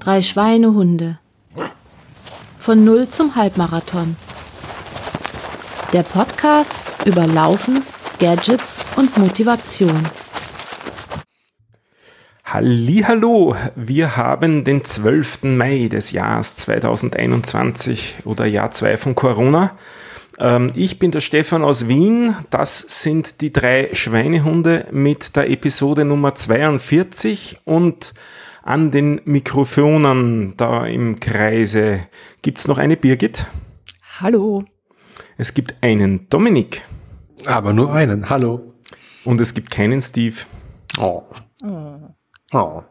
[0.00, 1.18] Drei Schweinehunde.
[2.58, 4.16] Von Null zum Halbmarathon.
[5.92, 7.82] Der Podcast über Laufen,
[8.18, 10.08] Gadgets und Motivation.
[12.44, 15.44] Hallo, wir haben den 12.
[15.44, 19.78] Mai des Jahres 2021 oder Jahr 2 von Corona.
[20.38, 22.36] Ähm, ich bin der Stefan aus Wien.
[22.50, 28.12] Das sind die drei Schweinehunde mit der Episode Nummer 42 und
[28.62, 32.06] an den Mikrofonen da im Kreise
[32.42, 33.46] gibt's noch eine Birgit.
[34.20, 34.64] Hallo.
[35.36, 36.82] Es gibt einen Dominik.
[37.46, 38.30] Aber nur einen.
[38.30, 38.74] Hallo.
[39.24, 40.36] Und es gibt keinen Steve.
[40.98, 41.22] Oh.
[41.62, 42.82] Oh.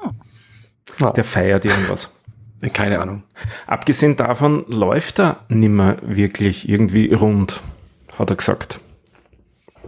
[0.00, 1.10] oh.
[1.10, 2.10] Der feiert irgendwas.
[2.72, 3.22] Keine Ahnung.
[3.66, 7.62] Abgesehen davon läuft er nimmer wirklich irgendwie rund,
[8.18, 8.80] hat er gesagt.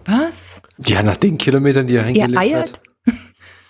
[0.07, 0.63] Was?
[0.79, 2.81] Ja, nach den Kilometern, die er hingelegt er eiert?
[3.07, 3.17] hat.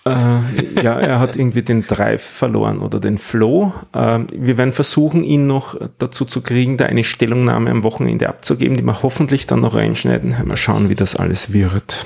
[0.05, 3.73] Äh, ja, er hat irgendwie den Drive verloren oder den Flow.
[3.93, 8.75] Äh, wir werden versuchen, ihn noch dazu zu kriegen, da eine Stellungnahme am Wochenende abzugeben,
[8.75, 10.35] die wir hoffentlich dann noch reinschneiden.
[10.45, 12.05] Mal schauen, wie das alles wird.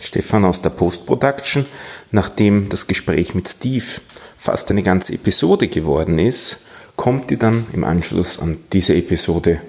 [0.00, 1.66] Stefan aus der Post-Production,
[2.10, 3.84] nachdem das Gespräch mit Steve
[4.36, 6.66] fast eine ganze Episode geworden ist,
[6.96, 9.60] kommt die dann im Anschluss an diese Episode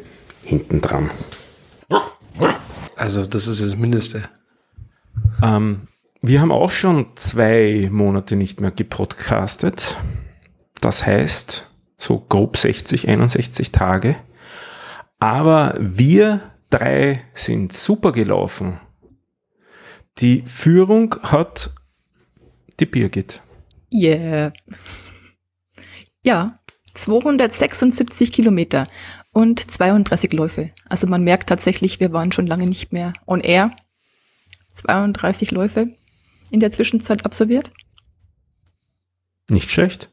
[0.44, 1.12] hinten dran.
[2.96, 4.24] Also das ist das Mindeste.
[5.44, 5.88] Ähm,
[6.22, 9.98] wir haben auch schon zwei Monate nicht mehr gepodcastet.
[10.82, 14.16] Das heißt, so grob 60, 61 Tage.
[15.20, 18.80] Aber wir drei sind super gelaufen.
[20.20, 21.72] Die Führung hat
[22.80, 23.42] die Birgit.
[23.92, 24.54] Yeah.
[26.24, 26.60] Ja,
[26.94, 28.88] 276 Kilometer
[29.32, 30.72] und 32 Läufe.
[30.90, 33.72] Also man merkt tatsächlich, wir waren schon lange nicht mehr on air.
[34.78, 35.96] 32 Läufe
[36.52, 37.72] in der Zwischenzeit absolviert.
[39.50, 40.10] Nicht schlecht.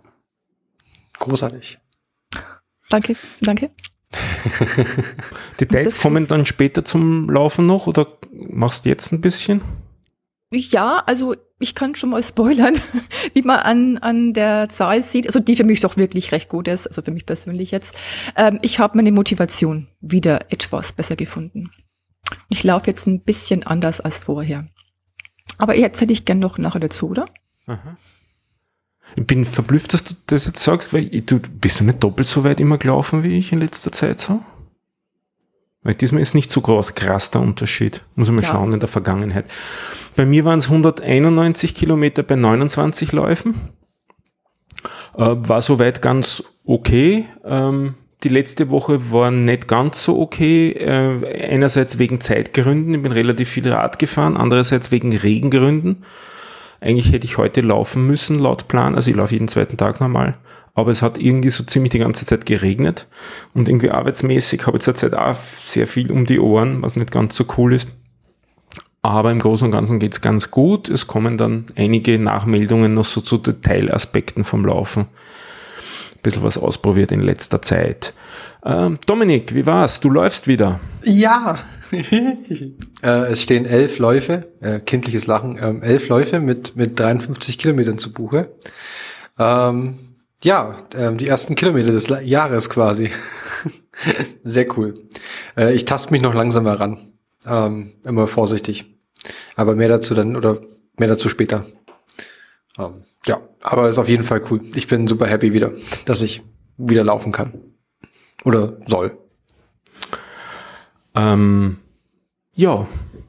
[1.18, 1.78] Großartig.
[2.88, 3.70] Danke, danke.
[5.60, 9.62] Details kommen dann später zum Laufen noch oder machst du jetzt ein bisschen?
[10.52, 12.80] Ja, also ich kann schon mal spoilern,
[13.32, 16.68] wie man an, an der Zahl sieht, also die für mich doch wirklich recht gut
[16.68, 17.96] ist, also für mich persönlich jetzt.
[18.36, 21.70] Ähm, ich habe meine Motivation wieder etwas besser gefunden.
[22.48, 24.68] Ich laufe jetzt ein bisschen anders als vorher.
[25.58, 27.26] Aber jetzt hätte ich gern noch nachher dazu, oder?
[27.66, 27.96] Aha.
[29.16, 32.42] Ich bin verblüfft, dass du das jetzt sagst, weil du bist du nicht doppelt so
[32.42, 34.42] weit immer gelaufen wie ich in letzter Zeit so?
[35.82, 38.02] Weil diesmal ist nicht so groß, krass der Unterschied.
[38.14, 38.48] Muss man mal ja.
[38.48, 39.46] schauen in der Vergangenheit.
[40.16, 43.54] Bei mir waren es 191 Kilometer bei 29 Läufen.
[45.14, 47.26] Äh, war soweit ganz okay.
[47.44, 50.70] Ähm, die letzte Woche war nicht ganz so okay.
[50.72, 56.04] Äh, einerseits wegen Zeitgründen, ich bin relativ viel Rad gefahren, andererseits wegen Regengründen.
[56.80, 58.94] Eigentlich hätte ich heute laufen müssen, laut Plan.
[58.94, 60.36] Also ich laufe jeden zweiten Tag normal.
[60.74, 63.06] Aber es hat irgendwie so ziemlich die ganze Zeit geregnet.
[63.54, 67.36] Und irgendwie arbeitsmäßig habe ich zurzeit auch sehr viel um die Ohren, was nicht ganz
[67.36, 67.88] so cool ist.
[69.02, 70.88] Aber im Großen und Ganzen geht's ganz gut.
[70.88, 75.06] Es kommen dann einige Nachmeldungen noch so zu Detailaspekten vom Laufen.
[76.24, 78.14] Bisschen was ausprobiert in letzter Zeit.
[78.64, 80.00] Ähm, Dominik, wie war's?
[80.00, 80.80] Du läufst wieder.
[81.04, 81.58] Ja,
[81.92, 87.98] äh, es stehen elf Läufe, äh, kindliches Lachen, ähm, elf Läufe mit, mit 53 Kilometern
[87.98, 88.54] zu Buche.
[89.38, 89.98] Ähm,
[90.42, 93.10] ja, ähm, die ersten Kilometer des Jahres quasi.
[94.44, 94.94] Sehr cool.
[95.58, 97.12] Äh, ich taste mich noch langsam heran.
[97.46, 98.96] Ähm, immer vorsichtig.
[99.56, 100.58] Aber mehr dazu dann oder
[100.98, 101.66] mehr dazu später.
[102.78, 104.60] Ähm, ja, aber ist auf jeden Fall cool.
[104.74, 105.72] Ich bin super happy wieder,
[106.06, 106.42] dass ich
[106.76, 107.54] wieder laufen kann.
[108.44, 109.16] Oder soll.
[111.14, 111.78] Ähm,
[112.54, 112.86] ja,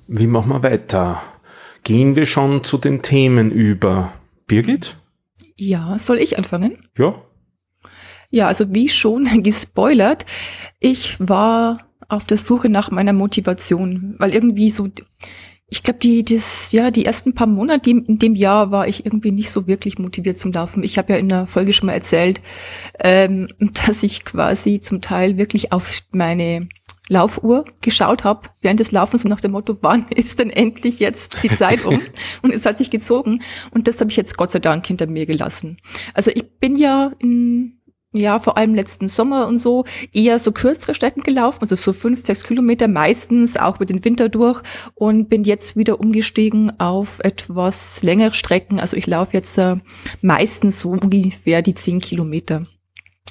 [0.08, 1.22] wie machen wir weiter?
[1.84, 4.14] Gehen wir schon zu den Themen über.
[4.48, 4.98] Birgit?
[5.56, 6.88] Ja, soll ich anfangen?
[6.98, 7.22] Ja.
[8.30, 10.26] Ja, also wie schon gespoilert,
[10.80, 14.88] ich war auf der Suche nach meiner Motivation, weil irgendwie so,
[15.68, 19.32] ich glaube, die, das, ja, die ersten paar Monate in dem Jahr war ich irgendwie
[19.32, 20.84] nicht so wirklich motiviert zum Laufen.
[20.84, 22.40] Ich habe ja in der Folge schon mal erzählt,
[23.00, 26.70] ähm, dass ich quasi zum Teil wirklich auf meine
[27.08, 31.44] Laufuhr geschaut habe während des Laufens und nach dem Motto, wann ist denn endlich jetzt
[31.44, 32.00] die Zeit um?
[32.42, 33.42] und es hat sich gezogen
[33.72, 35.78] und das habe ich jetzt Gott sei Dank hinter mir gelassen.
[36.14, 37.80] Also ich bin ja in
[38.16, 42.26] ja, vor allem letzten Sommer und so, eher so kürzere Strecken gelaufen, also so fünf,
[42.26, 44.62] sechs Kilometer meistens, auch über den Winter durch
[44.94, 48.80] und bin jetzt wieder umgestiegen auf etwas längere Strecken.
[48.80, 49.78] Also ich laufe jetzt äh,
[50.22, 52.66] meistens so ungefähr die zehn Kilometer.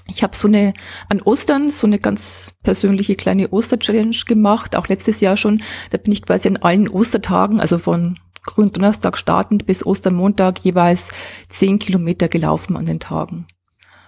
[0.07, 0.75] Ich habe so eine
[1.09, 5.63] an Ostern so eine ganz persönliche kleine Oster-Challenge gemacht, auch letztes Jahr schon.
[5.91, 11.11] Da bin ich quasi an allen Ostertagen, also von Gründonnerstag startend bis Ostermontag jeweils
[11.49, 13.47] zehn Kilometer gelaufen an den Tagen.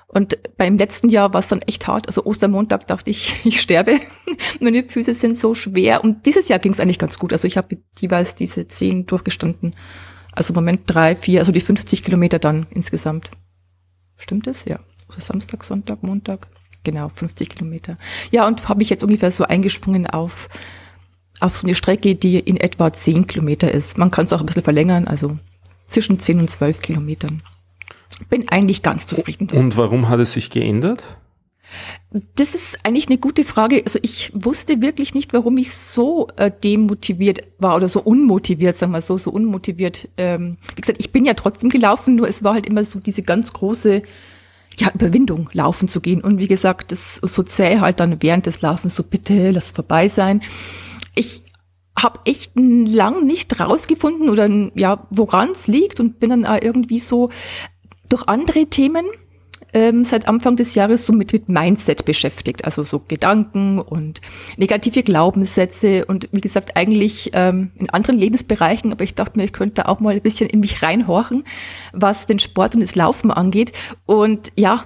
[0.09, 2.07] Und beim letzten Jahr war es dann echt hart.
[2.07, 3.99] Also Ostermontag dachte ich, ich sterbe.
[4.61, 6.05] Meine Füße sind so schwer.
[6.05, 7.33] Und dieses Jahr ging es eigentlich ganz gut.
[7.33, 9.75] Also ich habe jeweils diese zehn durchgestanden.
[10.33, 13.31] Also Moment drei, vier, also die 50 Kilometer dann insgesamt.
[14.17, 14.65] Stimmt es?
[14.65, 14.81] Ja.
[15.09, 16.49] Also Samstag, Sonntag, Montag.
[16.85, 17.99] Genau, 50 Kilometer.
[18.31, 20.49] Ja, und habe ich jetzt ungefähr so eingesprungen auf,
[21.41, 23.99] auf so eine Strecke, die in etwa 10 Kilometer ist.
[23.99, 25.37] Man kann es auch ein bisschen verlängern, also
[25.89, 27.43] zwischen 10 und 12 Kilometern.
[28.31, 29.49] Bin eigentlich ganz zufrieden.
[29.51, 31.03] Und warum hat es sich geändert?
[32.37, 33.83] Das ist eigentlich eine gute Frage.
[33.85, 38.93] Also ich wusste wirklich nicht, warum ich so äh, demotiviert war oder so unmotiviert, sagen
[38.93, 40.09] wir so, so unmotiviert.
[40.17, 43.23] Ähm, wie gesagt, ich bin ja trotzdem gelaufen, nur es war halt immer so diese
[43.23, 44.03] ganz große
[44.79, 46.21] ja, Überwindung, laufen zu gehen.
[46.23, 50.09] Und wie gesagt, das so zäh halt dann während des Laufens, so bitte, lass vorbei
[50.09, 50.43] sein.
[51.15, 51.43] Ich
[51.99, 57.31] habe echt lang nicht rausgefunden oder ja, woran es liegt und bin dann irgendwie so
[58.17, 59.05] durch andere Themen
[59.75, 64.23] ähm, seit Anfang des Jahres so mit, mit Mindset beschäftigt, also so Gedanken und
[64.57, 69.53] negative Glaubenssätze und wie gesagt eigentlich ähm, in anderen Lebensbereichen, aber ich dachte mir, ich
[69.53, 71.45] könnte auch mal ein bisschen in mich reinhorchen,
[71.93, 73.73] was den Sport und das Laufen angeht
[74.07, 74.85] und ja,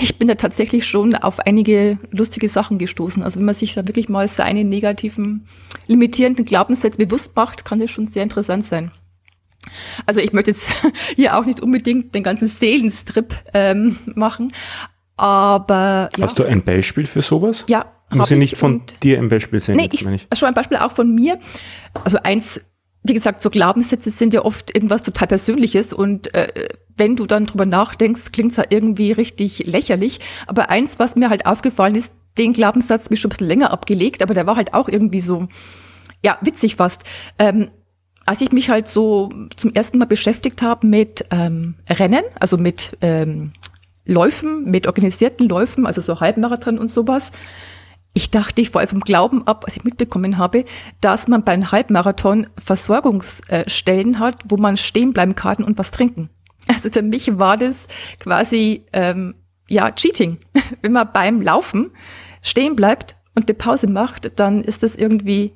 [0.00, 3.22] ich bin da tatsächlich schon auf einige lustige Sachen gestoßen.
[3.22, 5.46] Also wenn man sich da wirklich mal seine negativen,
[5.86, 8.92] limitierenden Glaubenssätze bewusst macht, kann das schon sehr interessant sein.
[10.06, 10.70] Also ich möchte jetzt
[11.16, 14.52] hier auch nicht unbedingt den ganzen Seelenstrip ähm, machen,
[15.16, 16.24] aber ja.
[16.24, 17.64] Hast du ein Beispiel für sowas?
[17.68, 17.86] Ja.
[18.10, 19.76] Muss ja nicht von dir ein Beispiel sein.
[19.76, 20.26] Nee, ich, ich.
[20.34, 21.40] schon ein Beispiel auch von mir.
[22.04, 22.60] Also eins,
[23.02, 27.46] wie gesagt, so Glaubenssätze sind ja oft irgendwas total Persönliches und äh, wenn du dann
[27.46, 30.20] drüber nachdenkst, klingt's ja irgendwie richtig lächerlich.
[30.46, 33.70] Aber eins, was mir halt aufgefallen ist, den Glaubenssatz bin ich schon ein bisschen länger
[33.72, 35.48] abgelegt, aber der war halt auch irgendwie so,
[36.22, 37.02] ja, witzig fast.
[37.38, 37.70] Ähm,
[38.26, 42.96] als ich mich halt so zum ersten Mal beschäftigt habe mit ähm, Rennen, also mit
[43.00, 43.52] ähm,
[44.04, 47.32] Läufen, mit organisierten Läufen, also so Halbmarathon und sowas,
[48.14, 50.64] ich dachte, ich vor vom Glauben ab, als ich mitbekommen habe,
[51.00, 56.30] dass man beim Halbmarathon Versorgungsstellen hat, wo man stehen bleiben kann und was trinken.
[56.66, 57.88] Also für mich war das
[58.20, 59.34] quasi ähm,
[59.68, 60.38] ja Cheating.
[60.80, 61.90] Wenn man beim Laufen
[62.40, 65.52] stehen bleibt und eine Pause macht, dann ist das irgendwie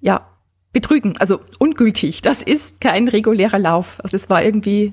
[0.00, 0.28] ja
[0.74, 2.20] betrügen, also ungültig.
[2.20, 3.98] Das ist kein regulärer Lauf.
[4.02, 4.92] Also das war irgendwie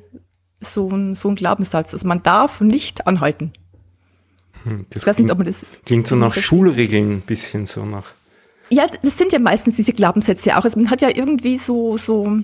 [0.62, 1.92] so ein, so ein Glaubenssatz.
[1.94, 3.51] Also man darf nicht anhalten.
[4.63, 8.12] Hm, das, klingt, nicht, das klingt so nach Schulregeln ein bisschen so nach.
[8.69, 10.63] Ja, das sind ja meistens diese Glaubenssätze auch.
[10.63, 12.39] Also man hat ja irgendwie so, so,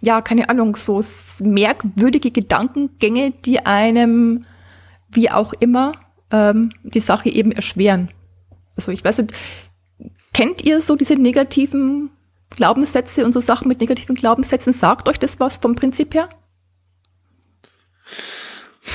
[0.00, 1.00] ja, keine Ahnung, so
[1.40, 4.46] merkwürdige Gedankengänge, die einem,
[5.10, 5.92] wie auch immer,
[6.32, 8.10] ähm, die Sache eben erschweren.
[8.74, 9.32] Also ich weiß nicht,
[10.36, 12.10] Kennt ihr so diese negativen
[12.50, 14.74] Glaubenssätze und so Sachen mit negativen Glaubenssätzen?
[14.74, 16.28] Sagt euch das was vom Prinzip her?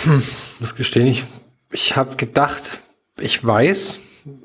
[0.03, 0.21] Hm,
[0.59, 1.23] muss gestehen, ich,
[1.71, 2.83] ich habe gedacht,
[3.19, 3.99] ich weiß,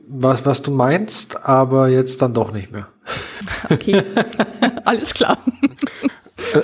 [0.08, 2.88] was, was du meinst, aber jetzt dann doch nicht mehr.
[3.68, 4.02] Okay,
[4.84, 5.38] alles klar.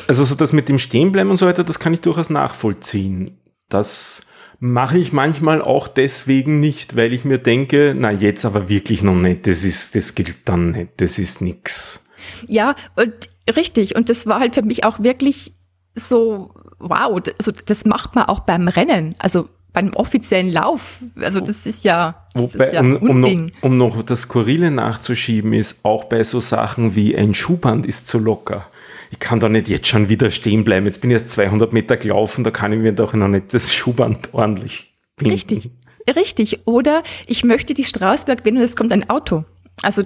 [0.07, 3.39] Also so das mit dem Stehenbleiben und so weiter, das kann ich durchaus nachvollziehen.
[3.69, 4.23] Das
[4.65, 9.17] mache ich manchmal auch deswegen nicht, weil ich mir denke, na jetzt aber wirklich noch
[9.17, 12.05] nicht, das ist, das gilt dann nicht, das ist nix.
[12.47, 13.13] Ja, und
[13.57, 13.97] richtig.
[13.97, 15.53] Und das war halt für mich auch wirklich
[15.97, 19.17] so, wow, also das macht man auch beim Rennen.
[19.19, 21.03] Also beim offiziellen Lauf.
[21.21, 24.71] Also das ist ja, das Wobei, ist ja um, um, noch, um noch das Skurrile
[24.71, 28.69] nachzuschieben, ist auch bei so Sachen wie ein Schuhband ist zu locker
[29.13, 30.87] ich kann da nicht jetzt schon wieder stehen bleiben.
[30.87, 33.73] Jetzt bin ich jetzt 200 Meter gelaufen, da kann ich mir doch noch nicht das
[33.73, 35.35] Schuhband ordentlich binden.
[35.35, 35.71] Richtig,
[36.17, 36.67] richtig.
[36.67, 39.45] Oder ich möchte die Straßberg binden und es kommt ein Auto.
[39.83, 40.03] Also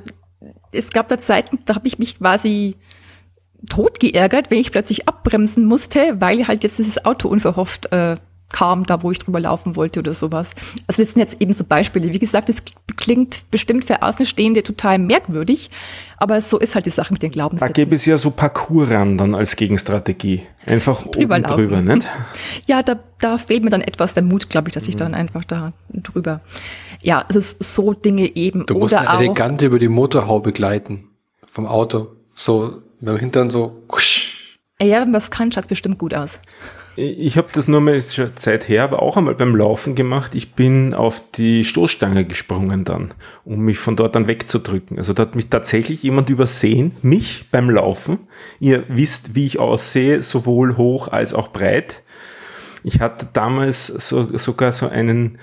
[0.73, 2.75] es gab da Zeiten, da habe ich mich quasi
[3.71, 8.17] tot geärgert, wenn ich plötzlich abbremsen musste, weil halt jetzt dieses Auto unverhofft äh,
[8.53, 10.55] kam, da wo ich drüber laufen wollte oder sowas.
[10.87, 12.13] Also das sind jetzt eben so Beispiele.
[12.13, 12.63] Wie gesagt, das
[12.97, 15.71] klingt bestimmt für Außenstehende total merkwürdig,
[16.19, 17.75] aber so ist halt die Sache mit den Glaubenssätzen.
[17.75, 20.43] Da gäbe es ja so Parcours-Ran dann als Gegenstrategie.
[20.65, 22.09] Einfach drüber oben drüber, nicht?
[22.67, 24.99] Ja, da, da fehlt mir dann etwas der Mut, glaube ich, dass ich mhm.
[24.99, 26.41] dann einfach da drüber.
[27.03, 28.67] Ja, es ist so Dinge eben.
[28.67, 31.11] Du musst oder elegant über die Motorhaube gleiten
[31.47, 32.09] vom Auto.
[32.35, 33.83] So mit dem Hintern so.
[34.81, 36.39] Ja, das kann, schaut bestimmt gut aus.
[36.99, 40.35] Ich habe das nur mal ist schon Zeit her, aber auch einmal beim Laufen gemacht.
[40.35, 43.09] Ich bin auf die Stoßstange gesprungen dann,
[43.45, 44.97] um mich von dort dann wegzudrücken.
[44.97, 48.19] Also da hat mich tatsächlich jemand übersehen, mich beim Laufen.
[48.61, 52.03] Ihr wisst, wie ich aussehe, sowohl hoch als auch breit.
[52.83, 55.39] Ich hatte damals so, sogar so einen,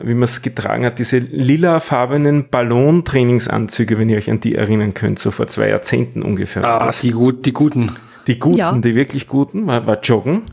[0.00, 5.18] wie man es getragen hat, diese lilafarbenen Ballontrainingsanzüge, wenn ihr euch an die erinnern könnt,
[5.18, 6.64] so vor zwei Jahrzehnten ungefähr.
[6.64, 7.90] Ah, die, gut, die guten.
[8.26, 8.72] Die guten, Ja.
[8.72, 10.44] die wirklich guten, war, war joggen.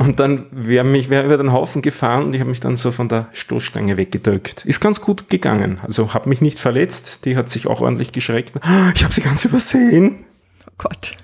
[0.00, 2.90] Und dann wäre mich wär über den Haufen gefahren und ich habe mich dann so
[2.90, 4.64] von der Stoßstange weggedrückt.
[4.64, 5.78] Ist ganz gut gegangen.
[5.82, 7.26] Also habe mich nicht verletzt.
[7.26, 8.54] Die hat sich auch ordentlich geschreckt.
[8.94, 10.24] Ich habe sie ganz übersehen.
[10.66, 11.16] Oh Gott.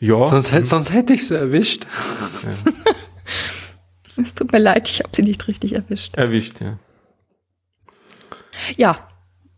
[0.00, 1.86] Ja, Sonst, hätt- sonst hätte ich sie erwischt.
[4.20, 6.14] Es tut mir leid, ich habe sie nicht richtig erwischt.
[6.16, 6.78] erwischt, ja.
[8.76, 8.98] Ja.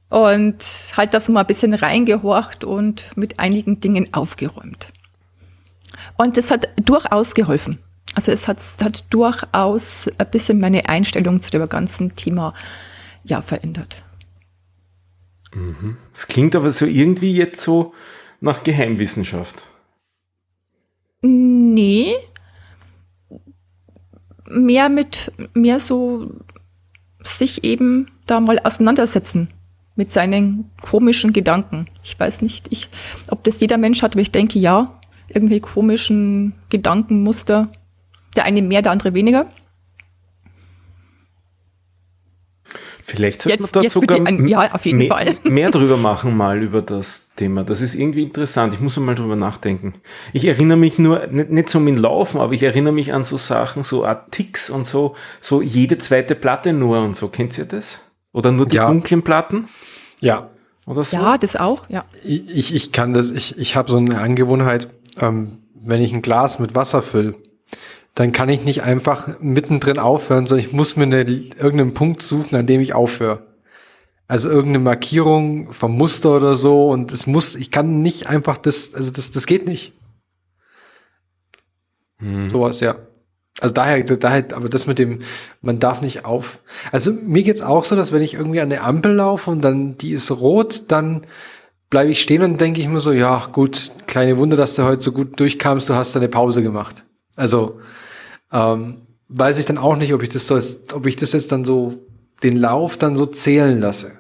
[0.08, 0.58] Und
[0.96, 4.88] halt das mal ein bisschen reingehorcht und mit einigen Dingen aufgeräumt.
[6.18, 7.78] Und das hat durchaus geholfen.
[8.16, 12.54] Also es hat, hat durchaus ein bisschen meine Einstellung zu dem ganzen Thema
[13.24, 14.04] ja verändert.
[16.14, 17.92] Es klingt aber so irgendwie jetzt so
[18.40, 19.66] nach Geheimwissenschaft.
[21.20, 22.14] Nee.
[24.48, 26.30] Mehr mit, mehr so
[27.22, 29.48] sich eben da mal auseinandersetzen
[29.94, 31.88] mit seinen komischen Gedanken.
[32.02, 32.88] Ich weiß nicht, ich,
[33.30, 37.68] ob das jeder Mensch hat, aber ich denke ja, irgendwie komischen Gedankenmuster.
[38.36, 39.46] Der eine mehr, der andere weniger.
[43.02, 45.36] Vielleicht sollte Jetzt- man da jetzt sogar ein- ja, auf jeden mehr, Fall.
[45.44, 47.62] mehr drüber machen, mal über das Thema.
[47.62, 48.74] Das ist irgendwie interessant.
[48.74, 49.94] Ich muss mal drüber nachdenken.
[50.32, 53.36] Ich erinnere mich nur, nicht, nicht so mit Laufen, aber ich erinnere mich an so
[53.36, 57.28] Sachen, so Art Ticks und so, so jede zweite Platte nur und so.
[57.28, 58.00] Kennt ihr das?
[58.32, 58.88] Oder nur die Ja.
[58.88, 59.66] dunklen Platten?
[60.20, 60.50] Ja,
[60.86, 61.16] Oder so?
[61.16, 62.04] Ja, das auch, ja.
[62.24, 64.88] ich, ich kann das, ich, ich habe so eine Angewohnheit,
[65.20, 67.34] ähm, wenn ich ein Glas mit Wasser fülle,
[68.16, 72.56] dann kann ich nicht einfach mittendrin aufhören, sondern ich muss mir eine, irgendeinen Punkt suchen,
[72.56, 73.46] an dem ich aufhöre.
[74.26, 78.94] Also irgendeine Markierung vom Muster oder so und es muss, ich kann nicht einfach das,
[78.94, 79.92] also das, das geht nicht.
[82.18, 82.48] Hm.
[82.48, 82.96] Sowas, ja.
[83.60, 85.18] Also daher, daher, aber das mit dem,
[85.60, 86.60] man darf nicht auf.
[86.92, 89.98] Also mir geht's auch so, dass wenn ich irgendwie an der Ampel laufe und dann
[89.98, 91.20] die ist rot, dann
[91.90, 95.02] bleibe ich stehen und denke ich mir so, ja gut, kleine Wunder, dass du heute
[95.02, 97.04] so gut durchkamst, du hast deine Pause gemacht.
[97.36, 97.78] Also
[98.52, 100.58] ähm, weiß ich dann auch nicht, ob ich das so,
[100.94, 101.94] ob ich das jetzt dann so
[102.42, 104.18] den Lauf dann so zählen lasse.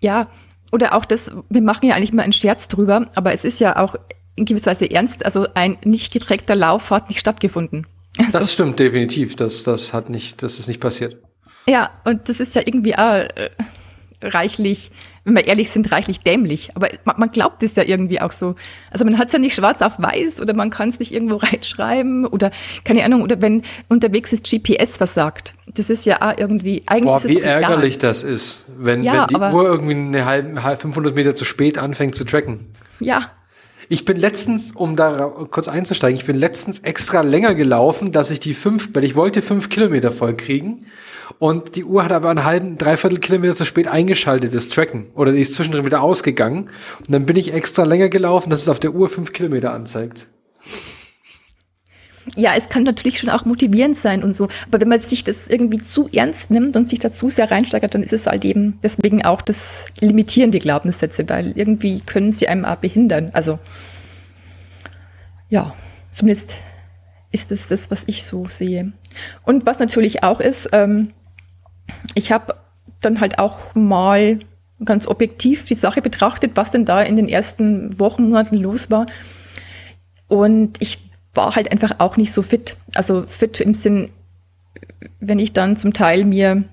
[0.00, 0.28] Ja,
[0.72, 3.76] oder auch das, wir machen ja eigentlich mal einen Scherz drüber, aber es ist ja
[3.82, 3.94] auch
[4.36, 5.24] in gewisser Weise ernst.
[5.24, 7.86] Also ein nicht getrackter Lauf hat nicht stattgefunden.
[8.16, 11.20] Also, Das stimmt definitiv, das, das hat nicht, das ist nicht passiert.
[11.66, 13.50] ja, und das ist ja irgendwie auch äh,
[14.24, 14.90] reichlich,
[15.24, 16.70] wenn wir ehrlich sind, reichlich dämlich.
[16.74, 18.54] Aber man, man glaubt es ja irgendwie auch so.
[18.90, 21.36] Also man hat es ja nicht schwarz auf weiß oder man kann es nicht irgendwo
[21.42, 22.50] reinschreiben oder
[22.84, 25.54] keine Ahnung, oder wenn unterwegs ist GPS versagt.
[25.66, 27.62] Das ist ja auch irgendwie, eigentlich Boah, wie doch egal.
[27.62, 31.44] ärgerlich das ist, wenn, Ja, wenn die Uhr irgendwie eine halbe, halb 500 Meter zu
[31.44, 32.66] spät anfängt zu tracken.
[33.00, 33.30] Ja,
[33.88, 38.40] Ich bin letztens, um da kurz einzusteigen, ich bin letztens extra länger gelaufen, dass ich
[38.40, 40.80] die fünf, weil ich wollte fünf Kilometer voll kriegen.
[41.38, 45.06] Und die Uhr hat aber einen halben, dreiviertel Kilometer zu spät eingeschaltet, das Tracken.
[45.14, 46.70] Oder die ist zwischendrin wieder ausgegangen.
[46.98, 50.26] Und dann bin ich extra länger gelaufen, dass es auf der Uhr fünf Kilometer anzeigt.
[52.36, 54.48] Ja, es kann natürlich schon auch motivierend sein und so.
[54.68, 58.02] Aber wenn man sich das irgendwie zu ernst nimmt und sich dazu sehr reinsteigert, dann
[58.02, 62.76] ist es halt eben deswegen auch das limitierende Glaubenssätze, weil irgendwie können sie einem auch
[62.76, 63.30] behindern.
[63.34, 63.58] Also,
[65.50, 65.74] ja,
[66.10, 66.56] zumindest
[67.30, 68.92] ist es das, was ich so sehe.
[69.44, 71.08] Und was natürlich auch ist, ähm,
[72.14, 72.54] ich habe
[73.00, 74.38] dann halt auch mal
[74.84, 79.06] ganz objektiv die Sache betrachtet, was denn da in den ersten Wochen, Monaten los war.
[80.28, 80.98] Und ich
[81.34, 82.76] war halt einfach auch nicht so fit.
[82.94, 84.10] Also fit im Sinn,
[85.20, 86.64] wenn ich dann zum Teil mir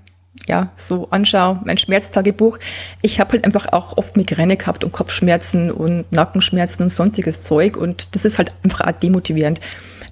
[0.47, 2.57] ja so anschaue, mein Schmerztagebuch,
[3.01, 7.77] ich habe halt einfach auch oft Migräne gehabt und Kopfschmerzen und Nackenschmerzen und sonstiges Zeug
[7.77, 9.59] und das ist halt einfach demotivierend.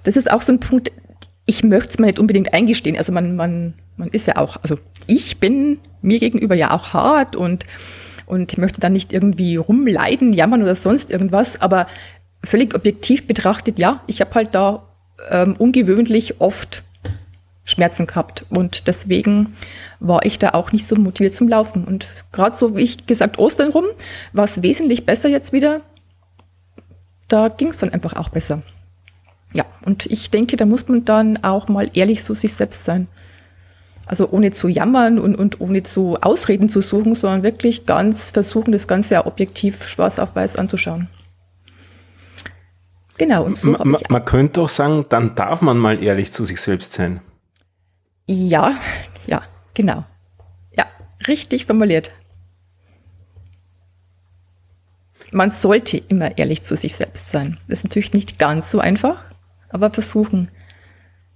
[0.04, 0.92] Das ist auch so ein Punkt,
[1.46, 2.96] ich möchte es mir nicht unbedingt eingestehen.
[2.96, 7.36] Also man, man, man ist ja auch, also ich bin mir gegenüber ja auch hart
[7.36, 7.66] und,
[8.26, 11.86] und ich möchte dann nicht irgendwie rumleiden, jammern oder sonst irgendwas, aber
[12.42, 14.88] völlig objektiv betrachtet, ja, ich habe halt da
[15.30, 16.82] ähm, ungewöhnlich oft
[17.64, 19.52] Schmerzen gehabt und deswegen
[20.00, 21.84] war ich da auch nicht so motiviert zum Laufen.
[21.84, 23.84] Und gerade so, wie ich gesagt, Ostern rum,
[24.32, 25.82] war es wesentlich besser jetzt wieder.
[27.28, 28.62] Da ging es dann einfach auch besser.
[29.52, 33.08] Ja, und ich denke, da muss man dann auch mal ehrlich zu sich selbst sein.
[34.10, 38.72] Also ohne zu jammern und, und ohne zu Ausreden zu suchen, sondern wirklich ganz versuchen,
[38.72, 41.08] das Ganze ja objektiv schwarz auf weiß anzuschauen.
[43.18, 46.02] Genau, und so Ma- habe ma- ich man könnte auch sagen, dann darf man mal
[46.02, 47.20] ehrlich zu sich selbst sein.
[48.26, 48.74] Ja,
[49.28, 49.42] ja,
[49.74, 50.04] genau.
[50.76, 50.86] Ja,
[51.28, 52.10] richtig formuliert.
[55.30, 57.58] Man sollte immer ehrlich zu sich selbst sein.
[57.68, 59.22] Das ist natürlich nicht ganz so einfach,
[59.68, 60.50] aber versuchen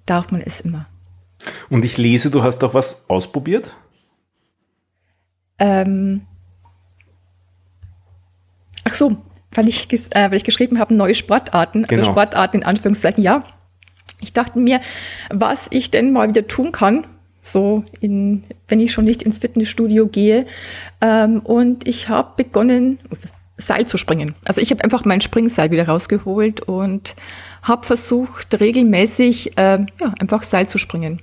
[0.07, 0.87] darf man es immer.
[1.71, 3.75] Und ich lese, du hast auch was ausprobiert?
[5.59, 6.23] Ähm
[8.85, 9.17] Ach so,
[9.53, 12.05] weil ich, äh, weil ich geschrieben habe, neue Sportarten, also genau.
[12.05, 13.45] Sportarten in Anführungszeichen, ja.
[14.21, 14.81] Ich dachte mir,
[15.31, 17.07] was ich denn mal wieder tun kann,
[17.43, 20.47] so in, wenn ich schon nicht ins Fitnessstudio gehe.
[21.01, 22.99] Ähm, und ich habe begonnen,
[23.57, 24.35] Seil zu springen.
[24.47, 27.15] Also ich habe einfach mein Springseil wieder rausgeholt und
[27.63, 31.23] habe versucht, regelmäßig äh, ja, einfach Seil zu springen.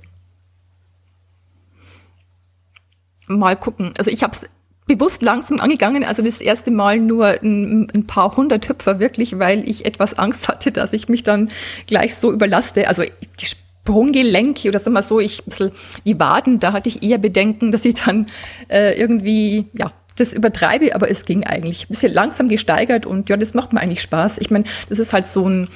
[3.38, 3.92] Mal gucken.
[3.98, 4.46] Also ich habe es
[4.86, 9.68] bewusst langsam angegangen, also das erste Mal nur ein, ein, paar hundert Hüpfer wirklich, weil
[9.68, 11.50] ich etwas Angst hatte, dass ich mich dann
[11.86, 12.88] gleich so überlaste.
[12.88, 13.04] Also
[13.40, 15.72] die Sprunggelenke oder sag mal so, ich ein bisschen
[16.04, 18.28] die Waden, da hatte ich eher Bedenken, dass ich dann
[18.68, 21.84] äh, irgendwie, ja, das übertreibe, aber es ging eigentlich.
[21.84, 24.38] Ein bisschen langsam gesteigert und ja, das macht mir eigentlich Spaß.
[24.38, 25.68] Ich meine, das ist halt so ein,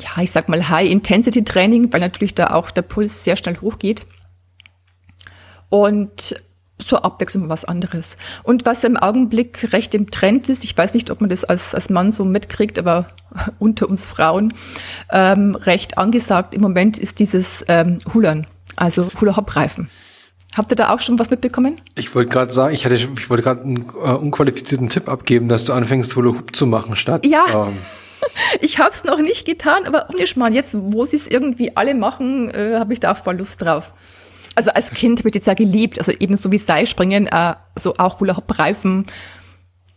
[0.00, 4.06] ja, ich sag mal High-Intensity-Training, weil natürlich da auch der Puls sehr schnell hochgeht.
[5.68, 6.36] Und
[6.84, 8.16] zur Abwechslung was anderes.
[8.42, 11.74] Und was im Augenblick recht im Trend ist, ich weiß nicht, ob man das als,
[11.74, 13.06] als Mann so mitkriegt, aber
[13.58, 14.54] unter uns Frauen
[15.10, 18.46] ähm, recht angesagt im Moment ist dieses ähm, Hulern,
[18.76, 19.88] also Hula-Hop-Reifen.
[20.56, 21.80] Habt ihr da auch schon was mitbekommen?
[21.94, 25.64] Ich wollte gerade sagen, ich hatte, ich wollte gerade einen äh, unqualifizierten Tipp abgeben, dass
[25.64, 27.24] du anfängst, Hula Hoop zu machen statt.
[27.24, 27.68] Ja.
[27.68, 27.78] Ähm.
[28.60, 31.94] ich habe es noch nicht getan, aber ohne Schmarrn, jetzt, wo sie es irgendwie alle
[31.94, 33.94] machen, äh, habe ich da auch voll Lust drauf.
[34.54, 38.20] Also als Kind habe ich das ja geliebt, also ebenso wie Seilspringen, äh, so auch
[38.20, 39.06] Hula Hoop Reifen.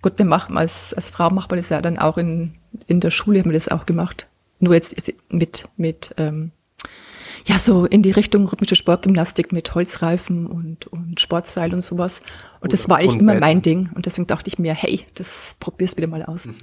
[0.01, 2.55] Gut, wir machen als, als Frau macht man das ja dann auch in,
[2.87, 4.27] in der Schule haben wir das auch gemacht.
[4.59, 6.51] Nur jetzt mit, mit ähm,
[7.45, 12.21] ja, so in die Richtung rhythmische Sportgymnastik mit Holzreifen und, und Sportseil und sowas.
[12.59, 13.89] Und das war eigentlich immer mein Ding.
[13.93, 16.47] Und deswegen dachte ich mir, hey, das probier's wieder mal aus.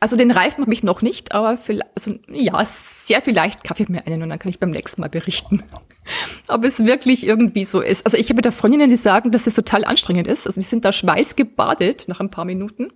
[0.00, 3.88] Also den Reifen habe ich noch nicht, aber vielleicht, also, ja, sehr vielleicht kaufe ich
[3.88, 5.62] mir einen und dann kann ich beim nächsten Mal berichten,
[6.48, 8.04] ob es wirklich irgendwie so ist.
[8.04, 10.46] Also ich habe da Freundinnen, die sagen, dass es total anstrengend ist.
[10.46, 12.92] Also die sind da schweißgebadet nach ein paar Minuten.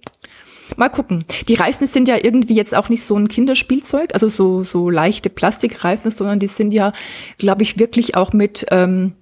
[0.77, 1.25] Mal gucken.
[1.47, 5.31] Die Reifen sind ja irgendwie jetzt auch nicht so ein Kinderspielzeug, also so, so leichte
[5.31, 6.93] Plastikreifen, sondern die sind ja,
[7.39, 9.13] glaube ich, wirklich auch mit, ähm,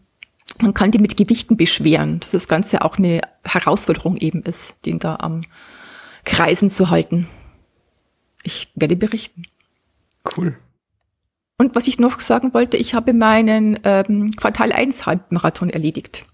[0.58, 4.98] man kann die mit Gewichten beschweren, dass das Ganze auch eine Herausforderung eben ist, den
[4.98, 5.42] da am
[6.24, 7.28] Kreisen zu halten.
[8.42, 9.42] Ich werde berichten.
[10.36, 10.56] Cool.
[11.56, 16.26] Und was ich noch sagen wollte, ich habe meinen ähm, Quartal 1 Halbmarathon erledigt.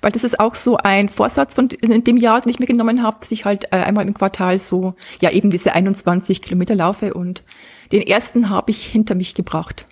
[0.00, 3.02] Weil das ist auch so ein Vorsatz von in dem Jahr, den ich mir genommen
[3.02, 7.14] habe, dass ich halt äh, einmal im Quartal so, ja eben diese 21 Kilometer laufe
[7.14, 7.42] und
[7.90, 9.86] den ersten habe ich hinter mich gebracht.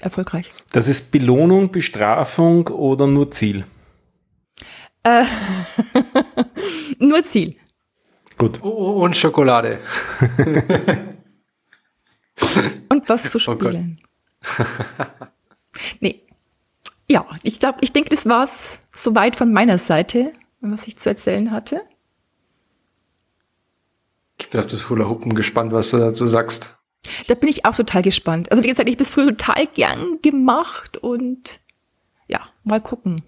[0.00, 0.52] Erfolgreich.
[0.72, 3.64] Das ist Belohnung, Bestrafung oder nur Ziel?
[5.04, 5.24] Äh,
[6.98, 7.56] nur Ziel.
[8.36, 8.60] Gut.
[8.62, 9.80] Und Schokolade.
[12.92, 14.00] und was zu oh spielen.
[14.58, 14.64] Oh
[16.00, 16.22] nee,
[17.08, 21.50] ja, ich glaube, ich denke, das war's soweit von meiner Seite, was ich zu erzählen
[21.50, 21.82] hatte.
[24.38, 26.76] Ich bin auf das Hula Hoopen gespannt, was du dazu sagst.
[27.26, 28.50] Da bin ich auch total gespannt.
[28.50, 31.60] Also wie gesagt, ich habe es früher total gern gemacht und
[32.28, 33.22] ja, mal gucken.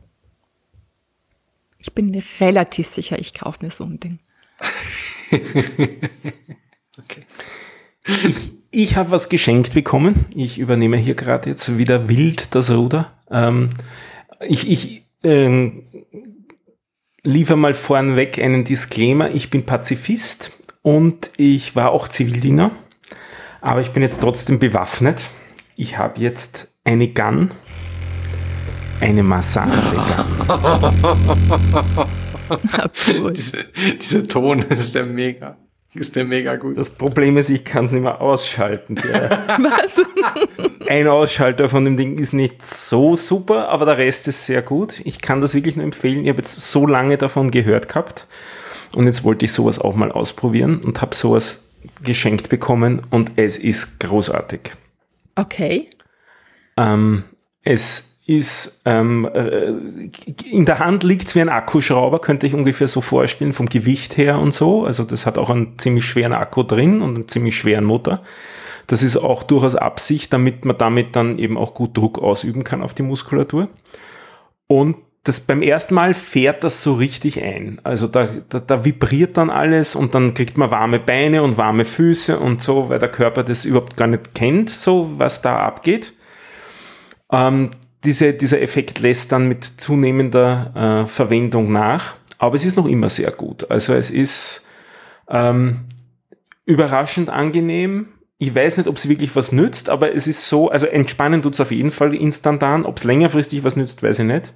[1.79, 4.19] Ich bin relativ sicher, ich kaufe mir so ein Ding.
[6.99, 7.27] okay.
[8.77, 10.27] Ich habe was geschenkt bekommen.
[10.35, 13.13] Ich übernehme hier gerade jetzt wieder wild das Ruder.
[13.31, 13.69] Ähm,
[14.41, 15.85] ich ich ähm,
[17.23, 19.31] liefere mal vorneweg einen Disclaimer.
[19.31, 20.51] Ich bin Pazifist
[20.83, 22.73] und ich war auch Zivildiener,
[23.61, 25.23] aber ich bin jetzt trotzdem bewaffnet.
[25.77, 27.53] Ich habe jetzt eine Gun,
[29.01, 30.03] eine Massagegun.
[33.35, 33.65] Diese,
[33.99, 35.57] dieser Ton ist der mega.
[35.95, 36.77] Ist der mega gut.
[36.77, 38.97] Das Problem ist, ich kann es nicht mehr ausschalten.
[38.99, 40.03] Was?
[40.89, 45.01] Ein Ausschalter von dem Ding ist nicht so super, aber der Rest ist sehr gut.
[45.05, 46.25] Ich kann das wirklich nur empfehlen.
[46.25, 48.27] Ich habe jetzt so lange davon gehört gehabt
[48.95, 51.65] und jetzt wollte ich sowas auch mal ausprobieren und habe sowas
[52.03, 54.73] geschenkt bekommen und es ist großartig.
[55.37, 55.91] Okay.
[56.77, 57.25] Ähm,
[57.63, 59.75] es ist ähm, äh,
[60.51, 64.39] in der Hand liegt's wie ein Akkuschrauber, könnte ich ungefähr so vorstellen, vom Gewicht her
[64.39, 64.85] und so.
[64.85, 68.23] Also das hat auch einen ziemlich schweren Akku drin und einen ziemlich schweren Motor.
[68.87, 72.83] Das ist auch durchaus Absicht, damit man damit dann eben auch gut Druck ausüben kann
[72.83, 73.69] auf die Muskulatur.
[74.67, 77.81] Und das beim ersten Mal fährt das so richtig ein.
[77.83, 81.87] Also da, da, da vibriert dann alles und dann kriegt man warme Beine und warme
[81.87, 86.13] Füße und so, weil der Körper das überhaupt gar nicht kennt, so was da abgeht.
[88.05, 93.09] Diese, dieser Effekt lässt dann mit zunehmender äh, Verwendung nach, aber es ist noch immer
[93.09, 93.71] sehr gut.
[93.71, 94.67] Also es ist
[95.29, 95.81] ähm,
[96.67, 98.09] überraschend angenehm.
[98.39, 101.55] Ich weiß nicht, ob es wirklich was nützt, aber es ist so, also entspannen tut
[101.55, 102.85] es auf jeden Fall instantan.
[102.85, 104.53] Ob es längerfristig was nützt, weiß ich nicht.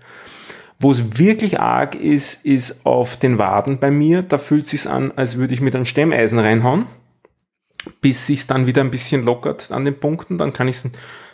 [0.81, 4.23] Wo es wirklich arg ist, ist auf den Waden bei mir.
[4.23, 6.87] Da fühlt es sich an, als würde ich mit einem Stemmeisen reinhauen,
[8.01, 10.39] bis sich dann wieder ein bisschen lockert an den Punkten.
[10.39, 10.91] Dann kann ich es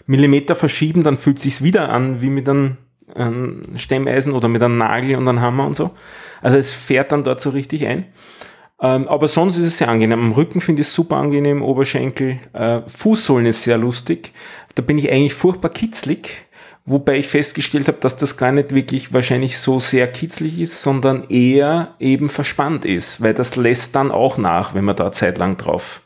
[0.06, 2.76] Millimeter verschieben, dann fühlt es sich wieder an wie mit einem,
[3.14, 5.90] einem Stemmeisen oder mit einem Nagel und einem Hammer und so.
[6.42, 8.06] Also es fährt dann dort so richtig ein.
[8.80, 10.20] Ähm, aber sonst ist es sehr angenehm.
[10.20, 12.38] Am Rücken finde ich es super angenehm, Oberschenkel.
[12.52, 14.32] Äh, Fußsohlen ist sehr lustig.
[14.74, 16.44] Da bin ich eigentlich furchtbar kitzlig
[16.86, 21.24] Wobei ich festgestellt habe, dass das gar nicht wirklich wahrscheinlich so sehr kitzlig ist, sondern
[21.30, 25.56] eher eben verspannt ist, weil das lässt dann auch nach, wenn man da Zeit lang
[25.56, 26.02] drauf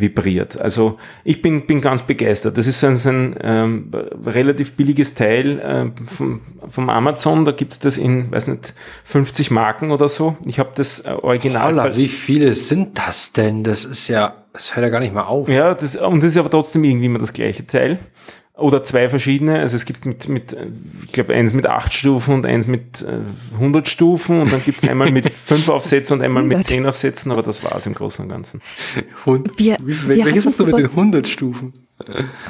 [0.00, 0.60] vibriert.
[0.60, 2.58] Also ich bin, bin ganz begeistert.
[2.58, 3.90] Das ist ein, ein ähm,
[4.26, 7.44] relativ billiges Teil äh, vom, vom Amazon.
[7.44, 10.36] Da gibt's das in, weiß nicht, 50 Marken oder so.
[10.46, 11.72] Ich habe das äh, Original.
[11.72, 13.64] Holla, wie viele sind das denn?
[13.64, 15.48] Das ist ja, das hört ja gar nicht mal auf.
[15.48, 17.98] Ja, das, und das ist aber trotzdem irgendwie immer das gleiche Teil
[18.60, 19.60] oder zwei verschiedene.
[19.60, 20.56] Also es gibt mit, mit
[21.04, 23.20] ich glaube, eins mit acht Stufen und eins mit äh,
[23.54, 27.32] 100 Stufen und dann gibt es einmal mit fünf Aufsätzen und einmal mit zehn Aufsätzen,
[27.32, 28.60] aber das war es im Großen und Ganzen.
[29.24, 31.72] Und, wir, wie, wir welches hast du mit den 100 Stufen?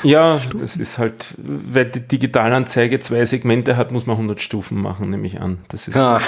[0.02, 0.60] Ja, Stufen.
[0.60, 5.26] das ist halt, weil die Digitalanzeige zwei Segmente hat, muss man 100 Stufen machen, nehme
[5.26, 5.58] ich an.
[5.68, 6.20] Das ist ah.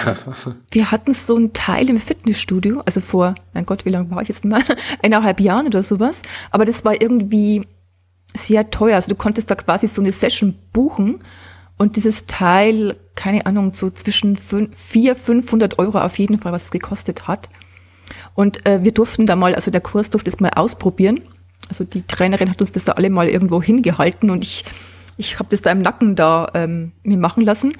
[0.70, 4.28] Wir hatten so ein Teil im Fitnessstudio, also vor, mein Gott, wie lange war ich
[4.28, 4.62] jetzt mal?
[5.02, 6.22] Eineinhalb Jahren oder sowas.
[6.50, 7.62] Aber das war irgendwie
[8.34, 8.96] sehr teuer.
[8.96, 11.18] Also du konntest da quasi so eine Session buchen
[11.76, 16.70] und dieses Teil, keine Ahnung, so zwischen 400, 500 Euro auf jeden Fall, was es
[16.70, 17.48] gekostet hat.
[18.34, 21.22] Und äh, wir durften da mal, also der Kurs durfte es mal ausprobieren.
[21.68, 24.64] Also die Trainerin hat uns das da alle mal irgendwo hingehalten und ich,
[25.16, 27.72] ich habe das da im Nacken da ähm, mir machen lassen.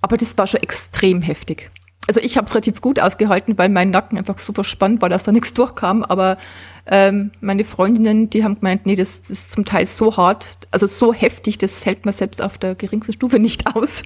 [0.00, 1.70] Aber das war schon extrem heftig.
[2.06, 5.24] Also ich habe es relativ gut ausgehalten, weil mein Nacken einfach so verspannt war, dass
[5.24, 6.02] da nichts durchkam.
[6.02, 6.38] Aber
[6.86, 10.86] ähm, meine Freundinnen, die haben gemeint, nee, das, das ist zum Teil so hart, also
[10.86, 14.02] so heftig, das hält man selbst auf der geringsten Stufe nicht aus.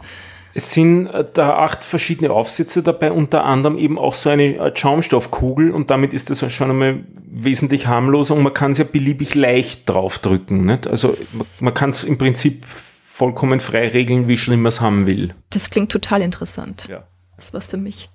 [0.56, 4.72] Es sind äh, da acht verschiedene Aufsätze dabei, unter anderem eben auch so eine äh,
[4.74, 9.34] Schaumstoffkugel und damit ist das schon einmal wesentlich harmloser und man kann es ja beliebig
[9.34, 10.64] leicht draufdrücken.
[10.64, 10.86] Nicht?
[10.86, 11.14] Also
[11.60, 15.34] man kann es im Prinzip vollkommen frei regeln, wie schlimm man es haben will.
[15.50, 16.86] Das klingt total interessant.
[16.88, 17.04] Ja.
[17.36, 18.10] Das ist was für mich.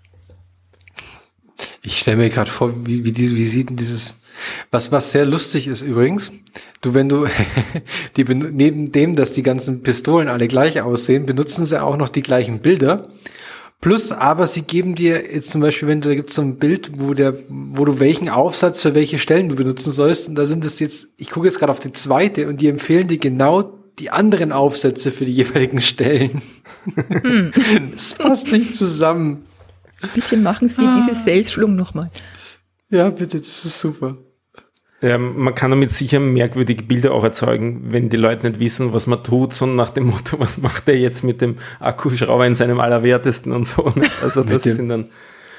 [1.81, 4.18] Ich stelle mir gerade vor, wie, wie, wie sieht denn dieses
[4.71, 6.31] was, was sehr lustig ist übrigens,
[6.81, 7.27] du, wenn du,
[8.17, 12.21] die, neben dem, dass die ganzen Pistolen alle gleich aussehen, benutzen sie auch noch die
[12.21, 13.07] gleichen Bilder.
[13.81, 16.57] Plus, aber sie geben dir jetzt zum Beispiel, wenn du, da gibt es so ein
[16.57, 20.27] Bild, wo der, wo du welchen Aufsatz für welche Stellen du benutzen sollst.
[20.27, 23.07] Und da sind es jetzt, ich gucke jetzt gerade auf die zweite und die empfehlen
[23.07, 26.41] dir genau die anderen Aufsätze für die jeweiligen Stellen.
[26.95, 27.51] Hm.
[27.93, 29.45] das passt nicht zusammen.
[30.13, 30.97] Bitte machen Sie ah.
[30.99, 32.09] diese Sales-Schulung nochmal.
[32.89, 34.17] Ja, bitte, das ist super.
[35.01, 39.07] Ja, man kann damit sicher merkwürdige Bilder auch erzeugen, wenn die Leute nicht wissen, was
[39.07, 42.79] man tut, sondern nach dem Motto, was macht er jetzt mit dem Akkuschrauber in seinem
[42.81, 43.93] Allerwertesten und so.
[43.95, 44.09] Ne?
[44.21, 45.05] Also das dem, sind dann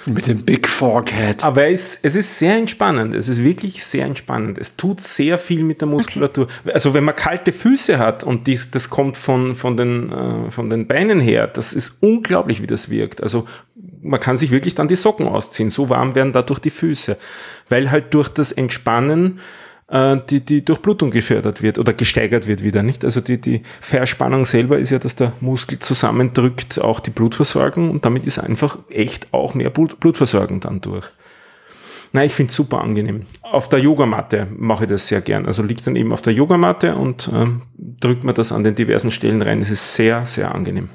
[0.06, 1.44] mit dem Big Forehead.
[1.44, 3.14] Aber es, es ist sehr entspannend.
[3.14, 4.58] Es ist wirklich sehr entspannend.
[4.58, 6.44] Es tut sehr viel mit der Muskulatur.
[6.44, 6.72] Okay.
[6.72, 10.70] Also wenn man kalte Füße hat und dies, das kommt von, von, den, äh, von
[10.70, 13.22] den Beinen her, das ist unglaublich, wie das wirkt.
[13.22, 13.46] Also
[14.02, 15.70] man kann sich wirklich dann die Socken ausziehen.
[15.70, 17.16] So warm werden dadurch die Füße.
[17.68, 19.40] Weil halt durch das Entspannen
[19.88, 23.04] äh, die, die Durchblutung gefördert wird oder gesteigert wird wieder, nicht?
[23.04, 28.04] Also die, die Verspannung selber ist ja, dass der Muskel zusammendrückt, auch die Blutversorgung und
[28.04, 31.10] damit ist einfach echt auch mehr Blut, Blutversorgung dann durch.
[32.12, 33.26] Nein, ich finde es super angenehm.
[33.42, 35.46] Auf der Yogamatte mache ich das sehr gern.
[35.46, 39.12] Also liegt dann eben auf der Yogamatte und ähm, drückt man das an den diversen
[39.12, 39.60] Stellen rein.
[39.60, 40.88] Das ist sehr, sehr angenehm.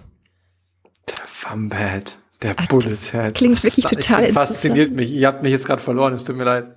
[1.07, 3.36] Der Thumbhead, der Ach, Bullet Head.
[3.36, 5.12] Klingt wirklich total Fasziniert mich.
[5.12, 6.69] Ihr habt mich jetzt gerade verloren, es tut mir leid.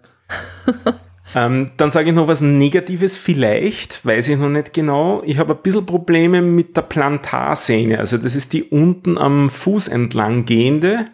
[1.35, 5.23] Ähm, dann sage ich noch was Negatives vielleicht, weiß ich noch nicht genau.
[5.27, 7.99] Ich habe ein bisschen Probleme mit der Plantarsehne.
[7.99, 11.09] Also das ist die unten am Fuß entlang gehende.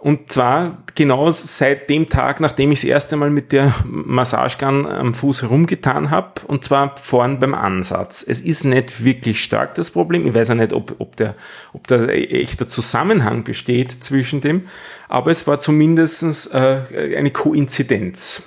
[0.00, 5.12] Und zwar genau seit dem Tag, nachdem ich das erste Mal mit der Massagegun am
[5.12, 8.24] Fuß herumgetan habe, und zwar vorn beim Ansatz.
[8.26, 10.24] Es ist nicht wirklich stark das Problem.
[10.24, 11.34] Ich weiß ja nicht, ob, ob, der,
[11.72, 14.68] ob da echter Zusammenhang besteht zwischen dem,
[15.08, 18.44] aber es war zumindest äh, eine Koinzidenz.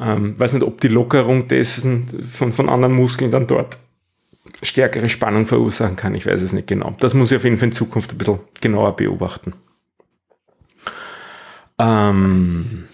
[0.00, 3.78] Ähm, weiß nicht, ob die Lockerung dessen von, von anderen Muskeln dann dort
[4.62, 6.14] stärkere Spannung verursachen kann.
[6.14, 6.94] Ich weiß es nicht genau.
[7.00, 9.52] Das muss ich auf jeden Fall in Zukunft ein bisschen genauer beobachten.
[11.78, 12.84] Ähm,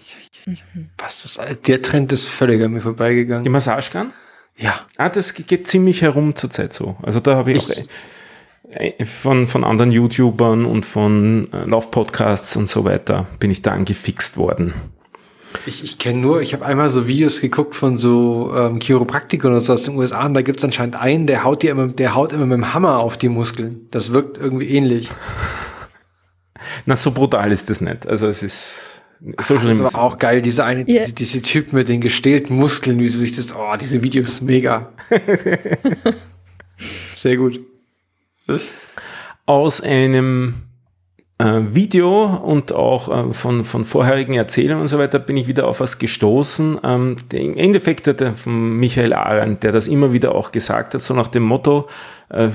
[0.99, 1.41] Was das?
[1.67, 3.45] Der Trend ist völlig an mir vorbeigegangen.
[3.45, 4.13] Die Massagegun?
[4.57, 4.81] Ja.
[4.97, 6.97] Ah, das geht ziemlich herum zurzeit so.
[7.03, 7.85] Also da habe ich, ich auch
[9.07, 14.37] von, von anderen YouTubern und von äh, Laufpodcasts und so weiter bin ich da angefixt
[14.37, 14.75] worden.
[15.67, 19.61] Ich, ich kenne nur, ich habe einmal so Videos geguckt von so ähm, Chiropraktikern und
[19.61, 22.15] so aus den USA und da gibt es anscheinend einen, der haut dir immer, der
[22.15, 23.89] haut immer mit dem Hammer auf die Muskeln.
[23.91, 25.09] Das wirkt irgendwie ähnlich.
[26.87, 28.07] Na, so brutal ist das nicht.
[28.07, 29.03] Also es ist
[29.43, 29.79] so schlimm.
[29.79, 31.01] Das war auch geil, diese eine, yeah.
[31.01, 34.93] diese, diese Typ mit den gestählten Muskeln, wie sie sich das, oh, diese Videos mega.
[37.15, 37.61] Sehr gut.
[39.47, 40.55] Aus einem
[41.43, 45.81] Video und auch äh, von, von vorherigen Erzählungen und so weiter bin ich wieder auf
[45.81, 46.81] was gestoßen.
[46.85, 51.01] Ähm, Im Endeffekt hat der von Michael Arendt, der das immer wieder auch gesagt hat,
[51.01, 51.89] so nach dem Motto,
[52.29, 52.49] äh,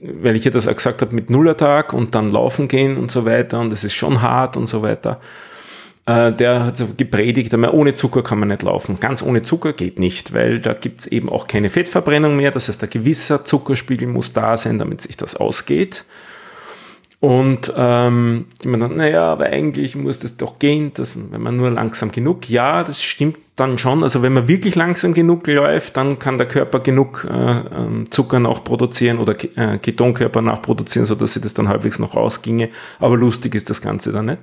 [0.00, 3.24] weil ich ja das auch gesagt habe mit Nullertag und dann laufen gehen und so
[3.24, 5.20] weiter und es ist schon hart und so weiter.
[6.04, 8.98] Äh, der hat so gepredigt, aber ohne Zucker kann man nicht laufen.
[8.98, 12.50] Ganz ohne Zucker geht nicht, weil da gibt's eben auch keine Fettverbrennung mehr.
[12.50, 16.04] Das heißt, ein gewisser Zuckerspiegel muss da sein, damit sich das ausgeht.
[17.20, 21.68] Und ähm, man dann, naja, aber eigentlich muss das doch gehen, dass, wenn man nur
[21.68, 24.04] langsam genug, ja, das stimmt dann schon.
[24.04, 28.38] Also wenn man wirklich langsam genug läuft, dann kann der Körper genug äh, ähm, Zucker
[28.38, 32.68] noch produzieren oder äh, Ketonkörper nachproduzieren, sodass sie das dann halbwegs noch rausginge.
[33.00, 34.38] Aber lustig ist das Ganze dann nicht.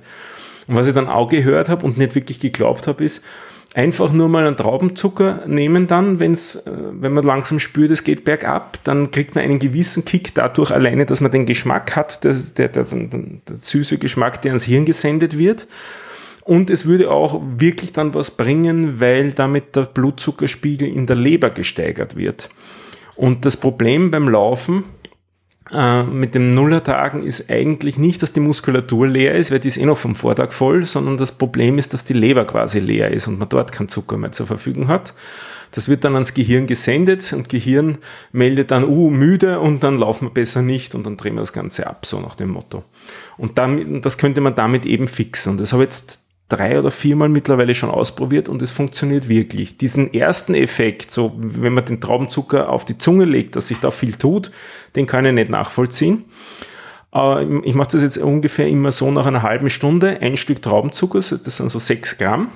[0.68, 3.24] Und was ich dann auch gehört habe und nicht wirklich geglaubt habe, ist,
[3.74, 8.24] einfach nur mal einen Traubenzucker nehmen dann, wenn's, äh, wenn man langsam spürt, es geht
[8.24, 12.34] bergab, dann kriegt man einen gewissen Kick dadurch alleine, dass man den Geschmack hat, der,
[12.34, 15.66] der, der, der süße Geschmack, der ans Hirn gesendet wird.
[16.44, 21.50] Und es würde auch wirklich dann was bringen, weil damit der Blutzuckerspiegel in der Leber
[21.50, 22.48] gesteigert wird.
[23.16, 24.84] Und das Problem beim Laufen
[25.72, 29.76] äh, mit dem Nullertagen ist eigentlich nicht, dass die Muskulatur leer ist, weil die ist
[29.76, 33.26] eh noch vom Vortag voll, sondern das Problem ist, dass die Leber quasi leer ist
[33.26, 35.14] und man dort keinen Zucker mehr zur Verfügung hat.
[35.72, 37.98] Das wird dann ans Gehirn gesendet und Gehirn
[38.30, 41.52] meldet dann, uh, müde und dann laufen wir besser nicht und dann drehen wir das
[41.52, 42.84] Ganze ab, so nach dem Motto.
[43.36, 45.50] Und damit, das könnte man damit eben fixen.
[45.50, 49.78] Und das habe jetzt drei oder viermal mittlerweile schon ausprobiert und es funktioniert wirklich.
[49.78, 53.90] Diesen ersten Effekt, so wenn man den Traubenzucker auf die Zunge legt, dass sich da
[53.90, 54.52] viel tut,
[54.94, 56.24] den kann ich nicht nachvollziehen.
[57.10, 60.20] Aber ich mache das jetzt ungefähr immer so nach einer halben Stunde.
[60.20, 62.48] Ein Stück Traubenzucker, das sind so sechs Gramm.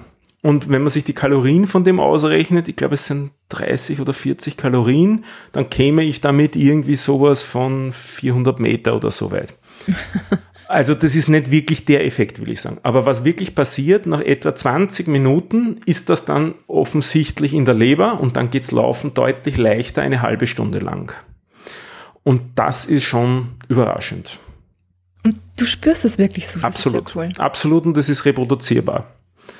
[0.42, 4.12] Und wenn man sich die Kalorien von dem ausrechnet, ich glaube es sind 30 oder
[4.12, 9.54] 40 Kalorien, dann käme ich damit irgendwie sowas von 400 Meter oder so weit.
[10.70, 12.78] Also das ist nicht wirklich der Effekt, will ich sagen.
[12.84, 18.20] Aber was wirklich passiert, nach etwa 20 Minuten ist das dann offensichtlich in der Leber
[18.20, 21.12] und dann geht's laufen deutlich leichter eine halbe Stunde lang.
[22.22, 24.38] Und das ist schon überraschend.
[25.24, 26.60] Und du spürst es wirklich so.
[26.60, 27.16] Absolut.
[27.16, 27.30] Cool.
[27.38, 29.08] Absolut und das ist reproduzierbar.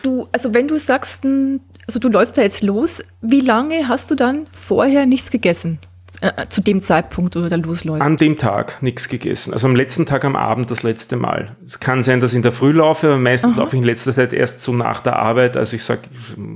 [0.05, 4.15] Du, also wenn du sagst, also du läufst da jetzt los, wie lange hast du
[4.15, 5.81] dann vorher nichts gegessen?
[6.23, 8.03] Äh, zu dem Zeitpunkt, wo du da losläufst?
[8.03, 9.55] An dem Tag nichts gegessen.
[9.55, 11.57] Also am letzten Tag am Abend das letzte Mal.
[11.65, 13.63] Es kann sein, dass ich in der Früh laufe, aber meistens Aha.
[13.63, 15.57] laufe ich in letzter Zeit erst so nach der Arbeit.
[15.57, 16.03] Also ich sage,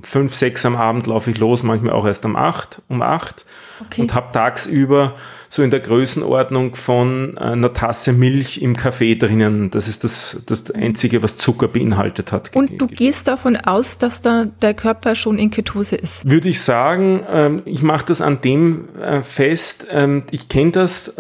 [0.03, 3.47] fünf, sechs am Abend laufe ich los, manchmal auch erst um acht, um acht.
[3.81, 4.03] Okay.
[4.03, 5.15] Und habe tagsüber
[5.55, 9.71] so in der Größenordnung von einer Tasse Milch im Kaffee drinnen.
[9.71, 12.51] Das ist das, das Einzige, was Zucker beinhaltet hat.
[12.57, 16.29] Und du gehst davon aus, dass da der Körper schon in Ketose ist?
[16.29, 19.87] Würde ich sagen, ähm, ich mache das an dem äh, fest.
[19.93, 21.15] Ähm, ich kenne das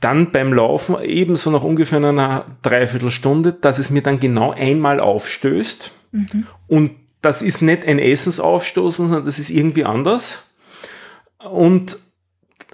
[0.00, 5.92] dann beim Laufen ebenso nach ungefähr einer Dreiviertelstunde, dass es mir dann genau einmal aufstößt.
[6.12, 6.46] Mhm.
[6.66, 10.44] Und das ist nicht ein Essensaufstoßen, sondern das ist irgendwie anders.
[11.38, 11.98] Und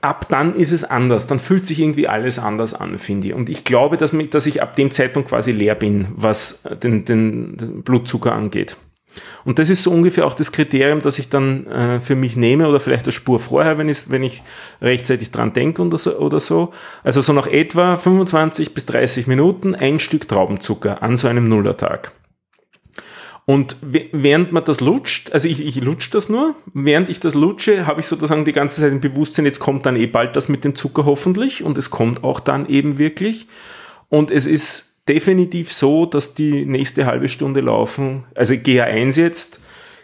[0.03, 1.27] ab dann ist es anders.
[1.27, 3.35] Dann fühlt sich irgendwie alles anders an, finde ich.
[3.35, 7.05] Und ich glaube, dass, mich, dass ich ab dem Zeitpunkt quasi leer bin, was den,
[7.05, 8.77] den, den Blutzucker angeht.
[9.45, 12.69] Und das ist so ungefähr auch das Kriterium, das ich dann äh, für mich nehme
[12.69, 14.43] oder vielleicht eine Spur vorher, wenn ich, wenn ich
[14.81, 16.73] rechtzeitig dran denke oder so, oder so.
[17.03, 22.13] Also so nach etwa 25 bis 30 Minuten ein Stück Traubenzucker an so einem Nullertag.
[23.47, 27.87] Und während man das lutscht, also ich, ich lutsche das nur, während ich das lutsche,
[27.87, 30.65] habe ich sozusagen die ganze Zeit im Bewusstsein, jetzt kommt dann eh bald das mit
[30.65, 33.47] dem Zucker hoffentlich und es kommt auch dann eben wirklich.
[34.09, 39.61] Und es ist definitiv so, dass die nächste halbe Stunde laufen, also GA1 jetzt,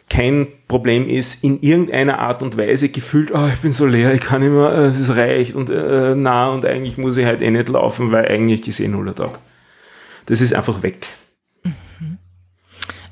[0.08, 4.20] kein Problem ist, in irgendeiner Art und Weise gefühlt, oh, ich bin so leer, ich
[4.20, 7.68] kann immer, äh, es reicht und äh, na und eigentlich muss ich halt eh nicht
[7.68, 9.38] laufen, weil eigentlich ist eh nuller Tag.
[10.26, 11.06] Das ist einfach weg.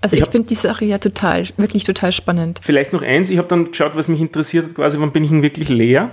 [0.05, 2.61] Also ich, ich finde die Sache ja total, wirklich total spannend.
[2.62, 5.31] Vielleicht noch eins, ich habe dann geschaut, was mich interessiert hat, quasi, wann bin ich
[5.31, 6.11] denn wirklich leer?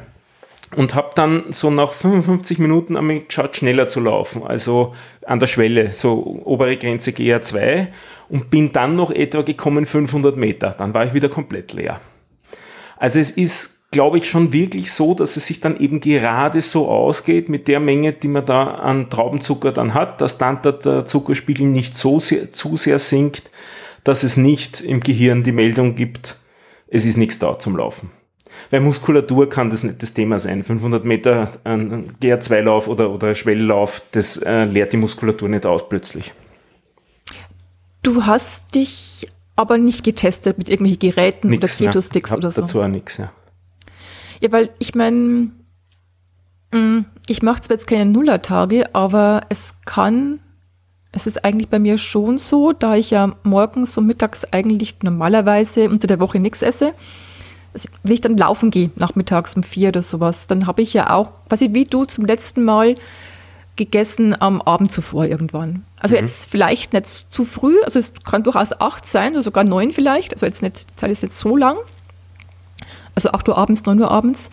[0.78, 5.48] Und habe dann so nach 55 Minuten mich geschaut, schneller zu laufen, also an der
[5.48, 7.88] Schwelle, so obere Grenze GA2
[8.30, 10.74] und bin dann noch etwa gekommen 500 Meter.
[10.78, 12.00] Dann war ich wieder komplett leer.
[12.96, 16.88] Also es ist, glaube ich, schon wirklich so, dass es sich dann eben gerade so
[16.88, 21.68] ausgeht mit der Menge, die man da an Traubenzucker dann hat, dass dann der Zuckerspiegel
[21.68, 23.52] nicht so sehr, zu sehr sinkt,
[24.04, 26.38] dass es nicht im Gehirn die Meldung gibt,
[26.88, 28.12] es ist nichts da zum Laufen.
[28.70, 30.64] Weil Muskulatur kann das nicht das Thema sein.
[30.64, 36.34] 500 Meter ein GR2-Lauf oder, oder Schwelllauf, das äh, leert die Muskulatur nicht aus plötzlich.
[38.04, 42.62] Du hast dich aber nicht getestet mit irgendwelchen Geräten nix, oder Keto-Sticks oder so.
[42.62, 43.32] dazu auch nichts, ja.
[44.42, 45.52] Ja, weil ich meine,
[46.72, 50.40] mm, ich mache zwar jetzt keine Nullertage, aber es kann,
[51.12, 55.90] es ist eigentlich bei mir schon so, da ich ja morgens und mittags eigentlich normalerweise
[55.90, 56.94] unter der Woche nichts esse,
[58.04, 61.32] wenn ich dann laufen gehe, nachmittags um vier oder sowas, dann habe ich ja auch,
[61.50, 62.96] weiß ich, wie du zum letzten Mal
[63.76, 65.86] gegessen am Abend zuvor irgendwann.
[66.00, 66.22] Also mhm.
[66.22, 70.34] jetzt vielleicht nicht zu früh, also es kann durchaus acht sein oder sogar neun vielleicht,
[70.34, 71.78] also jetzt nicht, die Zeit ist jetzt so lang.
[73.16, 74.50] Also acht Uhr abends, neun Uhr abends.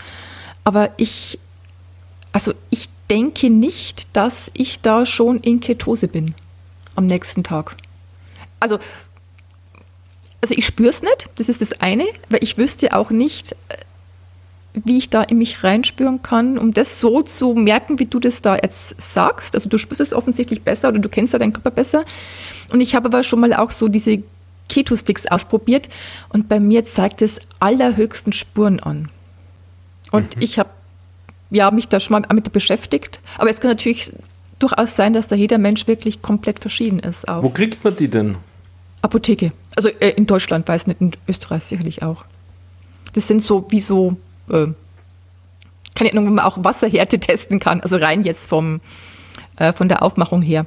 [0.65, 1.39] Aber ich,
[2.33, 6.35] also ich denke nicht, dass ich da schon in Ketose bin
[6.99, 7.77] am nächsten Tag.
[8.61, 8.79] Also
[10.41, 13.77] also ich spüre es nicht, das ist das eine, weil ich wüsste auch nicht, äh,
[14.73, 18.43] wie ich da in mich reinspüren kann, um das so zu merken, wie du das
[18.43, 19.57] da jetzt sagst.
[19.57, 22.05] Also du spürst es offensichtlich besser oder du kennst ja deinen Körper besser.
[22.71, 24.23] Und ich habe aber schon mal auch so diese
[24.69, 25.89] Keto-Sticks ausprobiert
[26.29, 29.11] und bei mir zeigt es allerhöchsten Spuren an.
[30.13, 30.43] Und mhm.
[30.43, 30.71] ich habe
[31.51, 33.21] ja, mich da schon mal damit beschäftigt.
[33.39, 34.13] Aber es kann natürlich
[34.59, 37.29] durchaus sein, dass da jeder Mensch wirklich komplett verschieden ist.
[37.29, 37.43] Auch.
[37.43, 38.37] Wo kriegt man die denn?
[39.03, 39.53] Apotheke.
[39.77, 42.25] Also äh, in Deutschland, weiß nicht, in Österreich sicherlich auch.
[43.13, 44.17] Das sind so wie so,
[44.51, 44.67] äh,
[45.95, 48.81] keine Ahnung, wo man auch Wasserhärte testen kann, also rein jetzt vom,
[49.57, 50.67] äh, von der Aufmachung her.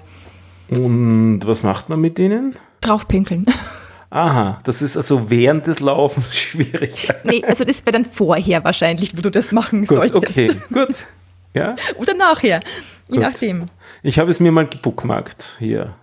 [0.70, 2.56] Und was macht man mit denen?
[2.80, 3.46] Draufpinkeln.
[4.10, 7.10] Aha, das ist also während des Laufens schwierig.
[7.24, 10.38] nee, also das wäre dann vorher wahrscheinlich, wo du das machen gut, solltest.
[10.38, 11.06] Okay, gut.
[11.54, 11.76] Ja.
[11.98, 12.62] Oder nachher,
[13.10, 13.20] je gut.
[13.20, 13.66] nachdem.
[14.04, 15.96] Ich habe es mir mal gebookmarkt hier.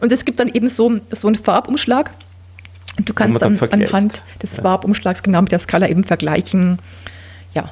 [0.00, 2.10] Und es gibt dann eben so, so einen Farbumschlag.
[2.96, 4.62] Und du kannst dann, dann anhand des ja.
[4.62, 6.78] Farbumschlags genau mit der Skala eben vergleichen,
[7.52, 7.70] ja,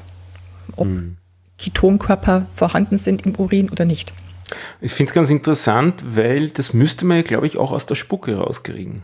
[0.77, 1.17] ob hm.
[1.59, 4.13] Ketonkörper vorhanden sind im Urin oder nicht.
[4.81, 7.95] Ich finde es ganz interessant, weil das müsste man ja, glaube ich, auch aus der
[7.95, 9.03] Spucke rauskriegen.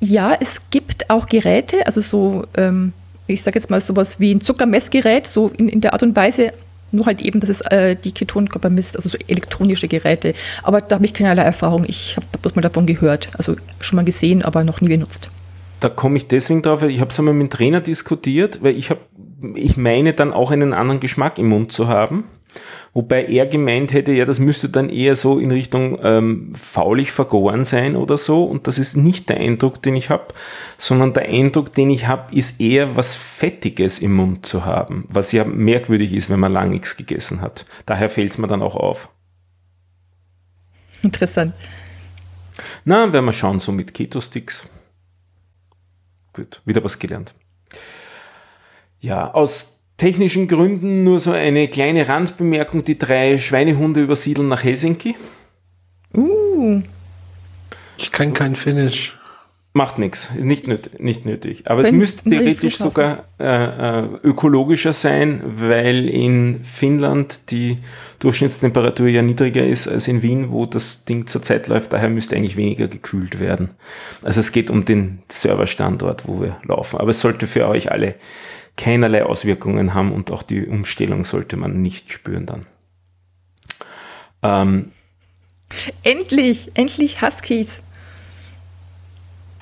[0.00, 2.92] Ja, es gibt auch Geräte, also so, ähm,
[3.26, 6.52] ich sage jetzt mal sowas wie ein Zuckermessgerät, so in, in der Art und Weise,
[6.92, 10.34] nur halt eben, dass es äh, die Ketonkörper misst, also so elektronische Geräte.
[10.62, 11.84] Aber da habe ich keinerlei Erfahrung.
[11.86, 13.28] Ich habe bloß mal davon gehört.
[13.36, 15.30] Also schon mal gesehen, aber noch nie benutzt.
[15.80, 18.90] Da komme ich deswegen drauf, ich habe es einmal mit dem Trainer diskutiert, weil ich
[18.90, 19.00] habe,
[19.54, 22.24] ich meine dann auch einen anderen Geschmack im Mund zu haben.
[22.92, 27.64] Wobei er gemeint hätte, ja, das müsste dann eher so in Richtung ähm, faulig vergoren
[27.64, 28.44] sein oder so.
[28.44, 30.34] Und das ist nicht der Eindruck, den ich habe,
[30.78, 35.32] sondern der Eindruck, den ich habe, ist eher was Fettiges im Mund zu haben, was
[35.32, 37.66] ja merkwürdig ist, wenn man lang nichts gegessen hat.
[37.86, 39.08] Daher fällt es mir dann auch auf.
[41.02, 41.54] Interessant.
[42.84, 44.68] Na, werden wir schauen, so mit Keto-Sticks.
[46.32, 47.34] Gut, wieder was gelernt.
[49.00, 52.84] Ja, aus technischen Gründen nur so eine kleine Randbemerkung.
[52.84, 55.14] Die drei Schweinehunde übersiedeln nach Helsinki.
[56.14, 56.80] Uh.
[57.98, 59.18] Ich kann kein Finnisch.
[59.74, 61.64] Macht nichts, nicht, nöt nicht nötig.
[61.66, 67.78] Aber Wenn, es müsste theoretisch sogar äh, äh, ökologischer sein, weil in Finnland die
[68.18, 71.92] Durchschnittstemperatur ja niedriger ist als in Wien, wo das Ding zurzeit läuft.
[71.92, 73.70] Daher müsste eigentlich weniger gekühlt werden.
[74.22, 76.98] Also es geht um den Serverstandort, wo wir laufen.
[76.98, 78.14] Aber es sollte für euch alle
[78.78, 82.66] keinerlei Auswirkungen haben und auch die Umstellung sollte man nicht spüren dann.
[84.42, 84.92] Ähm,
[86.04, 87.82] endlich, endlich Huskies.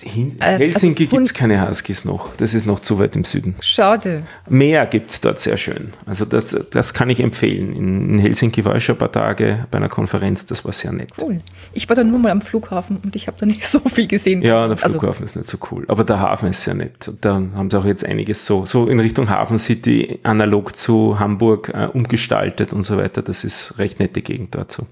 [0.02, 2.34] In äh, Helsinki also gibt es keine Huskies noch.
[2.36, 3.54] Das ist noch zu weit im Süden.
[3.60, 4.22] Schade.
[4.48, 5.92] Meer gibt es dort sehr schön.
[6.04, 7.72] Also das, das kann ich empfehlen.
[7.74, 10.46] In, Helsinki war ich schon ein paar Tage bei einer Konferenz.
[10.46, 11.10] Das war sehr nett.
[11.20, 11.40] Cool.
[11.72, 14.42] Ich war da nur mal am Flughafen und ich habe da nicht so viel gesehen.
[14.42, 15.84] Ja, der also Flughafen also, ist nicht so cool.
[15.88, 17.10] Aber der Hafen ist sehr nett.
[17.20, 21.70] Da haben sie auch jetzt einiges so, so in Richtung Hafen City analog zu Hamburg
[21.74, 23.22] äh, umgestaltet und so weiter.
[23.22, 24.86] Das ist recht nette Gegend dort so.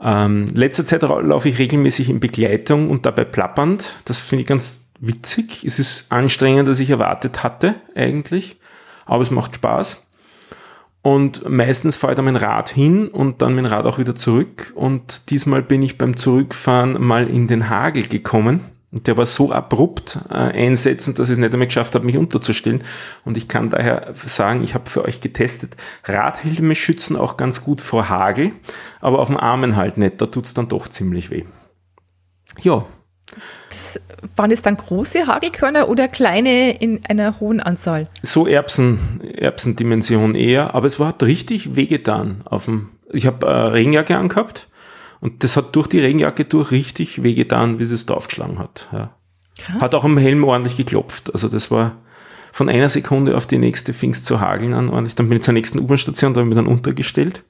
[0.00, 3.96] Ähm, letzter Zeit laufe ich regelmäßig in Begleitung und dabei plappernd.
[4.04, 5.64] Das finde ich ganz witzig.
[5.64, 8.56] Es ist anstrengender, als ich erwartet hatte, eigentlich.
[9.06, 10.04] Aber es macht Spaß.
[11.02, 14.72] Und meistens fahre ich dann mein Rad hin und dann mein Rad auch wieder zurück.
[14.74, 18.60] Und diesmal bin ich beim Zurückfahren mal in den Hagel gekommen.
[18.90, 22.16] Und der war so abrupt äh, einsetzend, dass ich es nicht einmal geschafft habe, mich
[22.16, 22.82] unterzustellen.
[23.24, 27.82] Und ich kann daher sagen, ich habe für euch getestet, Radhelme schützen auch ganz gut
[27.82, 28.52] vor Hagel,
[29.00, 30.20] aber auf dem Armen halt nicht.
[30.20, 31.44] Da tut es dann doch ziemlich weh.
[32.62, 32.86] Ja.
[33.68, 34.00] Das,
[34.36, 38.08] waren es dann große Hagelkörner oder kleine in einer hohen Anzahl?
[38.22, 42.40] So Erbsen, Erbsendimension eher, aber es war richtig wehgetan.
[42.46, 44.66] Auf dem, ich habe äh, Regenjacke angehabt
[45.20, 48.88] und das hat durch die Regenjacke durch richtig wehgetan, wie es draufgeschlagen hat.
[48.92, 49.10] Ja.
[49.80, 51.32] Hat auch am Helm ordentlich geklopft.
[51.32, 51.96] Also das war
[52.52, 55.14] von einer Sekunde auf die nächste fing es zu hageln an ordentlich.
[55.14, 57.44] Dann bin ich zur nächsten U-Bahn-Station, da habe ich mich dann untergestellt.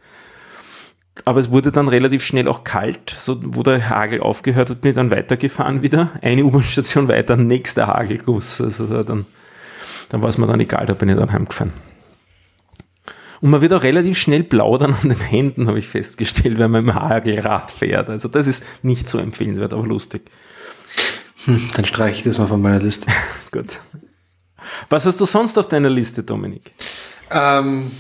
[1.25, 4.91] Aber es wurde dann relativ schnell auch kalt, so wo der Hagel aufgehört hat, bin
[4.91, 6.12] ich dann weitergefahren wieder.
[6.23, 8.61] Eine U-Bahn-Station weiter, nächster Hagelguss.
[8.61, 9.27] Also dann,
[10.09, 11.73] dann war es mir dann egal, da bin ich dann heimgefahren.
[13.41, 16.84] Und man wird auch relativ schnell plaudern an den Händen, habe ich festgestellt, wenn man
[16.84, 18.09] im Hagelrad fährt.
[18.09, 20.22] Also das ist nicht so empfehlenswert, aber lustig.
[21.45, 23.07] Hm, dann streiche ich das mal von meiner Liste.
[23.53, 23.78] Gut.
[24.89, 26.72] Was hast du sonst auf deiner Liste, Dominik?
[27.30, 27.91] Ähm,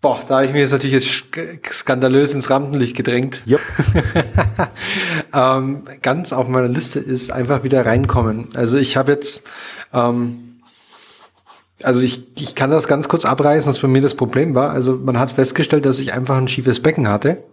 [0.00, 3.42] boah, da habe ich mir jetzt natürlich jetzt skandalös ins Rampenlicht gedrängt.
[3.46, 3.60] Yep.
[5.32, 8.48] ähm, ganz auf meiner Liste ist einfach wieder reinkommen.
[8.54, 9.48] Also ich habe jetzt
[9.92, 10.51] ähm,
[11.84, 14.70] also ich, ich kann das ganz kurz abreißen, was bei mir das Problem war.
[14.70, 17.44] Also man hat festgestellt, dass ich einfach ein schiefes Becken hatte.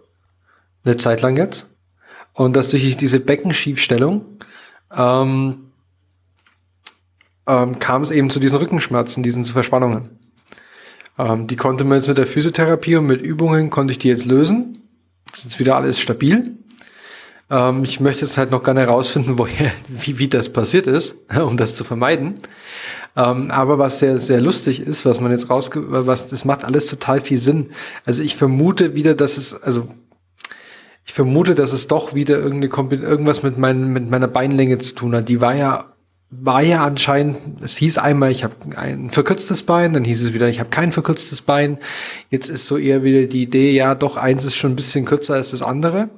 [0.84, 1.66] Eine Zeit lang jetzt.
[2.32, 4.24] Und dass durch diese Beckenschiefstellung
[4.96, 5.70] ähm,
[7.46, 10.08] ähm, kam es eben zu diesen Rückenschmerzen, diesen Verspannungen.
[11.18, 14.24] Ähm, die konnte man jetzt mit der Physiotherapie und mit Übungen konnte ich die jetzt
[14.24, 14.78] lösen.
[15.32, 16.56] Ist jetzt wieder alles stabil.
[17.50, 21.56] Ähm, ich möchte jetzt halt noch gerne herausfinden, woher, wie, wie das passiert ist, um
[21.56, 22.34] das zu vermeiden.
[23.16, 26.86] Ähm, aber was sehr, sehr lustig ist, was man jetzt rausge, was, das macht alles
[26.86, 27.70] total viel Sinn.
[28.06, 29.88] Also ich vermute wieder, dass es, also
[31.04, 35.16] ich vermute, dass es doch wieder irgendeine, irgendwas mit, mein, mit meiner Beinlänge zu tun
[35.16, 35.28] hat.
[35.28, 35.86] Die war ja
[36.30, 40.48] war ja anscheinend, es hieß einmal, ich habe ein verkürztes Bein, dann hieß es wieder,
[40.48, 41.78] ich habe kein verkürztes Bein.
[42.30, 45.34] Jetzt ist so eher wieder die Idee, ja, doch eins ist schon ein bisschen kürzer
[45.34, 46.08] als das andere,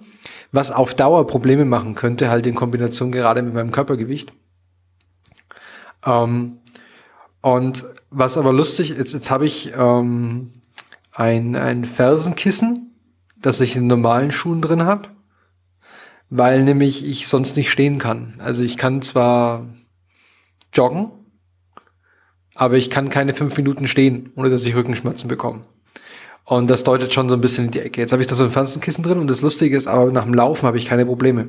[0.53, 4.33] was auf Dauer Probleme machen könnte, halt in Kombination gerade mit meinem Körpergewicht.
[6.05, 6.59] Ähm,
[7.41, 10.53] und was aber lustig ist, jetzt habe ich ähm,
[11.11, 12.95] ein, ein Fersenkissen,
[13.41, 15.09] das ich in normalen Schuhen drin habe,
[16.31, 18.35] weil nämlich ich sonst nicht stehen kann.
[18.39, 19.67] Also ich kann zwar
[20.73, 21.11] joggen,
[22.55, 25.63] aber ich kann keine fünf Minuten stehen, ohne dass ich Rückenschmerzen bekomme.
[26.53, 28.03] Und das deutet schon so ein bisschen in die Ecke.
[28.03, 30.35] Jetzt habe ich da so ein Fersenkissen drin und das Lustige ist, aber nach dem
[30.35, 31.49] Laufen habe ich keine Probleme.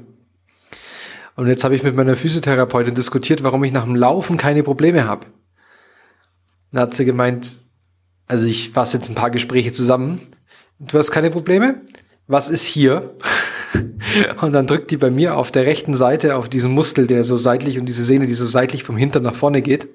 [1.35, 5.05] Und jetzt habe ich mit meiner Physiotherapeutin diskutiert, warum ich nach dem Laufen keine Probleme
[5.05, 5.27] habe.
[6.71, 7.57] Dann hat sie gemeint,
[8.27, 10.21] also ich fasse jetzt ein paar Gespräche zusammen.
[10.79, 11.81] Du hast keine Probleme?
[12.27, 13.15] Was ist hier?
[14.41, 17.35] und dann drückt die bei mir auf der rechten Seite auf diesen Muskel, der so
[17.35, 19.89] seitlich und diese Sehne, die so seitlich vom Hintern nach vorne geht.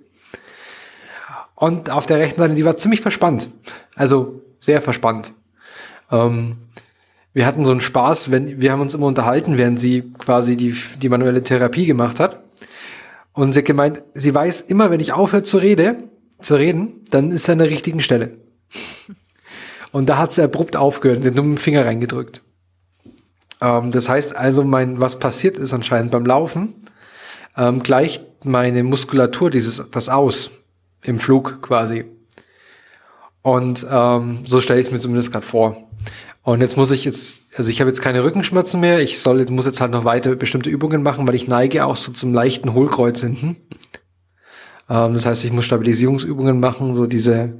[1.54, 3.48] Und auf der rechten Seite, die war ziemlich verspannt.
[3.96, 5.32] Also sehr verspannt.
[6.10, 6.56] Ähm,
[7.32, 10.74] wir hatten so einen Spaß, wenn wir haben uns immer unterhalten, während sie quasi die,
[11.00, 12.42] die manuelle Therapie gemacht hat.
[13.32, 17.30] Und sie hat gemeint, sie weiß immer, wenn ich aufhöre zu reden, zu reden, dann
[17.30, 18.38] ist er an der richtigen Stelle.
[19.92, 22.42] Und da hat sie abrupt aufgehört, den dummen Finger reingedrückt.
[23.60, 26.74] Ähm, das heißt also, mein, was passiert ist anscheinend beim Laufen,
[27.56, 30.50] ähm, gleicht meine Muskulatur dieses, das aus.
[31.02, 32.04] Im Flug quasi.
[33.48, 35.88] Und ähm, so stelle ich es mir zumindest gerade vor.
[36.42, 39.00] Und jetzt muss ich jetzt, also ich habe jetzt keine Rückenschmerzen mehr.
[39.00, 42.12] Ich soll, muss jetzt halt noch weiter bestimmte Übungen machen, weil ich neige auch so
[42.12, 43.56] zum leichten Hohlkreuz hinten.
[44.90, 47.58] Ähm, das heißt, ich muss Stabilisierungsübungen machen, so diese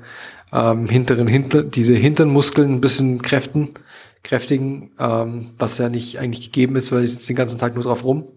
[0.53, 3.71] ähm, hinteren, hinter, diese hinteren Muskeln ein bisschen kräften,
[4.23, 7.85] kräftigen, ähm, was ja nicht eigentlich gegeben ist, weil ich sitze den ganzen Tag nur
[7.85, 8.29] drauf rum.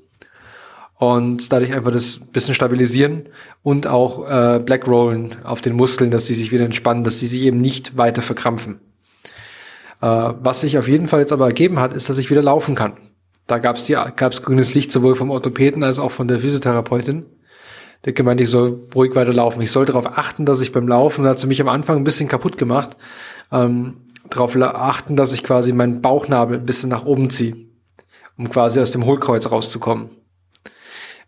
[1.02, 3.24] Und dadurch einfach das bisschen stabilisieren
[3.64, 7.26] und auch äh, Black Rollen auf den Muskeln, dass die sich wieder entspannen, dass die
[7.26, 8.82] sich eben nicht weiter verkrampfen.
[10.00, 12.76] Äh, was sich auf jeden Fall jetzt aber ergeben hat, ist, dass ich wieder laufen
[12.76, 12.98] kann.
[13.48, 17.26] Da gab es gab's grünes Licht sowohl vom Orthopäden als auch von der Physiotherapeutin.
[18.06, 19.60] Der gemeint, ich soll ruhig weiterlaufen.
[19.64, 22.04] Ich soll darauf achten, dass ich beim Laufen, da hat sie mich am Anfang ein
[22.04, 22.96] bisschen kaputt gemacht,
[23.52, 27.56] ähm, darauf achten, dass ich quasi meinen Bauchnabel ein bisschen nach oben ziehe,
[28.38, 30.21] um quasi aus dem Hohlkreuz rauszukommen.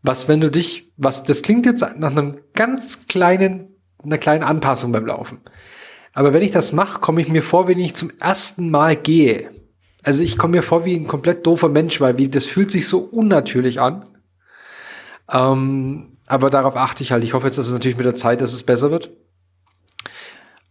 [0.04, 3.72] Was, wenn du dich, was, das klingt jetzt nach einem ganz kleinen,
[4.04, 5.40] einer kleinen Anpassung beim Laufen.
[6.14, 9.50] Aber wenn ich das mache, komme ich mir vor, wenn ich zum ersten Mal gehe.
[10.04, 12.88] Also ich komme mir vor wie ein komplett doofer Mensch, weil wie, das fühlt sich
[12.88, 14.04] so unnatürlich an.
[15.32, 17.24] Ähm, aber darauf achte ich halt.
[17.24, 19.12] Ich hoffe jetzt, dass es natürlich mit der Zeit, dass es besser wird.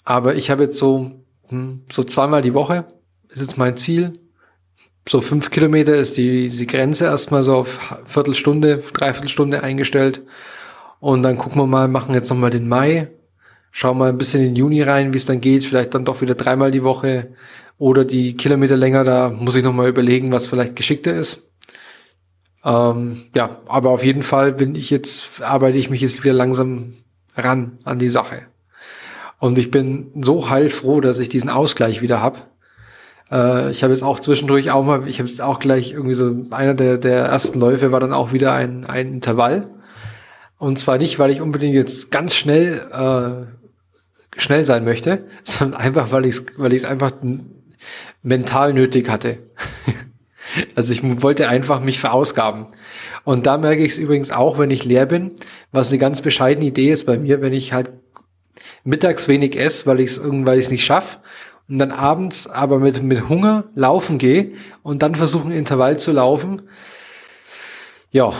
[0.04, 2.86] Aber ich habe jetzt so, hm, so zweimal die Woche
[3.28, 4.12] ist jetzt mein Ziel.
[5.08, 10.22] So fünf Kilometer ist die, die Grenze erstmal so auf Viertelstunde, Dreiviertelstunde eingestellt.
[11.00, 13.08] Und dann gucken wir mal, machen jetzt nochmal den Mai.
[13.72, 15.64] Schauen mal ein bisschen in den Juni rein, wie es dann geht.
[15.64, 17.34] Vielleicht dann doch wieder dreimal die Woche
[17.78, 19.02] oder die Kilometer länger.
[19.02, 21.50] Da muss ich nochmal überlegen, was vielleicht geschickter ist.
[22.64, 26.94] Ähm, ja, aber auf jeden Fall bin ich jetzt, arbeite ich mich jetzt wieder langsam
[27.34, 28.42] ran an die Sache.
[29.38, 32.51] Und ich bin so heilfroh, dass ich diesen Ausgleich wieder hab.
[33.32, 36.34] Äh, ich habe jetzt auch zwischendurch auch mal, ich habe jetzt auch gleich irgendwie so,
[36.50, 39.68] einer der, der ersten Läufe war dann auch wieder ein, ein Intervall.
[40.58, 46.12] Und zwar nicht, weil ich unbedingt jetzt ganz schnell äh, schnell sein möchte, sondern einfach,
[46.12, 47.12] weil ich es weil ich's einfach
[48.22, 49.38] mental nötig hatte.
[50.76, 52.66] also ich wollte einfach mich verausgaben.
[53.24, 55.34] Und da merke ich es übrigens auch, wenn ich leer bin,
[55.72, 57.90] was eine ganz bescheidene Idee ist bei mir, wenn ich halt
[58.84, 61.18] mittags wenig esse, weil ich es irgendwann nicht schaffe
[61.68, 64.52] und dann abends aber mit, mit Hunger laufen gehe
[64.82, 66.62] und dann versuchen, Intervall zu laufen.
[68.10, 68.34] Ja,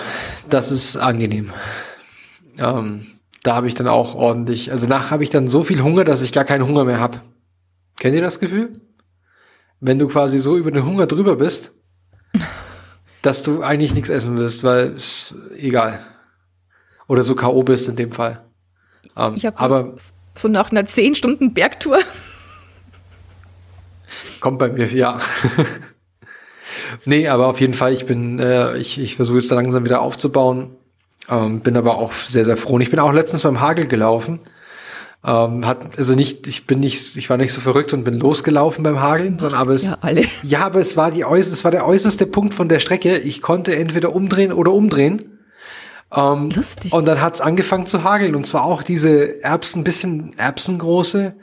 [0.49, 1.53] das ist angenehm.
[2.59, 3.07] Ähm,
[3.43, 6.23] da habe ich dann auch ordentlich, also nach habe ich dann so viel Hunger, dass
[6.23, 7.20] ich gar keinen Hunger mehr habe.
[7.99, 8.81] Kennt ihr das Gefühl?
[9.81, 11.73] Wenn du quasi so über den Hunger drüber bist,
[13.23, 16.01] dass du eigentlich nichts essen willst, weil es egal.
[17.09, 17.62] Oder so K.O.
[17.62, 18.45] bist in dem Fall.
[19.16, 19.95] Ähm, ich aber
[20.35, 21.99] so nach einer 10 Stunden Bergtour.
[24.41, 25.20] Kommt bei mir, ja.
[27.05, 30.03] nee, aber auf jeden Fall, ich bin, äh, ich, ich versuche es da langsam wieder
[30.03, 30.77] aufzubauen.
[31.29, 32.75] Ähm, bin aber auch sehr, sehr froh.
[32.75, 34.41] Und ich bin auch letztens beim Hagel gelaufen.
[35.25, 38.83] Ähm, hat, also nicht, ich bin nicht, ich war nicht so verrückt und bin losgelaufen
[38.83, 39.97] beim Hageln, sondern aber es, ja,
[40.43, 43.18] ja, aber es war die äußerste, es war der äußerste Punkt von der Strecke.
[43.18, 45.39] Ich konnte entweder umdrehen oder umdrehen.
[46.12, 46.93] Ähm, Lustig.
[46.93, 51.35] Und dann hat es angefangen zu hageln und zwar auch diese Erbsen, bisschen erbsengroße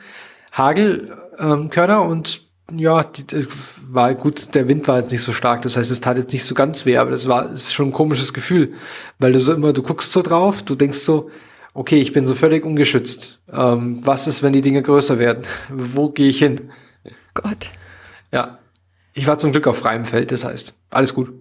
[0.52, 3.48] Hagelkörner ähm, und ja, die,
[3.90, 6.44] war gut, der Wind war jetzt nicht so stark, das heißt, es tat jetzt nicht
[6.44, 8.74] so ganz weh, aber das war ist schon ein komisches Gefühl,
[9.18, 11.30] weil du so immer, du guckst so drauf, du denkst so,
[11.74, 13.40] okay, ich bin so völlig ungeschützt.
[13.52, 15.44] Ähm, was ist, wenn die Dinge größer werden?
[15.70, 16.72] Wo gehe ich hin?
[17.34, 17.70] Gott.
[18.32, 18.60] Ja.
[19.14, 21.32] Ich war zum Glück auf freiem Feld, das heißt, alles gut.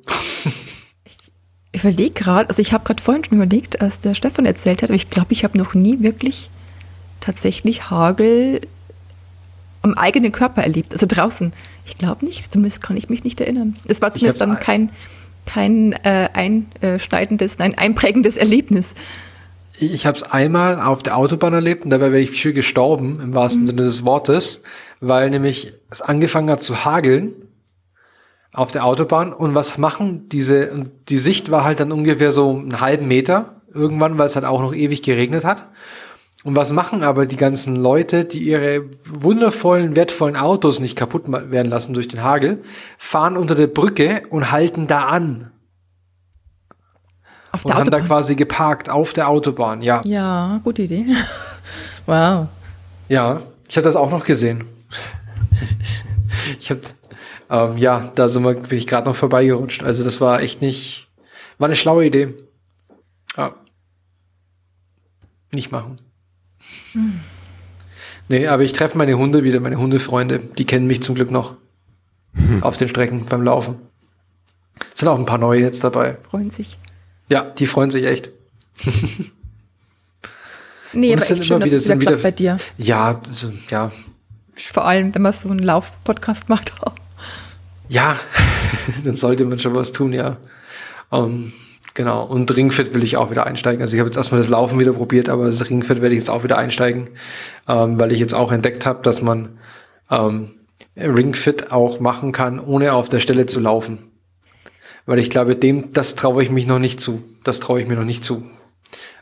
[1.72, 4.90] ich überlege gerade, also ich habe gerade vorhin schon überlegt, als der Stefan erzählt hat,
[4.90, 6.50] aber ich glaube, ich habe noch nie wirklich
[7.20, 8.62] tatsächlich Hagel
[9.88, 11.52] am eigenen Körper erlebt, also draußen.
[11.86, 13.76] Ich glaube nicht, zumindest kann ich mich nicht erinnern.
[13.86, 14.90] Es war zumindest dann kein,
[15.46, 18.94] kein äh, einschneidendes, nein, einprägendes Erlebnis.
[19.80, 23.34] Ich habe es einmal auf der Autobahn erlebt und dabei wäre ich viel gestorben, im
[23.34, 23.66] wahrsten mhm.
[23.68, 24.62] Sinne des Wortes,
[25.00, 27.32] weil nämlich es angefangen hat zu hageln
[28.52, 32.80] auf der Autobahn und was machen diese, die Sicht war halt dann ungefähr so einen
[32.80, 35.68] halben Meter irgendwann, weil es halt auch noch ewig geregnet hat.
[36.44, 41.68] Und was machen aber die ganzen Leute, die ihre wundervollen, wertvollen Autos nicht kaputt werden
[41.68, 42.62] lassen durch den Hagel,
[42.96, 45.50] fahren unter der Brücke und halten da an.
[47.50, 50.00] Auf und haben da quasi geparkt auf der Autobahn, ja.
[50.04, 51.06] Ja, gute Idee.
[52.06, 52.46] wow.
[53.08, 54.64] Ja, ich habe das auch noch gesehen.
[56.60, 56.82] ich habe,
[57.50, 59.82] ähm, ja, da sind wir, bin ich gerade noch vorbeigerutscht.
[59.82, 61.08] Also das war echt nicht,
[61.58, 62.34] war eine schlaue Idee.
[63.36, 63.54] Ja.
[65.52, 65.98] Nicht machen.
[66.92, 67.20] Hm.
[68.28, 70.40] Nee, aber ich treffe meine Hunde wieder, meine Hundefreunde.
[70.58, 71.56] Die kennen mich zum Glück noch.
[72.34, 72.62] Hm.
[72.62, 73.76] Auf den Strecken beim Laufen.
[74.92, 76.18] Es sind auch ein paar neue jetzt dabei.
[76.30, 76.78] Freuen sich.
[77.28, 78.30] Ja, die freuen sich echt.
[80.92, 82.58] nee, aber echt schön, wieder, sind wieder bei dir.
[82.76, 83.20] Ja,
[83.70, 83.90] ja.
[84.54, 86.72] Vor allem, wenn man so einen Lauf-Podcast macht.
[87.88, 88.18] ja,
[89.04, 90.36] dann sollte man schon was tun, ja.
[91.10, 91.52] Um, ähm,
[91.98, 92.24] Genau.
[92.24, 93.82] Und Ringfit will ich auch wieder einsteigen.
[93.82, 96.30] Also ich habe jetzt erstmal das Laufen wieder probiert, aber das Ringfit werde ich jetzt
[96.30, 97.10] auch wieder einsteigen,
[97.66, 99.58] ähm, weil ich jetzt auch entdeckt habe, dass man
[100.08, 100.52] ähm,
[100.96, 103.98] Ringfit auch machen kann, ohne auf der Stelle zu laufen.
[105.06, 107.24] Weil ich glaube, dem, das traue ich mich noch nicht zu.
[107.42, 108.44] Das traue ich mir noch nicht zu.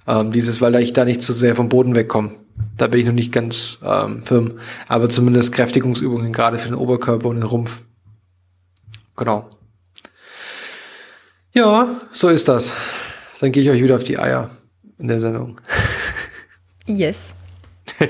[0.06, 2.32] Ähm, dieses, weil ich da nicht zu sehr vom Boden wegkomme.
[2.76, 4.58] Da bin ich noch nicht ganz ähm, firm.
[4.86, 7.84] Aber zumindest Kräftigungsübungen gerade für den Oberkörper und den Rumpf.
[9.16, 9.48] Genau.
[11.56, 12.74] Ja, so ist das.
[13.40, 14.50] Dann gehe ich euch wieder auf die Eier
[14.98, 15.58] in der Sendung.
[16.88, 17.34] Yes.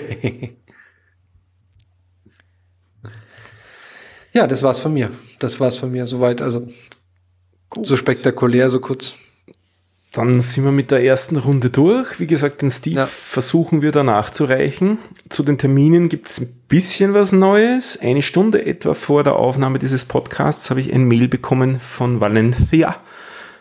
[4.35, 5.11] ja, das war's von mir.
[5.39, 6.43] Das war's von mir soweit.
[6.43, 6.69] Also
[7.71, 7.87] Gut.
[7.87, 9.15] so spektakulär, so kurz.
[10.13, 12.21] Dann sind wir mit der ersten Runde durch.
[12.21, 13.07] Wie gesagt, den Steve ja.
[13.07, 14.99] versuchen wir da nachzureichen.
[15.31, 17.99] Zu den Terminen gibt es ein bisschen was Neues.
[17.99, 23.01] Eine Stunde etwa vor der Aufnahme dieses Podcasts habe ich ein Mail bekommen von Valencia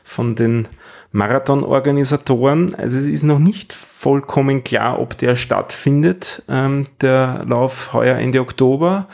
[0.06, 0.68] von den
[1.12, 2.76] Marathonorganisatoren.
[2.76, 8.40] Also es ist noch nicht vollkommen klar, ob der stattfindet, ähm, der Lauf heuer Ende
[8.40, 9.08] Oktober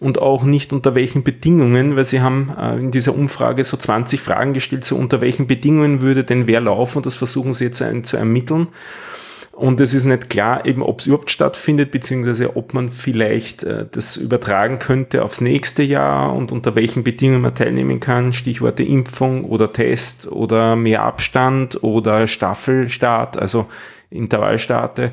[0.00, 4.20] und auch nicht unter welchen Bedingungen, weil sie haben äh, in dieser Umfrage so 20
[4.20, 7.82] Fragen gestellt, so unter welchen Bedingungen würde denn wer laufen und das versuchen sie jetzt
[7.82, 8.68] ein, zu ermitteln.
[9.60, 13.84] Und es ist nicht klar, eben ob es überhaupt stattfindet, beziehungsweise ob man vielleicht äh,
[13.92, 18.32] das übertragen könnte aufs nächste Jahr und unter welchen Bedingungen man teilnehmen kann.
[18.32, 23.66] Stichworte Impfung oder Test oder mehr Abstand oder Staffelstart, also
[24.08, 25.10] Intervallstarte.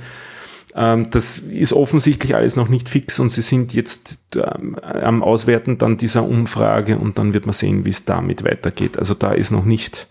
[0.76, 5.78] Ähm, das ist offensichtlich alles noch nicht fix und sie sind jetzt ähm, am Auswerten
[5.78, 8.98] dann dieser Umfrage und dann wird man sehen, wie es damit weitergeht.
[8.98, 10.08] Also da ist noch nicht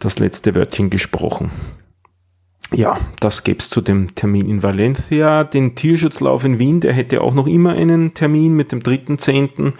[0.00, 1.50] das letzte Wörtchen gesprochen.
[2.74, 5.44] Ja, das gäbe es zu dem Termin in Valencia.
[5.44, 9.72] Den Tierschutzlauf in Wien, der hätte auch noch immer einen Termin mit dem 3.10.,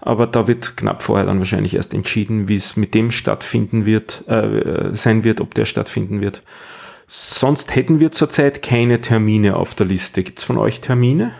[0.00, 4.24] aber da wird knapp vorher dann wahrscheinlich erst entschieden, wie es mit dem stattfinden wird,
[4.26, 6.42] äh, sein wird, ob der stattfinden wird.
[7.06, 10.24] Sonst hätten wir zurzeit keine Termine auf der Liste.
[10.24, 11.32] Gibt es von euch Termine?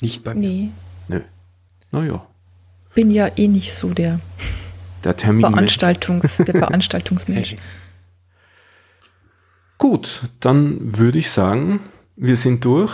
[0.00, 0.48] Nicht bei mir.
[0.48, 0.70] Nee.
[1.06, 1.20] Nö.
[1.92, 2.26] Naja.
[2.94, 4.18] Bin ja eh nicht so der,
[5.04, 5.42] Der Termin.
[5.42, 7.56] Veranstaltungs, der Veranstaltungsmensch.
[9.78, 11.80] Gut, dann würde ich sagen,
[12.16, 12.92] wir sind durch.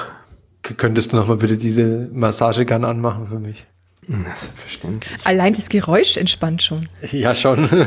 [0.63, 3.65] K- Könntest du noch mal bitte diese Massagegun anmachen für mich?
[4.09, 5.13] Na, selbstverständlich.
[5.25, 6.81] Allein das Geräusch entspannt schon.
[7.13, 7.69] Ja, schon.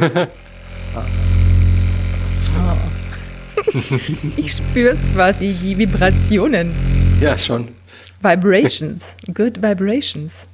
[4.36, 6.72] Ich spüre es quasi, die Vibrationen.
[7.22, 7.70] ja, schon.
[8.22, 9.16] Vibrations.
[9.34, 10.48] Good Vibrations.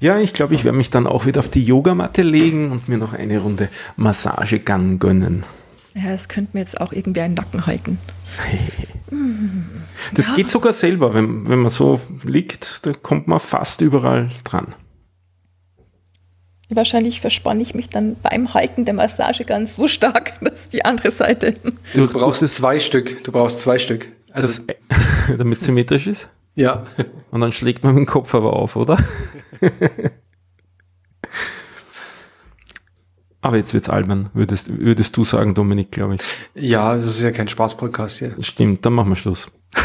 [0.00, 2.98] Ja, ich glaube, ich werde mich dann auch wieder auf die Yogamatte legen und mir
[2.98, 5.44] noch eine Runde Massagegun gönnen.
[5.94, 7.98] Ja, es könnte mir jetzt auch irgendwie einen Nacken halten.
[10.14, 10.34] Das Ja.
[10.34, 14.68] geht sogar selber, wenn, wenn man so liegt, da kommt man fast überall dran.
[16.68, 21.10] Wahrscheinlich verspanne ich mich dann beim Halten der Massage ganz so stark, dass die andere
[21.10, 21.56] Seite.
[21.94, 23.24] Du brauchst zwei Stück.
[23.24, 24.08] Du brauchst zwei Stück.
[24.30, 24.62] Also,
[25.38, 26.28] Damit es symmetrisch ist.
[26.54, 26.84] ja.
[27.30, 28.98] Und dann schlägt man mit dem Kopf aber auf, oder?
[33.40, 36.20] Aber jetzt wird's albern, würdest, würdest du sagen, Dominik, glaube ich.
[36.54, 38.34] Ja, das ist ja kein Spaß-Podcast hier.
[38.40, 39.48] Stimmt, dann machen wir Schluss.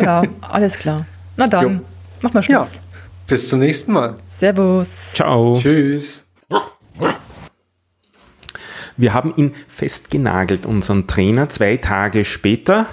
[0.00, 1.06] Ja, alles klar.
[1.36, 1.80] Na dann, Jo.
[2.22, 2.62] mach mal Ja.
[2.64, 2.80] Schluss.
[3.28, 4.16] Bis zum nächsten Mal.
[4.28, 4.88] Servus.
[5.14, 5.54] Ciao.
[5.56, 6.26] Tschüss.
[8.96, 12.86] Wir haben ihn festgenagelt, unseren Trainer, zwei Tage später.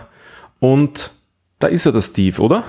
[0.59, 1.11] Und
[1.57, 2.63] da ist er, der Steve, oder?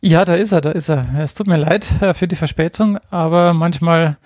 [0.00, 1.06] Ja, da ist er, da ist er.
[1.18, 4.16] Es tut mir leid äh, für die Verspätung, aber manchmal,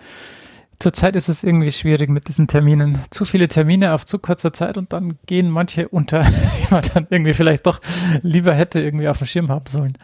[0.79, 2.99] zurzeit ist es irgendwie schwierig mit diesen Terminen.
[3.11, 7.07] Zu viele Termine auf zu kurzer Zeit und dann gehen manche unter, die man dann
[7.11, 7.81] irgendwie vielleicht doch
[8.23, 9.97] lieber hätte irgendwie auf dem Schirm haben sollen.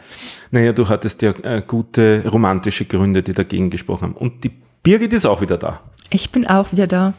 [0.51, 4.15] Naja, du hattest ja äh, gute romantische Gründe, die dagegen gesprochen haben.
[4.15, 4.53] Und die
[4.83, 5.81] Birgit ist auch wieder da.
[6.11, 7.15] Ich bin auch wieder da.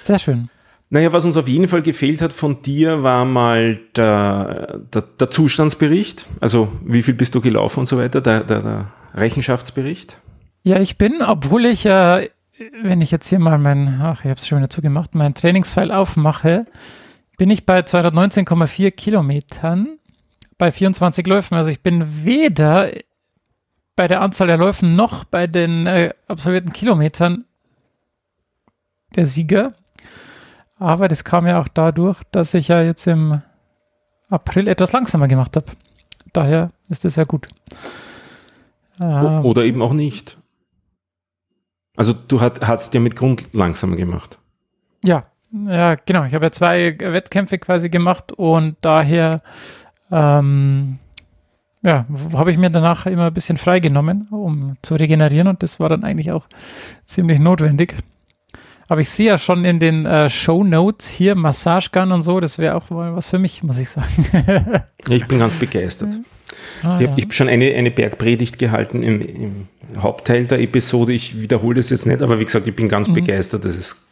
[0.00, 0.48] Sehr schön.
[0.90, 5.30] Naja, was uns auf jeden Fall gefehlt hat von dir, war mal der, der, der
[5.30, 6.26] Zustandsbericht.
[6.40, 10.18] Also wie viel bist du gelaufen und so weiter, der, der, der Rechenschaftsbericht.
[10.62, 12.30] Ja, ich bin, obwohl ich, äh,
[12.82, 15.96] wenn ich jetzt hier mal mein, ach, ich habe es schon wieder zugemacht, mein Trainingsfile
[15.96, 16.66] aufmache,
[17.36, 19.98] bin ich bei 219,4 Kilometern
[20.58, 21.54] bei 24 Läufen.
[21.54, 22.90] Also ich bin weder
[23.96, 27.44] bei der Anzahl der Läufen noch bei den äh, absolvierten Kilometern
[29.14, 29.74] der Sieger.
[30.78, 33.42] Aber das kam ja auch dadurch, dass ich ja jetzt im
[34.28, 35.66] April etwas langsamer gemacht habe.
[36.32, 37.48] Daher ist das ja gut.
[39.00, 40.38] Ähm, Oder eben auch nicht.
[41.98, 44.38] Also du hat, hast ja mit Grund langsamer gemacht.
[45.02, 46.24] Ja, ja, genau.
[46.26, 49.42] Ich habe ja zwei Wettkämpfe quasi gemacht und daher
[50.12, 51.00] ähm,
[51.82, 55.88] ja, habe ich mir danach immer ein bisschen freigenommen, um zu regenerieren und das war
[55.88, 56.46] dann eigentlich auch
[57.04, 57.96] ziemlich notwendig.
[58.86, 62.60] Aber ich sehe ja schon in den äh, Show Notes hier Massagegun und so, das
[62.60, 64.82] wäre auch was für mich, muss ich sagen.
[65.08, 66.12] Ich bin ganz begeistert.
[66.82, 67.10] Ah, Ich ja.
[67.12, 71.12] habe hab schon eine, eine Bergpredigt gehalten im, im Hauptteil der Episode.
[71.12, 72.90] Ich wiederhole das jetzt nicht, aber wie gesagt, ich bin Mhm.
[72.90, 73.64] ganz begeistert.
[73.64, 74.04] Das ist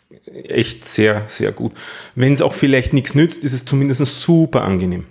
[0.45, 1.73] echt sehr, sehr gut.
[2.15, 5.07] Wenn es auch vielleicht nichts nützt, ist es zumindest super angenehm.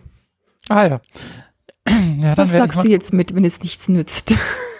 [0.70, 1.02] ah ja.
[1.88, 4.34] ja dann Was sagst du jetzt mit, wenn es nichts nützt?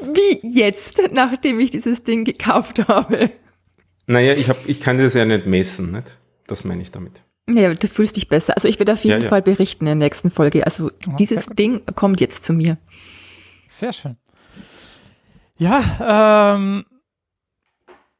[0.00, 3.30] Wie jetzt, nachdem ich dieses Ding gekauft habe?
[4.06, 5.92] Naja, ich, hab, ich kann das ja nicht messen.
[5.92, 6.18] Nicht?
[6.46, 7.22] Das meine ich damit.
[7.48, 8.54] Ja, du fühlst dich besser.
[8.54, 9.28] Also ich werde auf jeden Ja, ja.
[9.28, 10.64] Fall berichten in der nächsten Folge.
[10.64, 11.46] Also Ja, dieses.
[11.46, 12.78] Ding kommt jetzt zu mir.
[13.66, 14.16] Sehr schön.
[15.58, 16.84] Ja, ähm,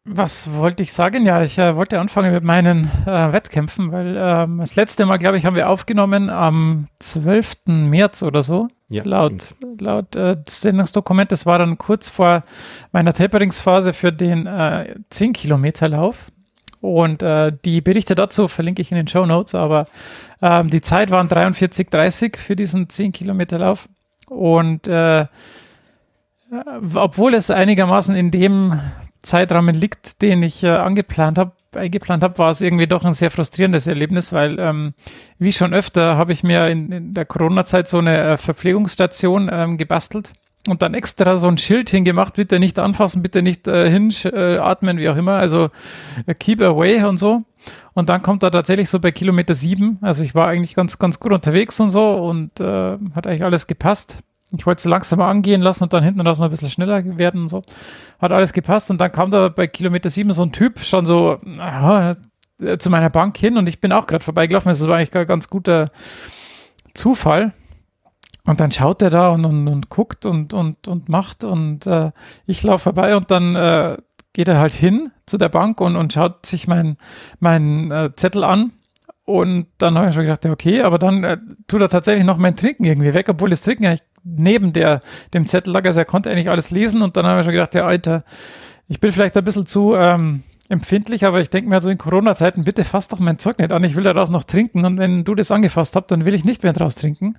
[0.04, 1.24] was wollte ich sagen?
[1.24, 5.38] Ja, ich äh, wollte anfangen mit meinen äh, Wettkämpfen, weil ähm, das letzte Mal, glaube
[5.38, 7.54] ich, haben wir aufgenommen am 12.
[7.66, 8.66] März oder so.
[8.88, 11.30] Ja, laut laut äh, Sendungsdokument.
[11.30, 12.42] Das war dann kurz vor
[12.90, 16.32] meiner Taperingsphase für den äh, 10-Kilometer-Lauf.
[16.82, 19.86] Und äh, die Berichte dazu verlinke ich in den Show Notes, aber
[20.42, 23.88] ähm, die Zeit waren 43,30 für diesen 10-Kilometer-Lauf.
[24.26, 25.26] Und äh,
[26.94, 28.80] obwohl es einigermaßen in dem
[29.22, 33.30] Zeitrahmen liegt, den ich äh, angeplant habe, eingeplant habe, war es irgendwie doch ein sehr
[33.30, 34.94] frustrierendes Erlebnis, weil ähm,
[35.38, 39.78] wie schon öfter habe ich mir in, in der Corona-Zeit so eine äh, Verpflegungsstation ähm,
[39.78, 40.32] gebastelt
[40.68, 45.08] und dann extra so ein Schild hingemacht, bitte nicht anfassen, bitte nicht äh, hinatmen, wie
[45.08, 45.70] auch immer, also
[46.26, 47.42] äh, keep away und so.
[47.94, 51.20] Und dann kommt er tatsächlich so bei Kilometer sieben, also ich war eigentlich ganz, ganz
[51.20, 54.18] gut unterwegs und so und äh, hat eigentlich alles gepasst.
[54.56, 57.48] Ich wollte es langsamer angehen lassen und dann hinten noch ein bisschen schneller werden und
[57.48, 57.62] so.
[58.20, 61.38] Hat alles gepasst und dann kam da bei Kilometer sieben so ein Typ, schon so,
[62.60, 64.68] äh, zu meiner Bank hin und ich bin auch gerade vorbeigelaufen.
[64.68, 65.90] Das war eigentlich ein ganz guter
[66.94, 67.54] Zufall.
[68.44, 72.10] Und dann schaut er da und, und, und guckt und, und, und macht und äh,
[72.44, 73.96] ich laufe vorbei und dann äh,
[74.32, 76.96] geht er halt hin zu der Bank und, und schaut sich meinen
[77.38, 78.72] mein, äh, Zettel an.
[79.24, 81.38] Und dann habe ich schon gedacht, ja, okay, aber dann äh,
[81.68, 85.00] tut er tatsächlich noch mein Trinken irgendwie weg, obwohl das Trinken eigentlich neben der,
[85.32, 85.84] dem Zettel lag.
[85.84, 88.24] Also er konnte eigentlich alles lesen und dann habe ich schon gedacht, ja, Alter,
[88.88, 92.64] ich bin vielleicht ein bisschen zu ähm, empfindlich, aber ich denke mir so in Corona-Zeiten,
[92.64, 95.34] bitte fass doch mein Zeug nicht an, ich will daraus noch trinken und wenn du
[95.34, 97.36] das angefasst hast, dann will ich nicht mehr daraus trinken.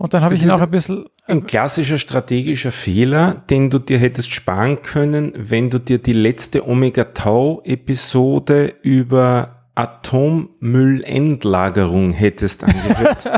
[0.00, 1.04] Und dann habe ich ihn auch ein bisschen.
[1.26, 6.66] Ein klassischer strategischer Fehler, den du dir hättest sparen können, wenn du dir die letzte
[6.66, 13.30] Omega-Tau-Episode über Atommüllendlagerung hättest angehört.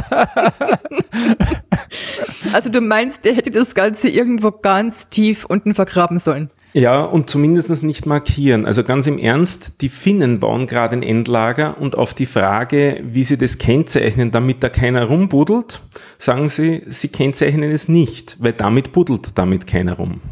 [2.52, 6.48] also du meinst, der hätte das Ganze irgendwo ganz tief unten vergraben sollen?
[6.74, 8.64] Ja, und zumindest nicht markieren.
[8.64, 13.24] Also ganz im Ernst, die Finnen bauen gerade ein Endlager und auf die Frage, wie
[13.24, 15.82] sie das kennzeichnen, damit da keiner rumbuddelt,
[16.18, 20.22] sagen sie, sie kennzeichnen es nicht, weil damit buddelt damit keiner rum.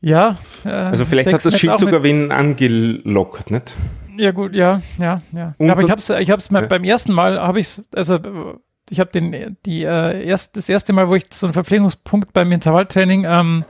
[0.00, 0.36] Ja.
[0.64, 3.76] Äh, also vielleicht hat das Schild sogar wen angelockt, nicht?
[4.16, 5.52] Ja gut, ja, ja, ja.
[5.58, 6.60] ja aber ich habe es, ich habe es ja.
[6.62, 8.18] beim ersten Mal habe ich also
[8.90, 12.50] ich habe den die äh, erst das erste Mal, wo ich so einen Verpflegungspunkt beim
[12.50, 13.64] Intervalltraining ähm,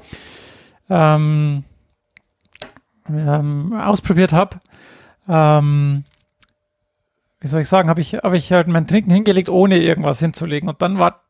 [0.89, 1.65] ähm,
[3.09, 4.59] ähm, ausprobiert habe,
[5.29, 6.05] ähm,
[7.41, 10.69] wie soll ich sagen, habe ich, hab ich halt mein Trinken hingelegt, ohne irgendwas hinzulegen.
[10.69, 11.23] Und dann war,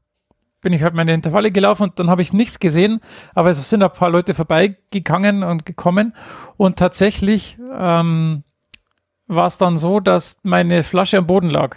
[0.63, 3.01] bin ich halt meine Intervalle gelaufen und dann habe ich nichts gesehen,
[3.35, 6.15] aber es sind ein paar Leute vorbeigegangen und gekommen.
[6.57, 8.43] Und tatsächlich ähm,
[9.27, 11.77] war es dann so, dass meine Flasche am Boden lag.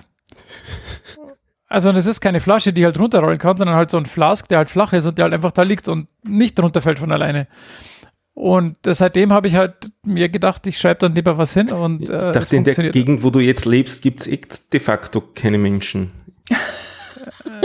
[1.72, 4.58] Also das ist keine Flasche, die halt runterrollen kann, sondern halt so ein Flask, der
[4.58, 7.48] halt flach ist und der halt einfach da liegt und nicht runterfällt von alleine.
[8.34, 11.70] Und seitdem habe ich halt mir gedacht, ich schreibe dann lieber was hin.
[11.70, 14.42] Und, äh, ich dachte, in der Gegend, wo du jetzt lebst, gibt es eh
[14.74, 16.12] de facto keine Menschen.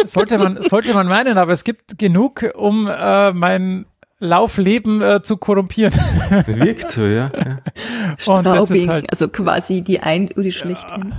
[0.04, 3.86] sollte, man, sollte man meinen, aber es gibt genug, um äh, mein
[4.20, 5.92] Laufleben äh, zu korrumpieren.
[6.46, 7.32] Wirkt so, ja.
[7.34, 8.32] ja.
[8.32, 11.12] Und das ist halt, also quasi die Einöde schlechthin.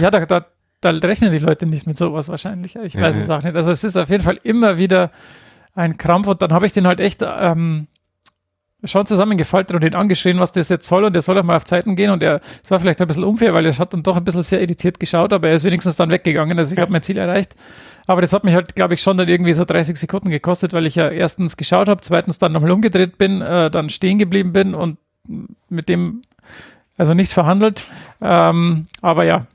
[0.00, 0.46] Ja, da, da,
[0.82, 2.76] da rechnen die Leute nicht mit sowas wahrscheinlich.
[2.76, 3.56] Ich weiß ja, es auch nicht.
[3.56, 5.10] Also es ist auf jeden Fall immer wieder
[5.74, 7.86] ein Krampf und dann habe ich den halt echt ähm,
[8.84, 11.64] schon zusammengefaltet und ihn angeschrien, was das jetzt soll und der soll auch mal auf
[11.64, 14.16] Zeiten gehen und er, es war vielleicht ein bisschen unfair, weil er hat dann doch
[14.16, 17.02] ein bisschen sehr irritiert geschaut, aber er ist wenigstens dann weggegangen, also ich habe mein
[17.02, 17.54] Ziel erreicht.
[18.06, 20.86] Aber das hat mich halt, glaube ich, schon dann irgendwie so 30 Sekunden gekostet, weil
[20.86, 24.74] ich ja erstens geschaut habe, zweitens dann nochmal umgedreht bin, äh, dann stehen geblieben bin
[24.74, 24.98] und
[25.68, 26.22] mit dem
[26.98, 27.84] also nicht verhandelt.
[28.20, 29.46] Ähm, aber ja.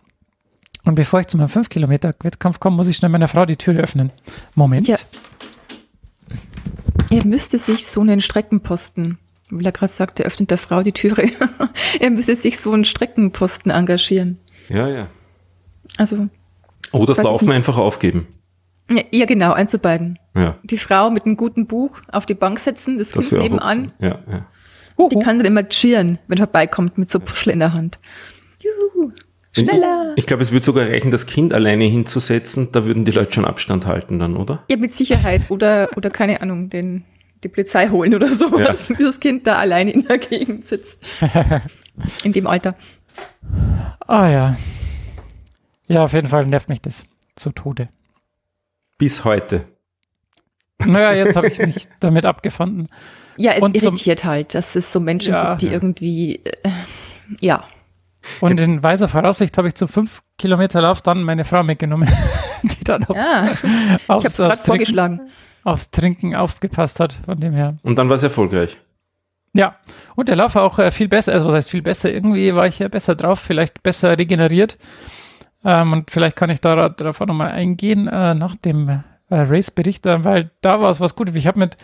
[0.88, 3.58] Und bevor ich zu meinem 5 Kilometer Wettkampf komme, muss ich schnell meiner Frau die
[3.58, 4.12] Tür öffnen.
[4.56, 4.88] Moment.
[4.88, 4.96] Ja.
[7.10, 9.18] Er müsste sich so einen Streckenposten,
[9.50, 11.30] weil er gerade sagte, öffnet der Frau die Türe.
[12.00, 14.40] er müsste sich so einen Streckenposten engagieren.
[14.70, 15.08] Ja, ja.
[15.98, 16.30] Also.
[16.94, 18.28] Oder das Laufen einfach aufgeben.
[18.90, 20.18] Ja, ja, genau, eins zu beiden.
[20.36, 20.58] Ja.
[20.64, 23.92] Die Frau mit einem guten Buch auf die Bank setzen, das, das Kind nebenan.
[24.00, 24.48] Ja, ja.
[25.10, 28.00] Die kann dann immer cheeren, wenn er vorbeikommt mit so Puschel in der Hand.
[29.64, 30.14] Schneller!
[30.16, 32.70] Ich, ich glaube, es würde sogar reichen, das Kind alleine hinzusetzen.
[32.72, 34.64] Da würden die Leute schon Abstand halten dann, oder?
[34.70, 35.50] Ja, mit Sicherheit.
[35.50, 37.04] Oder, oder keine Ahnung, den,
[37.44, 38.66] die Polizei holen oder so, ja.
[38.66, 41.00] dass dieses Kind da alleine in der Gegend sitzt.
[42.24, 42.76] in dem Alter.
[44.00, 44.58] Ah ja.
[45.88, 47.06] Ja, auf jeden Fall nervt mich das
[47.36, 47.90] zu Tode.
[48.98, 49.66] Bis heute.
[50.86, 52.88] Naja, jetzt habe ich mich damit abgefunden.
[53.38, 55.74] Ja, es Und irritiert halt, dass es so Menschen ja, gibt, die ja.
[55.74, 56.70] irgendwie, äh,
[57.40, 57.64] ja.
[58.42, 58.64] Und Jetzt.
[58.64, 62.10] in weiser Voraussicht habe ich zum 5 Kilometer Lauf dann meine Frau mitgenommen,
[62.64, 63.52] die dann aufs, ja,
[64.08, 65.22] aufs, aufs, Trinken,
[65.64, 67.76] aufs Trinken aufgepasst hat, von dem her.
[67.84, 68.78] Und dann war es erfolgreich.
[69.54, 69.76] Ja,
[70.16, 72.68] und der Lauf war auch äh, viel besser, also was heißt viel besser, irgendwie war
[72.68, 74.78] ich ja besser drauf, vielleicht besser regeneriert.
[75.66, 80.06] Ähm, und vielleicht kann ich da, darauf auch nochmal eingehen, äh, nach dem äh, Race-Bericht,
[80.06, 81.36] äh, weil da war es was Gutes.
[81.36, 81.78] Ich habe mit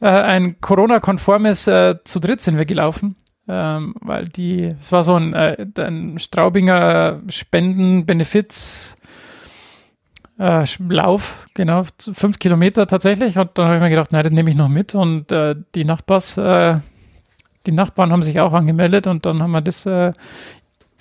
[0.00, 3.16] äh, ein Corona-konformes äh, zu dritt sind wir gelaufen
[3.48, 8.96] ähm, weil die, es war so ein, äh, ein Straubinger Spenden-Benefiz-
[10.38, 11.82] äh, Lauf, genau,
[12.12, 13.38] fünf Kilometer tatsächlich.
[13.38, 14.94] Und dann habe ich mir gedacht, nein, den nehme ich noch mit.
[14.94, 16.78] Und äh, die Nachbars, äh,
[17.66, 20.12] die Nachbarn haben sich auch angemeldet und dann haben wir das äh,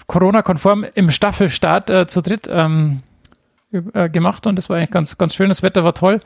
[0.08, 3.04] Corona-konform im Staffelstart äh, zu dritt ähm,
[3.72, 5.50] äh, gemacht und das war eigentlich ganz, ganz schön.
[5.50, 6.20] Das Wetter war toll.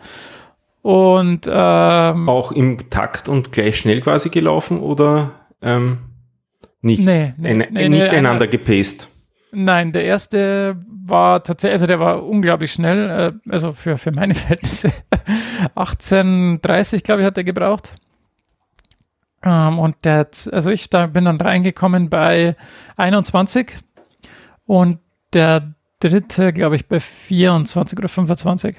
[0.82, 6.00] Und ähm, auch im Takt und gleich schnell quasi gelaufen oder ähm
[6.82, 9.08] nicht, nee, nee, ein, nee, nicht einander gepaced.
[9.52, 14.34] Nein, der erste war tatsächlich, also der war unglaublich schnell, äh, also für, für meine
[14.36, 14.92] Verhältnisse.
[15.76, 17.96] 18,30 glaube ich hat er gebraucht.
[19.44, 22.56] Ähm, und der, also ich da bin dann reingekommen bei
[22.96, 23.78] 21
[24.66, 25.00] und
[25.34, 28.78] der dritte, glaube ich, bei 24 oder 25.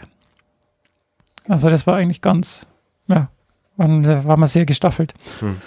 [1.49, 2.67] Also das war eigentlich ganz,
[3.09, 3.29] ja,
[3.77, 5.15] da war man sehr gestaffelt.
[5.41, 5.61] Hm.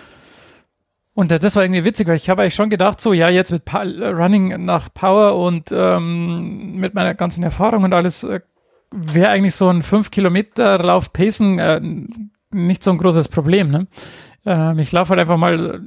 [1.15, 3.51] Und äh, das war irgendwie witzig, weil ich habe eigentlich schon gedacht, so ja, jetzt
[3.51, 8.41] mit pa Running nach Power und ähm, mit meiner ganzen Erfahrung und alles äh,
[8.91, 11.81] wäre eigentlich so ein 5 Kilometer Lauf Pacen äh,
[12.53, 13.71] nicht so ein großes Problem.
[13.71, 13.87] Ne?
[14.45, 15.81] Ähm, ich laufe halt einfach mal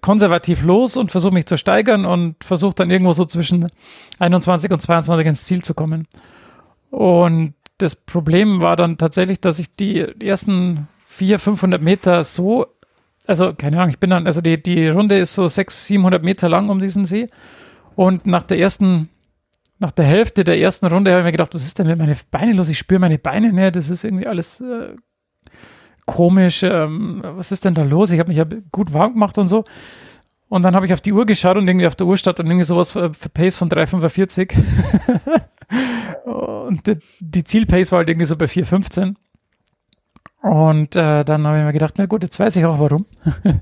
[0.00, 3.68] konservativ los und versuche mich zu steigern und versuche dann irgendwo so zwischen
[4.18, 6.08] 21 und 22 ins Ziel zu kommen.
[6.90, 12.66] Und das Problem war dann tatsächlich, dass ich die ersten 400, 500 Meter so,
[13.30, 16.48] also keine Ahnung, ich bin dann, also die, die Runde ist so 600, 700 Meter
[16.48, 17.28] lang um diesen See.
[17.94, 19.08] Und nach der ersten,
[19.78, 22.16] nach der Hälfte der ersten Runde habe ich mir gedacht, was ist denn mit meinen
[22.32, 22.68] Beinen los?
[22.68, 24.96] Ich spüre meine Beine nicht, das ist irgendwie alles äh,
[26.06, 26.64] komisch.
[26.64, 28.10] Ähm, was ist denn da los?
[28.10, 29.64] Ich habe mich ja gut warm gemacht und so.
[30.48, 32.46] Und dann habe ich auf die Uhr geschaut und irgendwie auf der Uhr stand dann
[32.48, 34.56] irgendwie sowas für, für Pace von 3,45.
[36.24, 39.14] und die, die Zielpace war halt irgendwie so bei 4,15.
[40.42, 43.04] Und äh, dann habe ich mir gedacht, na gut, jetzt weiß ich auch warum.
[43.44, 43.58] dann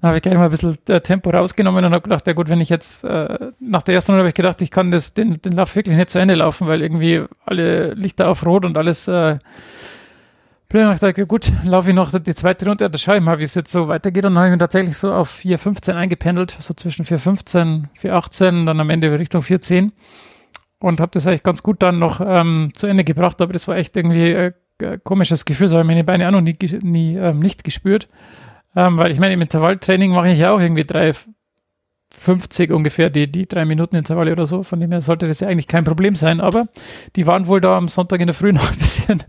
[0.00, 2.60] habe ich gleich mal ein bisschen äh, Tempo rausgenommen und habe gedacht, ja gut, wenn
[2.60, 5.52] ich jetzt, äh, nach der ersten Runde habe ich gedacht, ich kann das, den, den
[5.54, 9.36] Lauf wirklich nicht zu Ende laufen, weil irgendwie alle Lichter auf Rot und alles äh,
[10.68, 10.94] blöd.
[10.94, 13.56] Ich dachte, gut, laufe ich noch die zweite Runde, da schaue ich mal, wie es
[13.56, 14.24] jetzt so weitergeht.
[14.24, 18.78] Und dann habe ich mich tatsächlich so auf 4,15 eingependelt, so zwischen 4,15, 4,18, dann
[18.78, 19.90] am Ende Richtung 4,10
[20.78, 23.76] und habe das eigentlich ganz gut dann noch ähm, zu Ende gebracht, aber das war
[23.76, 24.52] echt irgendwie äh,
[24.82, 28.08] ein komisches Gefühl, so habe ich meine Beine auch noch nie, nie ähm, nicht gespürt,
[28.76, 33.46] ähm, weil ich meine, im Intervalltraining mache ich ja auch irgendwie 3,50 ungefähr, die, die
[33.46, 36.40] drei Minuten Intervalle oder so, von dem her sollte das ja eigentlich kein Problem sein,
[36.40, 36.66] aber
[37.16, 39.22] die waren wohl da am Sonntag in der Früh noch ein bisschen,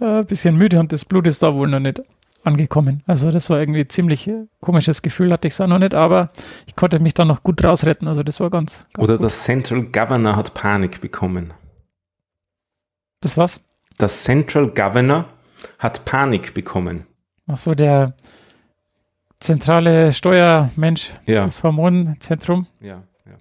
[0.00, 2.02] äh, bisschen müde und das Blut ist da wohl noch nicht
[2.44, 3.02] angekommen.
[3.06, 6.30] Also das war irgendwie ziemlich äh, komisches Gefühl, hatte ich es auch noch nicht, aber
[6.66, 8.08] ich konnte mich dann noch gut rausretten.
[8.08, 9.24] Also das war ganz, ganz Oder gut.
[9.24, 11.52] der Central Governor hat Panik bekommen.
[13.20, 13.64] Das was?
[14.00, 15.26] Der Central Governor
[15.78, 17.04] hat Panik bekommen.
[17.46, 18.14] Ach so, der
[19.40, 21.44] zentrale Steuermensch, ja.
[21.44, 22.66] das Hormonzentrum.
[22.80, 23.36] Ja, ja.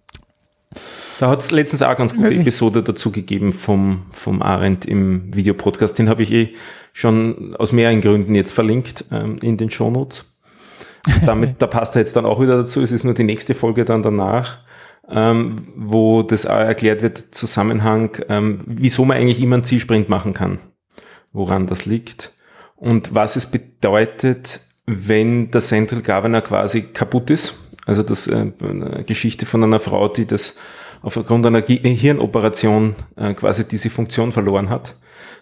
[1.19, 5.97] Da hat es letztens auch ganz gute Episode dazu gegeben vom, vom Arendt im Videopodcast.
[5.97, 6.53] Den habe ich eh
[6.93, 10.25] schon aus mehreren Gründen jetzt verlinkt ähm, in den Shownotes.
[11.25, 12.81] Damit, da passt er jetzt dann auch wieder dazu.
[12.81, 14.59] Es ist nur die nächste Folge dann danach,
[15.09, 20.33] ähm, wo das auch erklärt wird, Zusammenhang, ähm, wieso man eigentlich immer einen Zielsprint machen
[20.33, 20.59] kann,
[21.31, 22.33] woran das liegt
[22.75, 27.55] und was es bedeutet, wenn der Central Governor quasi kaputt ist.
[27.85, 28.51] Also das äh,
[29.05, 30.57] Geschichte von einer Frau, die das
[31.01, 34.95] aufgrund einer Hirnoperation äh, quasi diese Funktion verloren hat,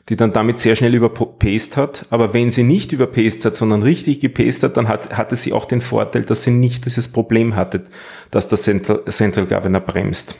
[0.10, 2.06] die dann damit sehr schnell überpaced hat.
[2.10, 5.66] Aber wenn sie nicht überpaced hat, sondern richtig gepaced hat, dann hat, hatte sie auch
[5.66, 7.86] den Vorteil, dass sie nicht dieses Problem hatte,
[8.32, 10.36] dass der Central, Central Governor bremst.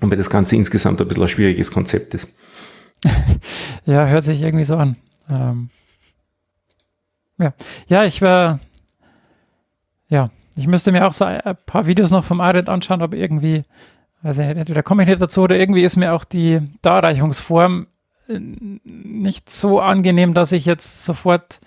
[0.00, 2.28] Und weil das Ganze insgesamt ein bisschen ein schwieriges Konzept ist.
[3.84, 4.96] ja, hört sich irgendwie so an.
[5.30, 5.70] Ähm,
[7.38, 7.54] ja.
[7.86, 8.58] ja, ich war,
[10.08, 13.64] ja, ich müsste mir auch so ein paar Videos noch vom Arendt anschauen, aber irgendwie
[14.24, 17.88] also entweder komme ich nicht dazu oder irgendwie ist mir auch die Darreichungsform
[18.28, 21.60] nicht so angenehm, dass ich jetzt sofort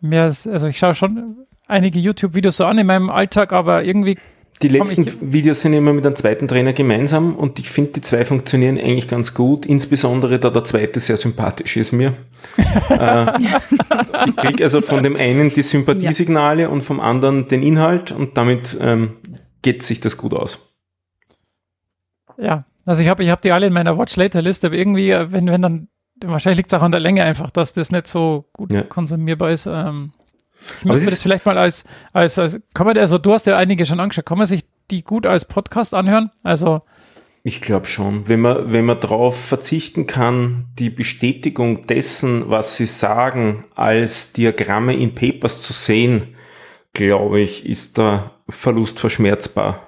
[0.00, 4.18] mehr, also ich schaue schon einige YouTube-Videos so an in meinem Alltag, aber irgendwie
[4.60, 8.24] die letzten Videos sind immer mit einem zweiten Trainer gemeinsam und ich finde, die zwei
[8.24, 12.12] funktionieren eigentlich ganz gut, insbesondere da der zweite sehr sympathisch ist mir.
[12.90, 13.40] äh,
[14.26, 16.68] ich kriege also von dem einen die Sympathiesignale ja.
[16.68, 19.12] und vom anderen den Inhalt und damit ähm,
[19.62, 20.68] geht sich das gut aus
[22.38, 25.48] ja, also ich habe ich hab die alle in meiner Watch-Later-Liste, aber irgendwie, äh, wenn,
[25.48, 25.88] wenn dann,
[26.24, 28.82] wahrscheinlich liegt es auch an der Länge einfach, dass das nicht so gut ja.
[28.82, 29.66] konsumierbar ist.
[29.66, 30.12] Ähm,
[30.80, 33.56] ich muss mir das vielleicht mal als, als, als, kann man, also du hast ja
[33.56, 36.30] einige schon angeschaut, kann man sich die gut als Podcast anhören?
[36.42, 36.82] Also,
[37.42, 38.28] ich glaube schon.
[38.28, 44.96] Wenn man, wenn man darauf verzichten kann, die Bestätigung dessen, was sie sagen, als Diagramme
[44.96, 46.34] in Papers zu sehen,
[46.92, 49.86] glaube ich, ist der Verlust verschmerzbar.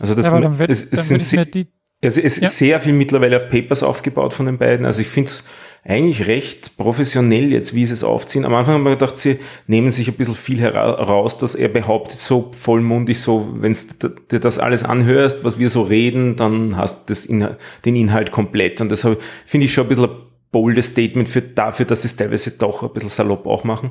[0.00, 1.66] Also das, ja, dann wird, es, es sind sehr, die,
[2.02, 2.46] also es ja.
[2.46, 4.86] ist sehr viel mittlerweile auf Papers aufgebaut von den beiden.
[4.86, 5.44] Also ich finde es
[5.84, 8.44] eigentlich recht professionell jetzt, wie sie es aufziehen.
[8.44, 12.18] Am Anfang haben wir gedacht, sie nehmen sich ein bisschen viel heraus, dass er behauptet
[12.18, 17.08] so vollmundig, so, wenn du dir das alles anhörst, was wir so reden, dann hast
[17.08, 18.80] du den Inhalt komplett.
[18.80, 20.16] Und deshalb finde ich schon ein bisschen ein
[20.52, 23.90] boldes Statement für, dafür, dass sie es teilweise doch ein bisschen salopp auch machen.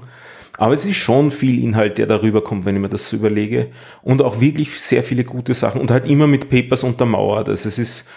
[0.57, 3.69] Aber es ist schon viel Inhalt, der darüber kommt, wenn ich mir das so überlege.
[4.01, 7.47] Und auch wirklich sehr viele gute Sachen und halt immer mit Papers untermauert.
[7.47, 8.07] Also es ist,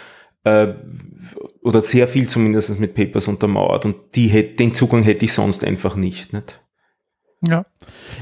[0.45, 0.68] äh,
[1.62, 3.84] oder sehr viel zumindest mit Papers untermauert.
[3.84, 6.32] Und die hätte, den Zugang hätte ich sonst einfach nicht.
[6.32, 6.61] nicht?
[7.47, 7.64] Ja.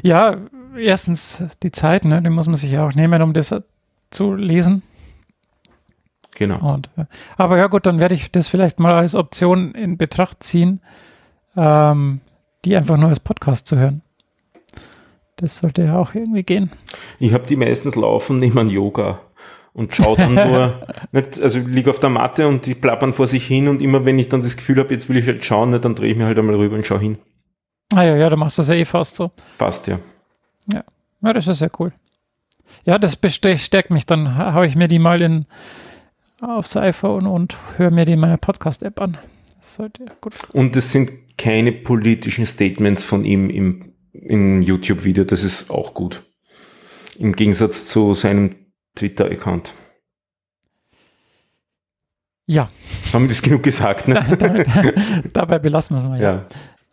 [0.03, 0.37] Ja,
[0.77, 3.55] erstens die Zeit, ne, die muss man sich ja auch nehmen, um das
[4.11, 4.83] zu lesen.
[6.37, 6.75] Genau.
[6.75, 7.05] Und, äh,
[7.37, 10.81] aber ja gut, dann werde ich das vielleicht mal als Option in Betracht ziehen,
[11.57, 12.21] ähm,
[12.65, 14.03] die einfach nur als Podcast zu hören.
[15.39, 16.71] Das sollte ja auch irgendwie gehen.
[17.19, 19.21] Ich habe die meistens laufen, nehme an Yoga
[19.73, 23.29] und schaue dann nur, nicht, also ich liege auf der Matte und die plappern vor
[23.29, 25.71] sich hin und immer wenn ich dann das Gefühl habe, jetzt will ich halt schauen,
[25.71, 27.19] nicht, dann drehe ich mir halt einmal rüber und schaue hin.
[27.95, 29.31] Ah ja, ja, du machst das ja eh fast so.
[29.57, 29.99] Fast, ja.
[30.73, 30.83] Ja,
[31.23, 31.93] ja das ist sehr cool.
[32.85, 34.05] Ja, das bestärkt mich.
[34.05, 35.47] Dann haue ich mir die mal in,
[36.41, 39.17] aufs iPhone und höre mir die in meiner Podcast-App an.
[39.57, 40.35] Das sollte ja gut.
[40.53, 45.25] Und es sind keine politischen Statements von ihm im, im YouTube-Video.
[45.25, 46.25] Das ist auch gut.
[47.19, 48.55] Im Gegensatz zu seinem
[48.95, 49.73] Twitter-Account.
[52.47, 52.71] Ja.
[53.13, 54.25] Haben wir das genug gesagt, ne?
[54.39, 54.67] Damit,
[55.33, 56.21] dabei belassen wir es mal.
[56.21, 56.47] ja.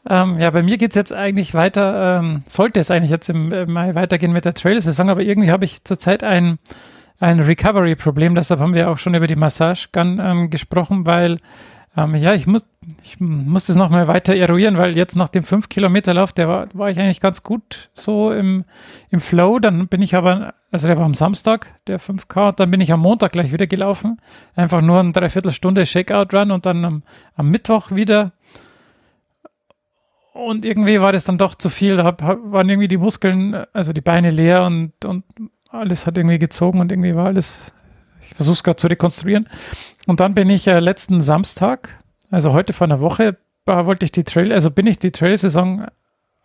[0.08, 3.96] Ähm, ja, bei mir geht's jetzt eigentlich weiter, ähm, sollte es eigentlich jetzt im Mai
[3.96, 6.60] weitergehen mit der Trail-Saison, aber irgendwie habe ich zurzeit ein,
[7.20, 11.38] ein Recovery-Problem, deshalb haben wir auch schon über die Massage Gun ähm, gesprochen, weil
[11.98, 12.66] ähm, ja, ich muss,
[13.04, 17.00] ich muss das nochmal weiter eruieren, weil jetzt nach dem 5-Kilometer-Lauf, der war, war ich
[17.00, 18.66] eigentlich ganz gut so im,
[19.12, 22.70] im Flow, dann bin ich aber, also der war am Samstag, der 5K, und dann
[22.72, 24.20] bin ich am Montag gleich wieder gelaufen,
[24.56, 27.04] einfach nur eine Dreiviertelstunde Shakeout-Run und dann am,
[27.36, 28.34] am Mittwoch wieder.
[30.34, 31.96] Und irgendwie war das dann doch zu viel.
[31.96, 35.24] Da waren irgendwie die Muskeln, also die Beine leer und, und
[35.70, 37.74] alles hat irgendwie gezogen und irgendwie war alles,
[38.30, 39.48] ich versuche es gerade zu rekonstruieren.
[40.08, 44.24] Und dann bin ich äh, letzten Samstag, also heute vor einer Woche, wollte ich die
[44.24, 45.86] Trail, also bin ich die Trail-Saison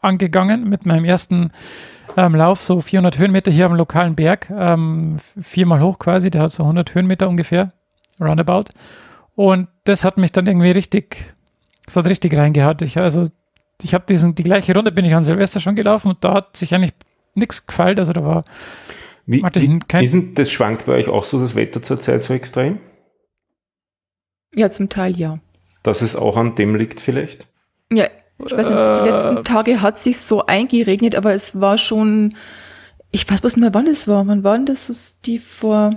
[0.01, 1.53] angegangen mit meinem ersten
[2.16, 6.53] ähm, Lauf, so 400 Höhenmeter hier am lokalen Berg, ähm, viermal hoch quasi, der hat
[6.53, 7.72] so 100 Höhenmeter ungefähr,
[8.18, 8.64] roundabout.
[9.35, 11.35] Und das hat mich dann irgendwie richtig,
[11.85, 12.83] das hat richtig reingehaut.
[12.83, 13.26] Ich, also
[13.83, 16.57] ich habe diesen, die gleiche Runde bin ich an Silvester schon gelaufen und da hat
[16.57, 16.95] sich eigentlich
[17.35, 17.99] nichts gefallen.
[17.99, 18.45] Also da war.
[19.26, 22.34] Wie, wie kein ist denn das schwankt bei euch auch so das Wetter zurzeit so
[22.34, 22.78] extrem?
[24.54, 25.38] Ja, zum Teil ja.
[25.82, 27.46] Dass es auch an dem liegt vielleicht?
[27.92, 28.08] Ja,
[28.38, 29.42] ich weiß nicht, die letzten äh.
[29.42, 32.36] Tage hat sich so eingeregnet, aber es war schon,
[33.10, 34.26] ich weiß bloß nicht mehr, wann es war.
[34.26, 35.14] Wann waren das?
[35.24, 35.90] Die vor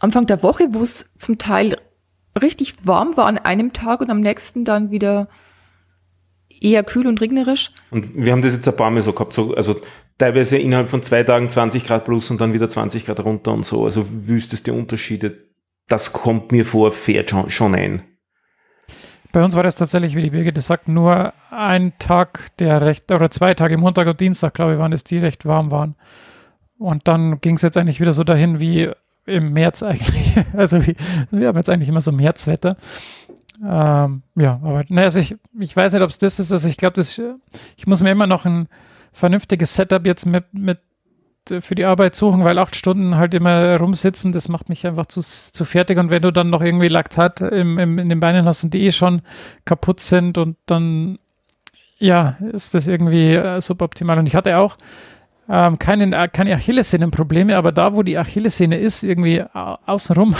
[0.00, 1.78] Anfang der Woche, wo es zum Teil
[2.40, 5.28] richtig warm war an einem Tag und am nächsten dann wieder
[6.60, 7.72] eher kühl und regnerisch.
[7.90, 9.80] Und wir haben das jetzt ein paar Mal so gehabt, so, also
[10.18, 13.64] teilweise innerhalb von zwei Tagen 20 Grad plus und dann wieder 20 Grad runter und
[13.64, 13.84] so.
[13.84, 15.48] Also wüssteste Unterschiede.
[15.88, 18.02] Das kommt mir vor, fährt schon, schon ein.
[19.32, 23.10] Bei uns war das tatsächlich, wie die Birgit das sagt, nur ein Tag, der recht,
[23.10, 25.96] oder zwei Tage, Montag und Dienstag, glaube ich, waren es, die recht warm waren.
[26.78, 28.90] Und dann ging es jetzt eigentlich wieder so dahin wie
[29.26, 30.34] im März eigentlich.
[30.52, 30.94] Also wie,
[31.30, 32.76] wir haben jetzt eigentlich immer so Märzwetter.
[33.60, 36.52] Ähm, ja, aber ne, also ich, ich weiß nicht, ob es das ist.
[36.52, 38.68] Also ich glaube, ich muss mir immer noch ein
[39.14, 40.78] vernünftiges Setup jetzt mit, mit
[41.50, 45.06] äh, für die Arbeit suchen, weil acht Stunden halt immer rumsitzen, das macht mich einfach
[45.06, 45.98] zu, zu fertig.
[45.98, 48.84] Und wenn du dann noch irgendwie Laktat im, im, in den Beinen hast und die
[48.84, 49.22] eh schon
[49.64, 51.18] kaputt sind und dann,
[51.98, 54.18] ja, ist das irgendwie äh, suboptimal.
[54.18, 54.76] Und ich hatte auch
[55.48, 60.34] ähm, keine, äh, keine Achillessehnenprobleme, aber da, wo die Achillessehne ist, irgendwie außenrum,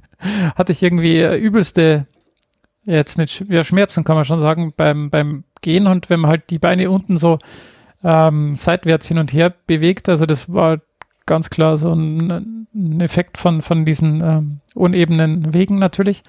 [0.54, 2.06] hatte ich irgendwie äh, übelste
[2.84, 6.50] jetzt nicht ja, Schmerzen, kann man schon sagen, beim, beim Gehen und wenn man halt
[6.50, 7.38] die Beine unten so
[8.02, 10.08] ähm, seitwärts hin und her bewegt.
[10.08, 10.78] Also das war
[11.26, 16.22] ganz klar so ein, ein Effekt von, von diesen ähm, unebenen Wegen natürlich.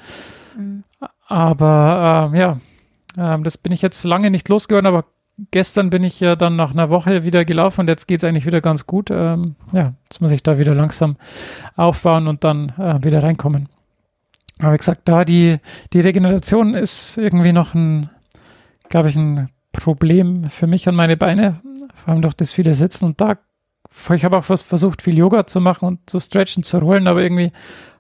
[0.57, 0.83] Mhm.
[1.27, 2.59] Aber ähm, ja,
[3.17, 5.05] ähm, das bin ich jetzt lange nicht losgeworden, aber
[5.51, 8.45] gestern bin ich ja dann nach einer Woche wieder gelaufen und jetzt geht es eigentlich
[8.45, 9.09] wieder ganz gut.
[9.11, 11.17] Ähm, ja, jetzt muss ich da wieder langsam
[11.75, 13.69] aufbauen und dann äh, wieder reinkommen.
[14.59, 15.57] Aber wie gesagt, da die,
[15.93, 18.09] die Regeneration ist irgendwie noch ein,
[18.89, 21.61] glaube ich, ein Problem für mich und meine Beine,
[21.95, 23.37] vor allem durch das viele Sitzen und da
[24.13, 27.51] ich habe auch versucht, viel Yoga zu machen und zu stretchen, zu rollen, aber irgendwie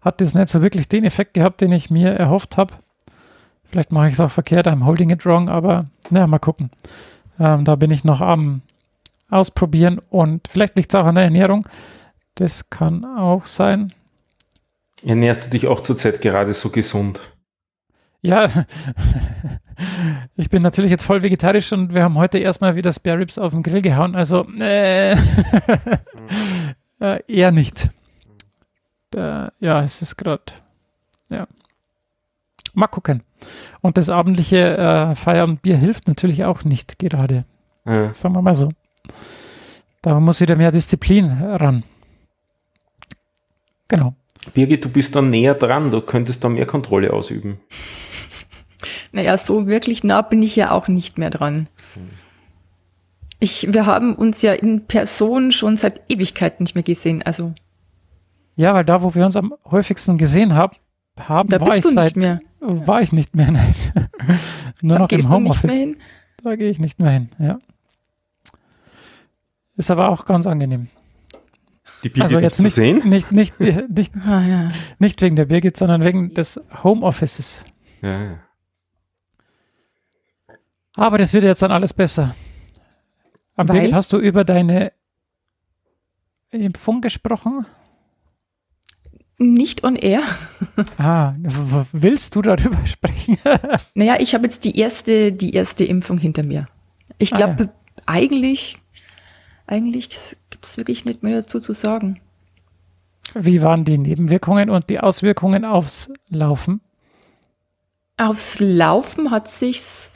[0.01, 2.73] hat das nicht so wirklich den Effekt gehabt, den ich mir erhofft habe.
[3.65, 6.71] Vielleicht mache ich es auch verkehrt, I'm holding it wrong, aber naja, mal gucken.
[7.39, 8.61] Ähm, da bin ich noch am
[9.29, 11.67] Ausprobieren und vielleicht liegt es auch an der Ernährung.
[12.35, 13.93] Das kann auch sein.
[15.03, 17.19] Ernährst du dich auch zurzeit gerade so gesund?
[18.21, 18.47] Ja,
[20.35, 23.53] ich bin natürlich jetzt voll vegetarisch und wir haben heute erstmal wieder Spare Ribs auf
[23.53, 24.15] den Grill gehauen.
[24.15, 25.13] Also äh,
[26.99, 27.89] äh, eher nicht.
[29.09, 30.43] Da, ja, es ist gerade.
[31.29, 31.47] Ja.
[32.73, 33.23] Mal gucken.
[33.81, 37.45] Und das abendliche äh, Feierabendbier hilft natürlich auch nicht gerade.
[37.85, 38.13] Ja.
[38.13, 38.69] Sagen wir mal so.
[40.01, 41.83] Da muss wieder mehr Disziplin ran.
[43.87, 44.13] Genau.
[44.53, 47.59] Birgit, du bist da näher dran, du könntest da mehr Kontrolle ausüben.
[49.11, 51.67] Naja, so wirklich nah bin ich ja auch nicht mehr dran.
[53.39, 57.21] Ich, wir haben uns ja in Person schon seit Ewigkeiten nicht mehr gesehen.
[57.23, 57.53] Also
[58.55, 60.75] Ja, weil da, wo wir uns am häufigsten gesehen haben,
[61.19, 62.39] haben da war bist ich du nicht seit mehr.
[62.59, 63.73] war ich nicht mehr, nein.
[64.81, 65.71] Nur Da noch gehst im du nicht Homeoffice.
[65.71, 65.97] mehr hin.
[66.43, 67.59] Da gehe ich nicht mehr hin, ja.
[69.75, 70.87] Ist aber auch ganz angenehm.
[72.03, 73.07] Die Birgit also jetzt zu nicht, sehen?
[73.09, 73.59] nicht, nicht,
[73.89, 74.69] nicht, Ah, ja.
[74.99, 77.65] nicht wegen der Birgit, sondern wegen des Homeoffices.
[78.01, 78.39] Ja, ja.
[80.95, 82.35] Aber das wird jetzt dann alles besser.
[83.55, 83.67] Am?
[83.67, 84.91] Birgit, hast du über deine
[86.51, 87.65] Impfung gesprochen?
[89.37, 90.21] Nicht on air.
[90.97, 91.33] Ah,
[91.91, 93.37] willst du darüber sprechen?
[93.95, 96.67] Naja, ich habe jetzt die erste, die erste Impfung hinter mir.
[97.17, 97.69] Ich Ah, glaube,
[98.05, 98.77] eigentlich,
[99.67, 100.09] eigentlich
[100.49, 102.19] gibt es wirklich nicht mehr dazu zu sagen.
[103.33, 106.81] Wie waren die Nebenwirkungen und die Auswirkungen aufs Laufen?
[108.17, 110.11] Aufs Laufen hat sich's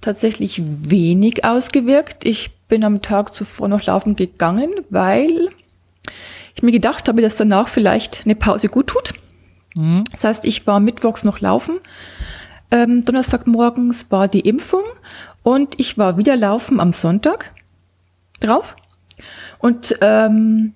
[0.00, 2.24] tatsächlich wenig ausgewirkt.
[2.24, 5.50] Ich bin am Tag zuvor noch laufen gegangen, weil
[6.54, 9.14] ich mir gedacht habe, dass danach vielleicht eine Pause gut tut.
[9.74, 10.04] Mhm.
[10.10, 11.80] Das heißt, ich war mittwochs noch laufen.
[12.70, 14.82] Ähm, Donnerstagmorgens war die Impfung
[15.42, 17.52] und ich war wieder laufen am Sonntag
[18.40, 18.74] drauf.
[19.58, 20.74] Und ähm,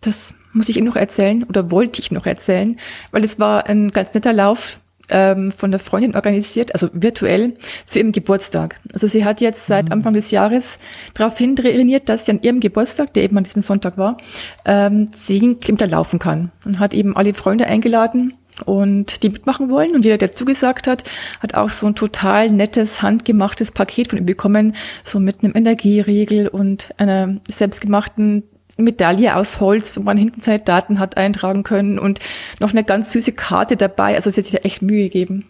[0.00, 2.78] das muss ich Ihnen noch erzählen oder wollte ich noch erzählen,
[3.10, 4.80] weil es war ein ganz netter Lauf
[5.12, 7.54] ähm, von der Freundin organisiert, also virtuell,
[7.86, 8.80] zu ihrem Geburtstag.
[8.92, 10.78] Also sie hat jetzt seit Anfang des Jahres
[11.14, 14.16] darauf hin trainiert, dass sie an ihrem Geburtstag, der eben an diesem Sonntag war,
[14.64, 16.50] ähm, zehn Kilometer laufen kann.
[16.64, 18.34] Und hat eben alle Freunde eingeladen
[18.64, 19.94] und die mitmachen wollen.
[19.94, 21.04] Und jeder, der zugesagt hat,
[21.40, 26.48] hat auch so ein total nettes, handgemachtes Paket von ihm bekommen, so mit einem Energieriegel
[26.48, 28.44] und einer selbstgemachten
[28.76, 32.20] Medaille aus Holz, wo man hinten seine Daten hat eintragen können und
[32.60, 34.14] noch eine ganz süße Karte dabei.
[34.14, 35.46] Also sie hat sich da echt Mühe gegeben.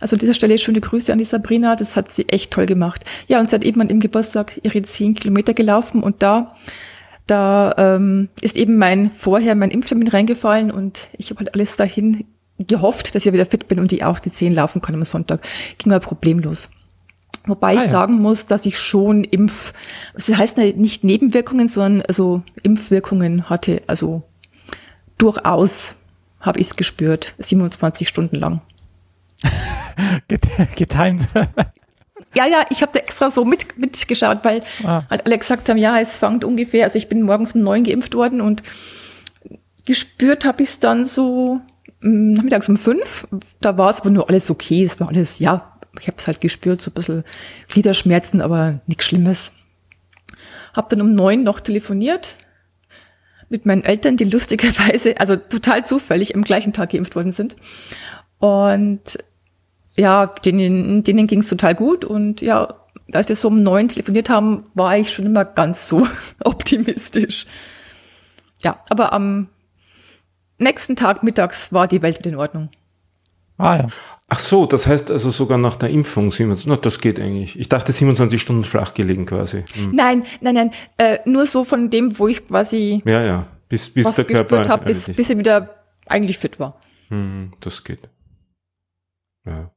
[0.00, 3.04] Also an dieser Stelle schöne Grüße an die Sabrina, das hat sie echt toll gemacht.
[3.26, 6.56] Ja, und sie hat eben an ihrem Geburtstag ihre zehn Kilometer gelaufen und da,
[7.26, 12.24] da ähm, ist eben mein vorher mein Impftermin reingefallen und ich habe halt alles dahin
[12.58, 15.40] gehofft, dass ich wieder fit bin und die auch die zehn laufen kann am Sonntag.
[15.78, 16.70] Ging aber problemlos.
[17.46, 17.88] Wobei Ah, ich ja.
[17.90, 19.72] sagen muss, dass ich schon Impf,
[20.14, 23.82] das heißt nicht Nebenwirkungen, sondern also Impfwirkungen hatte.
[23.88, 24.22] Also
[25.18, 25.96] durchaus
[26.40, 28.60] habe ich es gespürt, 27 Stunden lang.
[30.28, 31.28] Get- Getimed.
[32.34, 35.02] Ja, ja, ich habe da extra so mit, mitgeschaut, weil Ah.
[35.10, 38.14] halt alle gesagt haben, ja, es fängt ungefähr, also ich bin morgens um neun geimpft
[38.14, 38.62] worden und
[39.84, 41.60] gespürt habe ich es dann so
[42.00, 43.26] mm, nachmittags um fünf.
[43.60, 46.40] Da war es aber nur alles okay, es war alles, ja, ich habe es halt
[46.40, 47.24] gespürt, so ein bisschen
[47.68, 49.52] Gliederschmerzen, aber nichts Schlimmes.
[50.74, 52.36] Hab dann um neun noch telefoniert
[53.48, 57.56] mit meinen Eltern, die lustigerweise, also total zufällig am gleichen Tag geimpft worden sind.
[58.38, 59.18] Und
[59.94, 62.04] ja, denen, denen ging es total gut.
[62.04, 62.74] Und ja,
[63.12, 66.08] als wir so um neun telefoniert haben, war ich schon immer ganz so
[66.44, 67.46] optimistisch.
[68.60, 69.48] Ja, aber am
[70.58, 72.70] nächsten Tag mittags war die Welt wieder in Ordnung.
[73.58, 73.86] Ah ja.
[74.32, 77.58] Ach so, das heißt also sogar nach der Impfung 27, na, das geht eigentlich.
[77.58, 79.62] Ich dachte 27 Stunden flach gelegen quasi.
[79.74, 79.94] Hm.
[79.94, 84.06] Nein, nein, nein, äh, nur so von dem, wo ich quasi Ja, ja, bis, bis
[84.06, 85.74] was der Körper habe, bis, bis ich wieder
[86.06, 86.80] eigentlich fit war.
[87.08, 88.08] Hm, das geht.
[89.44, 89.70] Ja.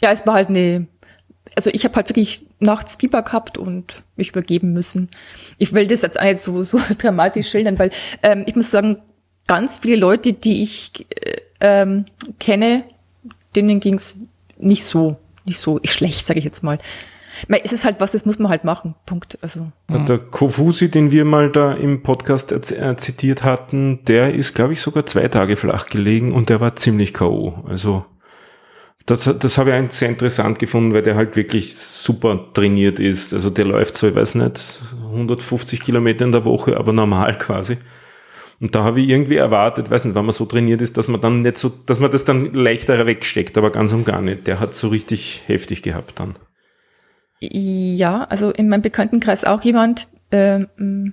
[0.00, 0.86] Ja, es war halt eine,
[1.56, 5.10] also ich habe halt wirklich nachts Fieber gehabt und mich übergeben müssen.
[5.58, 7.90] Ich will das jetzt nicht so, so dramatisch schildern, weil
[8.22, 9.02] ähm, ich muss sagen,
[9.48, 12.04] ganz viele Leute, die ich äh, ähm,
[12.38, 12.84] kenne,
[13.56, 14.16] denen ging's
[14.58, 16.78] nicht so, nicht so schlecht, sage ich jetzt mal.
[17.62, 18.94] Es ist halt was, das muss man halt machen.
[19.04, 19.38] Punkt.
[19.42, 24.72] Also Der Kofusi, den wir mal da im Podcast äh, zitiert hatten, der ist, glaube
[24.72, 27.64] ich, sogar zwei Tage flach gelegen und der war ziemlich K.O.
[27.68, 28.06] Also
[29.06, 33.32] das, das habe ich sehr interessant gefunden, weil der halt wirklich super trainiert ist.
[33.32, 37.76] Also der läuft so, ich weiß nicht, 150 Kilometer in der Woche, aber normal quasi.
[38.60, 41.20] Und da habe ich irgendwie erwartet, weiß nicht, wenn man so trainiert ist, dass man
[41.20, 44.46] dann nicht so, dass man das dann leichter wegsteckt, aber ganz und gar nicht.
[44.46, 46.34] Der hat so richtig heftig gehabt dann.
[47.40, 51.12] ja, also in meinem Bekanntenkreis auch jemand, ähm,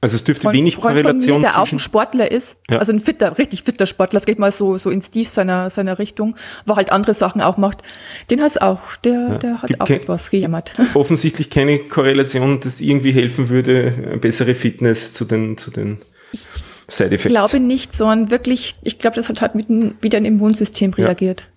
[0.00, 2.78] Also es dürfte Freund- wenig Freund von mir, Korrelation der auch ein Sportler ist, Ja.
[2.78, 5.98] also ein fitter, richtig fitter Sportler, das geht mal so, so ins Tief seiner, seiner
[5.98, 7.82] Richtung, wo halt andere Sachen auch macht.
[8.30, 9.38] Den hat's auch, der, Ja.
[9.38, 10.72] der hat Gibt auch etwas gejammert.
[10.94, 15.98] offensichtlich keine Korrelation, das irgendwie helfen würde, bessere Fitness zu den, zu den
[16.88, 20.24] Side Ich glaube nicht, sondern wirklich, ich glaube, das hat halt mit dem, wieder ein
[20.24, 21.06] Immunsystem Ja.
[21.06, 21.48] reagiert.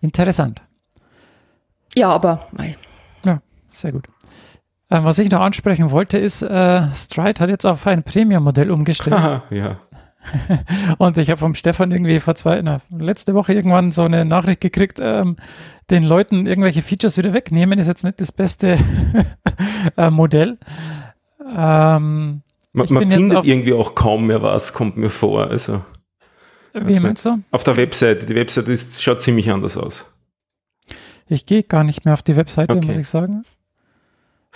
[0.00, 0.62] Interessant.
[1.94, 2.76] Ja, aber, mei.
[3.24, 3.40] Ja,
[3.70, 4.08] sehr gut.
[4.90, 9.16] Ähm, was ich noch ansprechen wollte, ist, äh, Stride hat jetzt auf ein Premium-Modell umgestellt.
[9.16, 9.78] Haha, ja.
[10.98, 14.60] und ich habe vom Stefan irgendwie vor zwei, na, letzte Woche irgendwann so eine Nachricht
[14.60, 15.36] gekriegt, ähm,
[15.90, 18.78] den Leuten irgendwelche Features wieder wegnehmen, ist jetzt nicht das beste
[19.96, 20.58] äh, Modell.
[21.44, 22.42] Ähm,
[22.72, 25.48] man, man findet irgendwie auch kaum mehr was, kommt mir vor.
[25.48, 25.84] Also,
[26.74, 27.42] wie meinst du?
[27.50, 28.26] Auf der Webseite.
[28.26, 30.06] Die Webseite ist, schaut ziemlich anders aus.
[31.28, 32.86] Ich gehe gar nicht mehr auf die Webseite, okay.
[32.86, 33.44] muss ich sagen.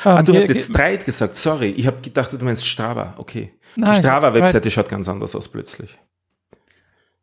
[0.05, 1.71] Ah, du hast jetzt Streit gesagt, sorry.
[1.71, 3.15] Ich habe gedacht, du meinst Strava.
[3.17, 3.53] Okay.
[3.77, 5.99] Nein, die Strava-Webseite schaut ganz anders aus plötzlich.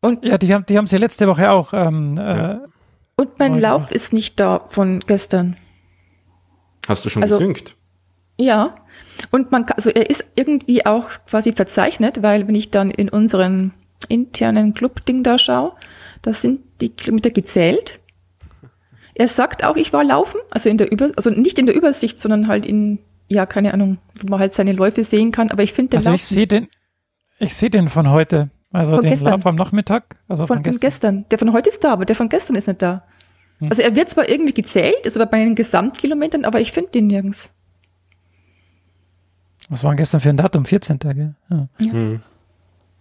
[0.01, 1.73] Und ja, die haben, die haben sie letzte Woche auch.
[1.73, 2.53] Ähm, ja.
[2.53, 2.59] äh,
[3.15, 5.55] und mein Lauf ist nicht da von gestern.
[6.87, 7.75] Hast du schon also, gesynkt?
[8.39, 8.82] Ja.
[9.31, 13.09] Und man kann, also er ist irgendwie auch quasi verzeichnet, weil wenn ich dann in
[13.09, 13.73] unseren
[14.09, 15.73] internen Club-Ding da schaue,
[16.21, 17.99] da sind die Kilometer gezählt.
[19.15, 22.19] Er sagt auch, ich war laufen, also in der Über, also nicht in der Übersicht,
[22.19, 25.73] sondern halt in, ja, keine Ahnung, wo man halt seine Läufe sehen kann, aber ich
[25.73, 26.67] finde den Also Laufen, ich sehe den,
[27.39, 28.49] ich sehe den von heute.
[28.71, 29.33] Also von den gestern.
[29.33, 30.15] Lauf am Nachmittag.
[30.27, 30.81] Also von, von, gestern.
[30.81, 31.25] gestern.
[31.29, 33.03] Der von heute ist da, aber der von gestern ist nicht da.
[33.59, 33.69] Hm.
[33.69, 37.07] Also er wird zwar irgendwie gezählt, ist aber bei den Gesamtkilometern, aber ich finde den
[37.07, 37.51] nirgends.
[39.69, 40.65] Was war denn gestern für ein Datum?
[40.65, 40.99] 14.
[40.99, 41.35] Gell?
[41.49, 41.67] Ja.
[41.79, 41.91] ja.
[41.91, 42.21] Hm.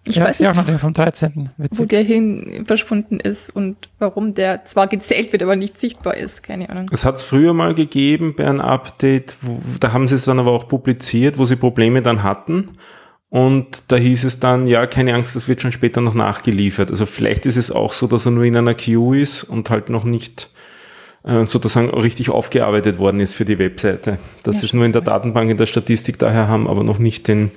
[0.04, 1.50] Ich ja, weiß nicht, noch den vom 13.
[1.56, 1.78] Witzig.
[1.78, 6.42] wo der hin verschwunden ist und warum der zwar gezählt wird, aber nicht sichtbar ist.
[6.42, 6.90] Keine Ahnung.
[6.92, 10.40] Es hat es früher mal gegeben bei einem Update, wo, da haben sie es dann
[10.40, 12.70] aber auch publiziert, wo sie Probleme dann hatten.
[13.28, 16.90] Und da hieß es dann, ja, keine Angst, das wird schon später noch nachgeliefert.
[16.90, 19.88] Also vielleicht ist es auch so, dass er nur in einer Queue ist und halt
[19.88, 20.50] noch nicht
[21.24, 24.18] äh, sozusagen richtig aufgearbeitet worden ist für die Webseite.
[24.42, 26.98] Dass ja, sie es nur in der Datenbank, in der Statistik daher haben, aber noch
[26.98, 27.50] nicht den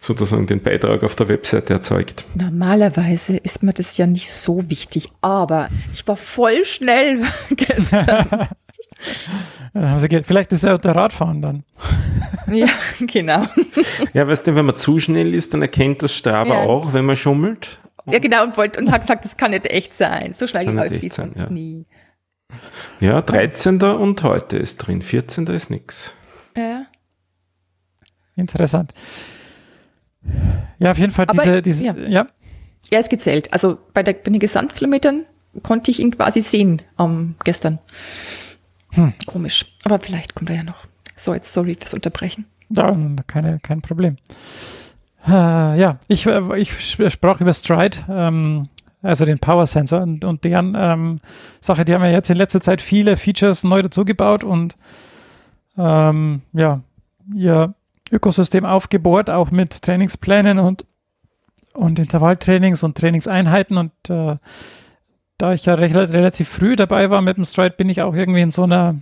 [0.00, 2.24] sozusagen den Beitrag auf der Webseite erzeugt.
[2.34, 8.48] Normalerweise ist mir das ja nicht so wichtig, aber ich war voll schnell gestern.
[10.22, 11.64] Vielleicht ist er unter Radfahren dann.
[12.46, 12.68] ja,
[13.00, 13.46] genau.
[14.14, 16.60] Ja, weißt du, wenn man zu schnell ist, dann erkennt das Strava ja.
[16.60, 17.78] auch, wenn man schummelt.
[18.06, 20.32] Ja, genau, und, wollt, und hat gesagt, das kann nicht echt sein.
[20.34, 21.50] So schnell läuft ich sonst ja.
[21.50, 21.84] nie.
[23.00, 23.82] Ja, 13.
[23.82, 25.46] und heute ist drin, 14.
[25.48, 26.14] ist nichts.
[26.56, 26.86] Ja.
[28.36, 28.92] Interessant.
[30.78, 31.94] Ja, auf jeden Fall diese, Aber, diese, ja.
[31.94, 32.26] ja.
[32.90, 33.52] Er ist gezählt.
[33.52, 35.24] Also bei, der, bei den Gesamtkilometern
[35.62, 37.78] konnte ich ihn quasi sehen ähm, gestern.
[38.92, 39.12] Hm.
[39.26, 39.76] Komisch.
[39.84, 40.86] Aber vielleicht kommt er ja noch.
[41.14, 42.46] So, jetzt sorry fürs Unterbrechen.
[42.70, 42.96] Ja,
[43.26, 44.16] keine, kein Problem.
[45.26, 45.30] Äh,
[45.78, 46.72] ja, ich, äh, ich
[47.08, 48.68] sprach über Stride, ähm,
[49.06, 51.18] also den Power Sensor und, und deren ähm,
[51.60, 54.76] Sache, die haben ja jetzt in letzter Zeit viele Features neu dazugebaut und
[55.78, 56.80] ähm, ja,
[57.34, 57.74] ihr
[58.10, 60.86] Ökosystem aufgebohrt, auch mit Trainingsplänen und,
[61.74, 63.76] und Intervalltrainings und Trainingseinheiten.
[63.76, 64.36] Und äh,
[65.38, 68.42] da ich ja recht, relativ früh dabei war mit dem Stride, bin ich auch irgendwie
[68.42, 68.96] in so einer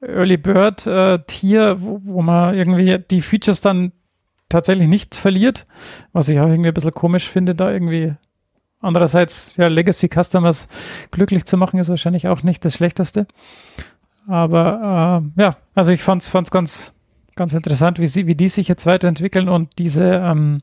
[0.00, 3.92] Early Bird äh, Tier, wo, wo man irgendwie die Features dann
[4.48, 5.66] tatsächlich nicht verliert,
[6.12, 8.14] was ich auch irgendwie ein bisschen komisch finde, da irgendwie
[8.80, 10.68] andererseits ja Legacy Customers
[11.10, 13.26] glücklich zu machen, ist wahrscheinlich auch nicht das Schlechteste.
[14.26, 16.92] Aber äh, ja, also ich fand es ganz
[17.38, 20.58] ganz interessant, wie, sie, wie die sich jetzt weiterentwickeln und diese ähm,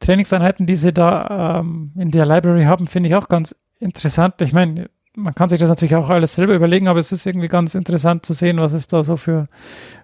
[0.00, 4.40] Trainingseinheiten, die sie da ähm, in der Library haben, finde ich auch ganz interessant.
[4.40, 7.48] Ich meine, man kann sich das natürlich auch alles selber überlegen, aber es ist irgendwie
[7.48, 9.46] ganz interessant zu sehen, was es da so für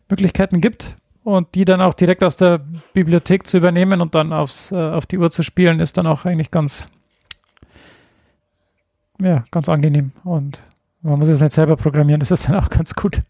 [0.08, 0.96] Möglichkeiten gibt.
[1.22, 2.60] Und die dann auch direkt aus der
[2.94, 6.24] Bibliothek zu übernehmen und dann aufs, äh, auf die Uhr zu spielen, ist dann auch
[6.24, 6.88] eigentlich ganz,
[9.20, 10.12] ja, ganz angenehm.
[10.24, 10.62] Und
[11.02, 13.20] man muss es nicht selber programmieren, das ist dann auch ganz gut.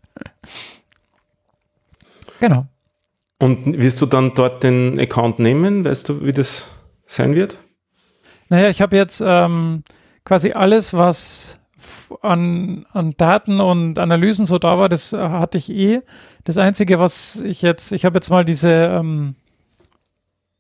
[2.41, 2.67] Genau.
[3.39, 5.85] Und wirst du dann dort den Account nehmen?
[5.85, 6.69] Weißt du, wie das
[7.07, 7.57] sein wird?
[8.49, 9.85] Naja, ich habe jetzt ähm,
[10.25, 11.59] quasi alles, was
[12.21, 16.03] an, an Daten und Analysen so da war, das hatte ich eh.
[16.45, 19.37] Das Einzige, was ich jetzt, ich habe jetzt mal diese, ähm,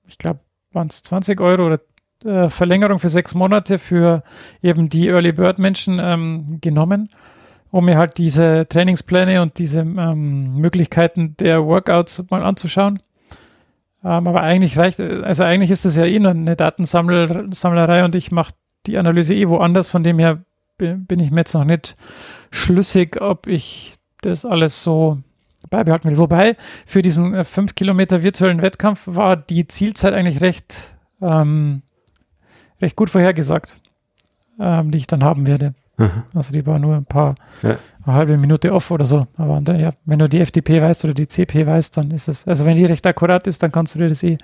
[0.07, 0.41] ich glaube,
[0.73, 1.81] waren es 20 Euro oder
[2.25, 4.23] äh, Verlängerung für sechs Monate für
[4.63, 7.11] eben die Early Bird Menschen ähm, genommen
[7.71, 13.01] um mir halt diese Trainingspläne und diese ähm, Möglichkeiten der Workouts mal anzuschauen.
[14.03, 18.33] Ähm, aber eigentlich reicht, also eigentlich ist es ja eh nur eine Datensammlerei und ich
[18.33, 18.53] mache
[18.87, 19.89] die Analyse eh woanders.
[19.89, 20.43] Von dem her
[20.79, 21.95] bin ich mir jetzt noch nicht
[22.51, 25.19] schlüssig, ob ich das alles so
[25.69, 26.19] beibehalten will.
[26.19, 26.57] Wobei
[26.87, 31.83] für diesen 5 äh, Kilometer virtuellen Wettkampf war die Zielzeit eigentlich recht, ähm,
[32.81, 33.79] recht gut vorhergesagt,
[34.59, 35.75] ähm, die ich dann haben werde.
[35.97, 36.23] Mhm.
[36.35, 37.77] Also die war nur ein paar, ja.
[38.05, 39.27] eine halbe Minute off oder so.
[39.37, 42.49] Aber dann, ja, wenn du die FDP weißt oder die CP weißt, dann ist es,
[42.49, 44.39] also wenn die recht akkurat ist, dann kannst du dir das eh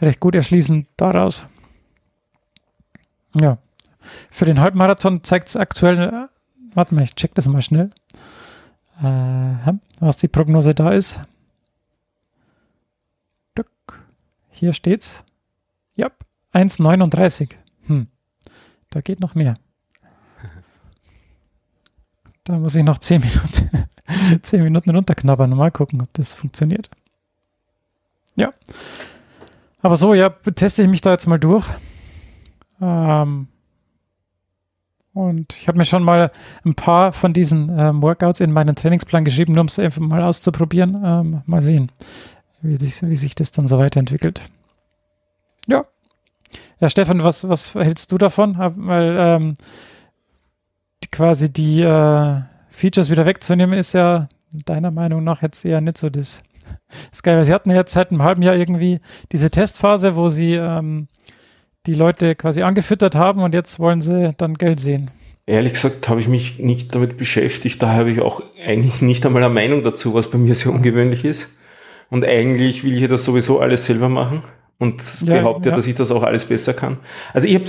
[0.00, 1.44] recht gut erschließen daraus.
[3.34, 3.58] Ja.
[4.30, 6.28] Für den Halbmarathon zeigt es aktuell,
[6.74, 7.90] warte mal, ich check das mal schnell,
[9.02, 11.20] äh, was die Prognose da ist.
[14.54, 15.24] Hier steht's.
[15.96, 16.10] Ja,
[16.54, 17.54] 1,39.
[17.86, 18.06] Hm.
[18.90, 19.56] Da geht noch mehr.
[22.44, 23.86] Da muss ich noch 10 Minuten,
[24.42, 26.90] 10 Minuten runterknabbern und mal gucken, ob das funktioniert.
[28.36, 28.52] Ja.
[29.80, 31.66] Aber so, ja, teste ich mich da jetzt mal durch.
[32.80, 33.48] Ähm,
[35.14, 36.32] und ich habe mir schon mal
[36.64, 40.24] ein paar von diesen ähm, Workouts in meinen Trainingsplan geschrieben, nur um es einfach mal
[40.24, 41.00] auszuprobieren.
[41.04, 41.92] Ähm, mal sehen,
[42.62, 44.40] wie sich, wie sich das dann so weiterentwickelt.
[45.66, 45.86] Ja.
[46.80, 48.56] Ja, Stefan, was, was hältst du davon?
[48.58, 49.54] Weil ähm,
[51.02, 55.98] die, quasi die äh, Features wieder wegzunehmen, ist ja deiner Meinung nach jetzt eher nicht
[55.98, 56.42] so das,
[57.10, 57.44] das Geile.
[57.44, 59.00] Sie hatten jetzt seit einem halben Jahr irgendwie
[59.32, 61.08] diese Testphase, wo sie ähm,
[61.86, 65.10] die Leute quasi angefüttert haben und jetzt wollen sie dann Geld sehen.
[65.46, 67.82] Ehrlich gesagt habe ich mich nicht damit beschäftigt.
[67.82, 71.24] Da habe ich auch eigentlich nicht einmal eine Meinung dazu, was bei mir sehr ungewöhnlich
[71.24, 71.50] ist.
[72.10, 74.42] Und eigentlich will ich das sowieso alles selber machen
[74.78, 75.76] und ja, behaupte, ja.
[75.76, 76.98] dass ich das auch alles besser kann.
[77.32, 77.64] Also ich habe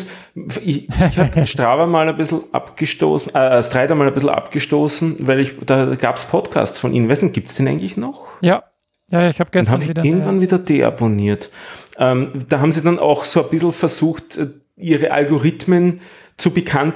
[0.64, 5.40] ich, ich hab Strava mal ein bisschen abgestoßen, äh, Strider mal ein bisschen abgestoßen, weil
[5.40, 7.08] ich, da gab es Podcasts von Ihnen.
[7.08, 8.28] Du, gibt es den eigentlich noch?
[8.42, 8.64] Ja,
[9.10, 10.04] ja, ich habe gestern hab wieder.
[10.04, 11.50] Irgendwann wieder deabonniert.
[11.98, 16.02] Ähm, da haben sie dann auch so ein bisschen versucht, äh, ihre Algorithmen
[16.38, 16.96] zu bekannt,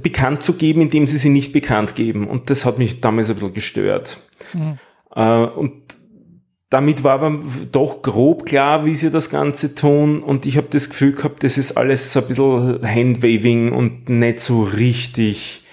[0.00, 2.28] bekannt zu geben, indem sie sie nicht bekannt geben.
[2.28, 4.18] Und das hat mich damals ein bisschen gestört.
[4.54, 4.78] Mhm.
[5.14, 5.82] Äh, und
[6.70, 7.40] damit war aber
[7.72, 10.22] doch grob klar, wie sie das Ganze tun.
[10.22, 14.40] Und ich habe das Gefühl gehabt, das ist alles so ein bisschen Handwaving und nicht
[14.40, 15.64] so richtig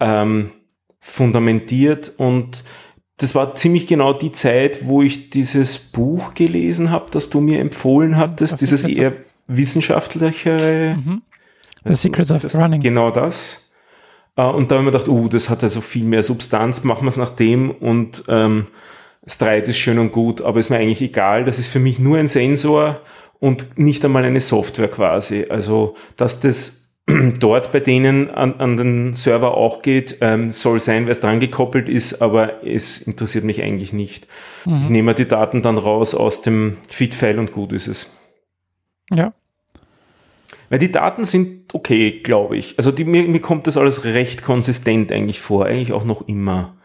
[0.00, 0.50] ähm,
[1.00, 2.12] fundamentiert.
[2.18, 2.64] Und
[3.16, 7.60] das war ziemlich genau die Zeit, wo ich dieses Buch gelesen habe, das du mir
[7.60, 9.14] empfohlen hattest, Was dieses eher
[9.46, 10.96] wissenschaftlichere.
[10.96, 11.22] Mhm.
[11.84, 12.82] The Secrets of Running.
[12.82, 13.70] Genau das.
[14.36, 17.04] Äh, und da habe ich mir gedacht, oh, das hat also viel mehr Substanz, machen
[17.04, 18.66] wir es nach dem und ähm,
[19.28, 21.44] Stride ist schön und gut, aber ist mir eigentlich egal.
[21.44, 23.00] Das ist für mich nur ein Sensor
[23.38, 25.46] und nicht einmal eine Software quasi.
[25.48, 26.90] Also, dass das
[27.40, 31.40] dort bei denen an, an den Server auch geht, ähm, soll sein, weil es dran
[31.40, 34.26] gekoppelt ist, aber es interessiert mich eigentlich nicht.
[34.64, 34.82] Mhm.
[34.82, 38.14] Ich nehme die Daten dann raus aus dem Feed-File und gut ist es.
[39.10, 39.32] Ja.
[40.70, 42.74] Weil die Daten sind okay, glaube ich.
[42.76, 46.77] Also die, mir, mir kommt das alles recht konsistent eigentlich vor, eigentlich auch noch immer.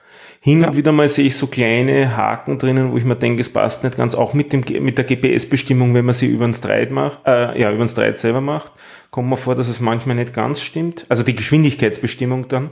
[0.46, 3.50] Hin und wieder mal sehe ich so kleine Haken drinnen, wo ich mir denke, es
[3.50, 6.92] passt nicht ganz, auch mit, dem, mit der GPS-Bestimmung, wenn man sie über den Streit
[6.92, 8.74] macht, äh, ja, über den Streit selber macht,
[9.10, 11.06] kommt man vor, dass es manchmal nicht ganz stimmt.
[11.08, 12.72] Also die Geschwindigkeitsbestimmung dann.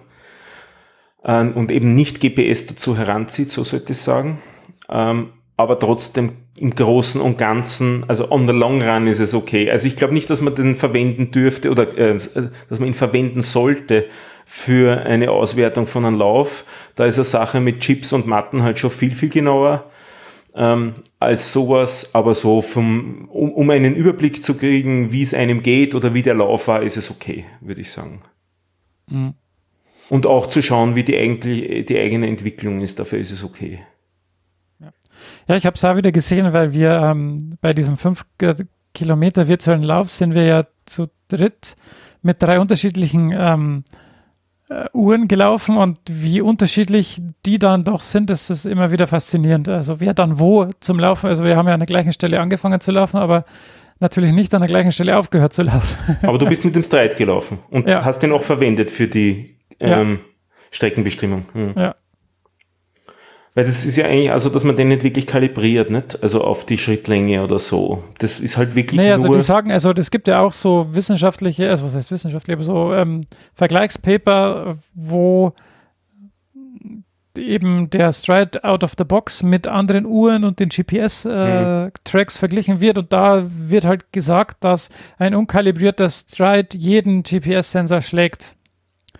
[1.24, 4.40] Ähm, und eben nicht GPS dazu heranzieht, so sollte ich sagen.
[4.90, 9.72] Ähm, aber trotzdem im Großen und Ganzen, also on the long run ist es okay.
[9.72, 13.40] Also ich glaube nicht, dass man den verwenden dürfte oder äh, dass man ihn verwenden
[13.40, 14.08] sollte,
[14.54, 16.66] für eine Auswertung von einem Lauf.
[16.96, 19.90] Da ist eine Sache mit Chips und Matten halt schon viel, viel genauer
[20.56, 22.14] ähm, als sowas.
[22.14, 26.22] Aber so vom, um, um einen Überblick zu kriegen, wie es einem geht oder wie
[26.22, 28.20] der Lauf war, ist es okay, würde ich sagen.
[29.10, 29.36] Mhm.
[30.10, 33.80] Und auch zu schauen, wie die, eigentlich, die eigene Entwicklung ist, dafür ist es okay.
[35.48, 38.26] Ja, ich habe es auch wieder gesehen, weil wir ähm, bei diesem 5
[38.94, 41.78] Kilometer virtuellen Lauf sind wir ja zu dritt
[42.22, 43.86] mit drei unterschiedlichen ähm,
[44.72, 49.68] äh, Uhren gelaufen und wie unterschiedlich die dann doch sind, das ist immer wieder faszinierend.
[49.68, 52.80] Also wer dann wo zum Laufen, also wir haben ja an der gleichen Stelle angefangen
[52.80, 53.44] zu laufen, aber
[54.00, 56.18] natürlich nicht an der gleichen Stelle aufgehört zu laufen.
[56.22, 58.06] Aber du bist mit dem Streit gelaufen und ja.
[58.06, 60.20] hast den auch verwendet für die ähm, ja.
[60.72, 61.46] Streckenbestimmung.
[61.52, 61.74] Hm.
[61.78, 61.96] Ja.
[63.54, 66.24] Weil das ist ja eigentlich, also dass man den nicht wirklich kalibriert, nicht?
[66.24, 68.02] Also auf die Schrittlänge oder so.
[68.20, 69.00] Das ist halt wirklich.
[69.00, 72.56] Nee, also die sagen, also es gibt ja auch so wissenschaftliche, also was heißt wissenschaftlich,
[72.56, 75.54] aber so ähm, Vergleichspaper, wo
[77.38, 82.40] eben der Stride out of the box mit anderen Uhren und den GPS-Tracks äh, mhm.
[82.40, 82.98] verglichen wird.
[82.98, 88.56] Und da wird halt gesagt, dass ein unkalibrierter Stride jeden GPS-Sensor schlägt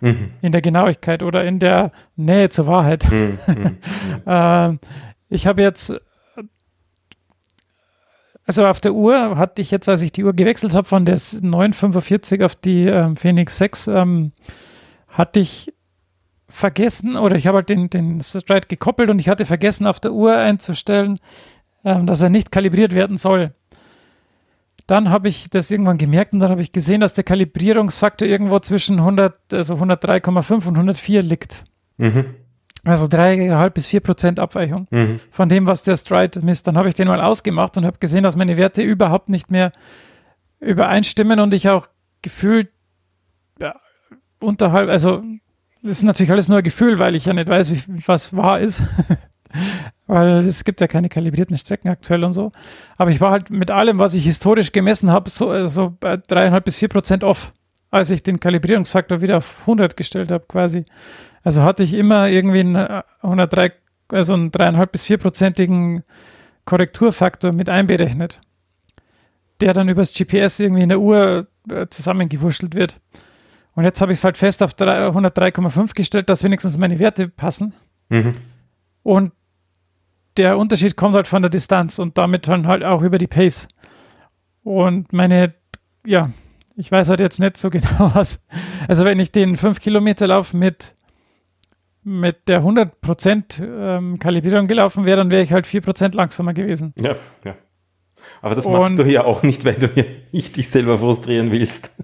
[0.02, 0.32] mhm.
[0.42, 3.10] in der Genauigkeit oder in der Nähe zur Wahrheit.
[3.10, 3.38] Mhm.
[3.46, 3.78] mhm.
[4.26, 4.76] äh,
[5.28, 5.94] ich habe jetzt,
[8.44, 11.18] also auf der Uhr hatte ich jetzt, als ich die Uhr gewechselt habe von der
[11.40, 14.32] 945 auf die ähm, Phoenix 6, ähm,
[15.08, 15.72] hatte ich
[16.48, 20.12] vergessen oder ich habe halt den, den Stride gekoppelt und ich hatte vergessen auf der
[20.12, 21.18] Uhr einzustellen,
[21.82, 23.54] ähm, dass er nicht kalibriert werden soll
[24.86, 28.58] dann habe ich das irgendwann gemerkt und dann habe ich gesehen, dass der Kalibrierungsfaktor irgendwo
[28.58, 31.64] zwischen 100, also 103,5 und 104 liegt.
[31.98, 32.34] Mhm.
[32.84, 35.20] Also 3,5 bis 4 Prozent Abweichung mhm.
[35.30, 36.66] von dem, was der Stride misst.
[36.66, 39.70] Dann habe ich den mal ausgemacht und habe gesehen, dass meine Werte überhaupt nicht mehr
[40.58, 41.88] übereinstimmen und ich auch
[42.22, 42.70] gefühlt
[43.60, 43.76] ja,
[44.40, 45.22] unterhalb, also
[45.82, 48.60] das ist natürlich alles nur ein Gefühl, weil ich ja nicht weiß, wie, was wahr
[48.60, 48.82] ist.
[50.12, 52.52] Weil es gibt ja keine kalibrierten Strecken aktuell und so.
[52.98, 56.66] Aber ich war halt mit allem, was ich historisch gemessen habe, so, so bei dreieinhalb
[56.66, 57.54] bis vier Prozent off,
[57.90, 60.84] als ich den Kalibrierungsfaktor wieder auf 100 gestellt habe quasi.
[61.42, 62.76] Also hatte ich immer irgendwie einen
[63.22, 63.72] 103,
[64.08, 66.02] also einen dreieinhalb bis vierprozentigen
[66.66, 68.38] Korrekturfaktor mit einberechnet,
[69.62, 73.00] der dann übers GPS irgendwie in der Uhr äh, zusammengewurschtelt wird.
[73.74, 77.72] Und jetzt habe ich es halt fest auf 103,5 gestellt, dass wenigstens meine Werte passen.
[78.10, 78.32] Mhm.
[79.02, 79.32] Und
[80.36, 83.68] der Unterschied kommt halt von der Distanz und damit dann halt auch über die Pace.
[84.62, 85.54] Und meine,
[86.06, 86.30] ja,
[86.76, 88.44] ich weiß halt jetzt nicht so genau was.
[88.88, 90.94] Also wenn ich den 5 Kilometer Lauf mit,
[92.04, 96.94] mit der 100% ähm, Kalibrierung gelaufen wäre, dann wäre ich halt 4% langsamer gewesen.
[96.98, 97.56] Ja, ja.
[98.40, 101.50] Aber das machst und, du ja auch nicht, weil du ja nicht dich selber frustrieren
[101.50, 101.94] willst.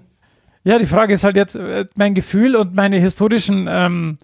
[0.63, 4.17] Ja, die Frage ist halt jetzt äh, mein Gefühl und meine historischen ähm,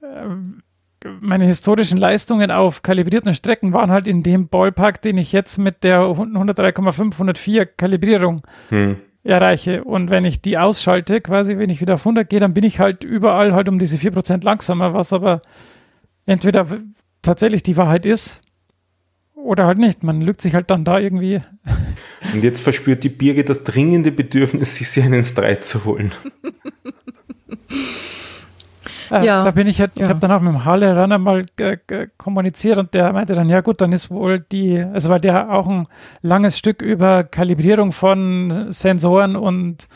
[0.00, 0.24] äh,
[1.20, 5.82] meine historischen Leistungen auf kalibrierten Strecken waren halt in dem Ballpark, den ich jetzt mit
[5.82, 8.96] der 103,5, 104 Kalibrierung hm.
[9.22, 9.84] erreiche.
[9.84, 12.80] Und wenn ich die ausschalte, quasi, wenn ich wieder auf 100 gehe, dann bin ich
[12.80, 15.40] halt überall halt um diese 4% langsamer, was aber
[16.26, 16.66] entweder
[17.22, 18.40] tatsächlich die Wahrheit ist
[19.34, 20.02] oder halt nicht.
[20.02, 21.38] Man lügt sich halt dann da irgendwie.
[22.34, 26.12] Und jetzt verspürt die Birge das dringende Bedürfnis, sich einen Streit zu holen.
[29.10, 29.42] Äh, ja.
[29.42, 30.04] Da bin ich halt, ja.
[30.04, 31.44] ich habe dann auch mit dem Halle Runner mal
[32.16, 35.68] kommuniziert und der meinte dann, ja gut, dann ist wohl die, also weil der auch
[35.68, 35.84] ein
[36.22, 39.88] langes Stück über Kalibrierung von Sensoren und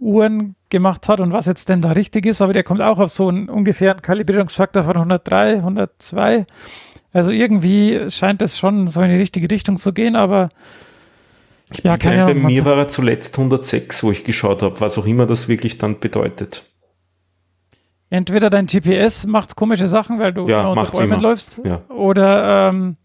[0.00, 3.10] Uhren gemacht hat und was jetzt denn da richtig ist, aber der kommt auch auf
[3.10, 6.46] so einen ungefähren Kalibrierungsfaktor von 103, 102.
[7.12, 10.50] Also irgendwie scheint es schon so in die richtige Richtung zu gehen, aber
[11.82, 12.42] ja, keine Ahnung.
[12.42, 15.78] Bei mir war er zuletzt 106, wo ich geschaut habe, was auch immer das wirklich
[15.78, 16.64] dann bedeutet
[18.10, 21.82] entweder dein GPS macht komische Sachen, weil du ja, unter Bäumen läufst, ja.
[21.88, 22.96] oder ähm,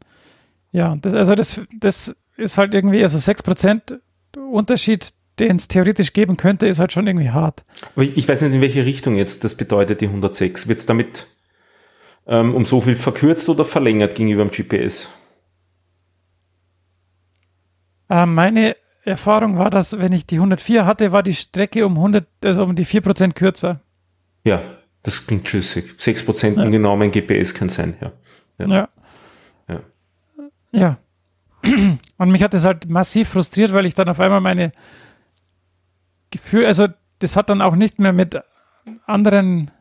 [0.71, 3.99] ja, das, also das, das ist halt irgendwie, also 6%
[4.51, 7.65] Unterschied, den es theoretisch geben könnte, ist halt schon irgendwie hart.
[7.95, 10.67] Aber ich, ich weiß nicht, in welche Richtung jetzt das bedeutet, die 106.
[10.67, 11.27] Wird es damit
[12.27, 15.09] ähm, um so viel verkürzt oder verlängert gegenüber dem GPS?
[18.09, 22.27] Äh, meine Erfahrung war, dass wenn ich die 104 hatte, war die Strecke um 100,
[22.43, 23.81] also um die 4% kürzer.
[24.45, 24.61] Ja,
[25.03, 25.95] das klingt schlüssig.
[25.99, 26.63] 6% ja.
[26.63, 28.11] ungenau mein GPS kann sein, ja.
[28.57, 28.89] Ja.
[29.67, 29.79] Ja.
[30.71, 30.97] ja.
[32.17, 34.71] Und mich hat das halt massiv frustriert, weil ich dann auf einmal meine
[36.31, 36.87] Gefühle, also
[37.19, 38.39] das hat dann auch nicht mehr mit
[39.05, 39.71] anderen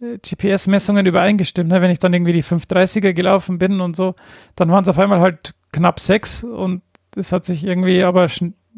[0.00, 1.68] äh, GPS-Messungen übereingestimmt.
[1.70, 1.82] Ne?
[1.82, 4.14] Wenn ich dann irgendwie die 530er gelaufen bin und so,
[4.54, 6.82] dann waren es auf einmal halt knapp sechs und
[7.12, 8.28] das hat sich irgendwie aber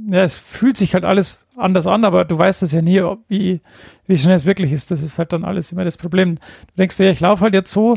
[0.09, 3.21] ja, es fühlt sich halt alles anders an, aber du weißt es ja nie, ob,
[3.29, 3.61] wie,
[4.07, 4.91] wie schnell es wirklich ist.
[4.91, 6.37] Das ist halt dann alles immer das Problem.
[6.37, 7.97] Du denkst dir, ja, ich laufe halt jetzt so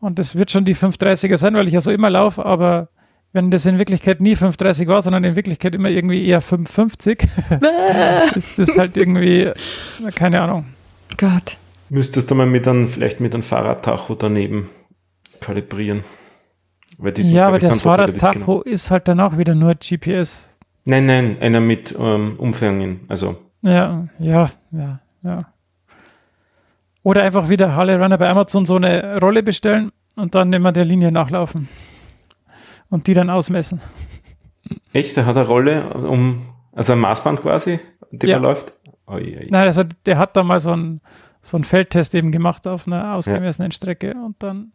[0.00, 2.88] und das wird schon die 530er sein, weil ich ja so immer laufe, aber
[3.32, 7.26] wenn das in Wirklichkeit nie 530 war, sondern in Wirklichkeit immer irgendwie eher 550,
[8.36, 9.50] ist das halt irgendwie,
[10.14, 10.66] keine Ahnung.
[11.16, 11.56] Gott.
[11.90, 14.70] Müsstest du mal mit einem, vielleicht mit einem Fahrradtacho daneben
[15.40, 16.04] kalibrieren.
[17.16, 20.53] ja, aber das Fahrradtacho ist halt dann auch wieder nur GPS.
[20.86, 23.36] Nein, nein, einer mit ähm, Umfängen, also.
[23.62, 25.46] Ja, ja, ja, ja.
[27.02, 30.84] Oder einfach wieder Halle Runner bei Amazon so eine Rolle bestellen und dann immer der
[30.84, 31.68] Linie nachlaufen.
[32.90, 33.80] Und die dann ausmessen.
[34.92, 35.16] Echt?
[35.16, 37.80] Der hat eine Rolle, um, also ein Maßband quasi,
[38.10, 38.38] die ja.
[38.38, 38.74] läuft?
[39.06, 39.46] Oi, oi.
[39.50, 41.00] Nein, also der hat da mal so einen,
[41.40, 43.74] so einen Feldtest eben gemacht auf einer ausgemessenen ja.
[43.74, 44.72] Strecke und dann.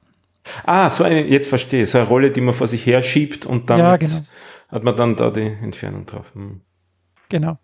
[0.65, 3.45] Ah, so eine, jetzt verstehe ich, so eine Rolle, die man vor sich her schiebt
[3.45, 3.79] und dann.
[3.79, 4.21] Ja, genau
[4.69, 6.31] hat man dann da die Entfernung drauf.
[6.33, 6.61] Hm.
[7.29, 7.57] Genau.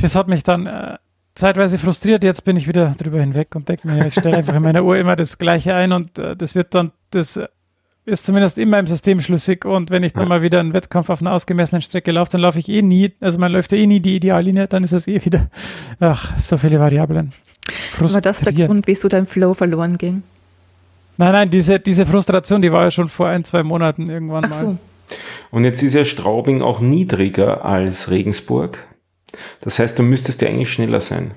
[0.00, 0.98] Das hat mich dann äh,
[1.34, 2.24] zeitweise frustriert.
[2.24, 4.96] Jetzt bin ich wieder drüber hinweg und denke mir, ich stelle einfach in meiner Uhr
[4.96, 7.40] immer das Gleiche ein und äh, das wird dann, das
[8.04, 9.64] ist zumindest immer im System schlüssig.
[9.64, 10.28] Und wenn ich dann ja.
[10.28, 13.38] mal wieder einen Wettkampf auf einer ausgemessenen Strecke laufe, dann laufe ich eh nie, also
[13.38, 15.48] man läuft ja eh nie die Ideallinie, dann ist es eh wieder,
[16.00, 17.32] ach, so viele Variablen.
[17.98, 20.22] War das der Grund, wieso dein Flow verloren ging?
[21.16, 24.52] Nein, nein, diese, diese Frustration, die war ja schon vor ein, zwei Monaten irgendwann Ach
[24.52, 24.66] so.
[24.66, 24.78] mal.
[25.50, 28.78] Und jetzt ist ja Straubing auch niedriger als Regensburg.
[29.60, 31.34] Das heißt, du müsstest ja eigentlich schneller sein.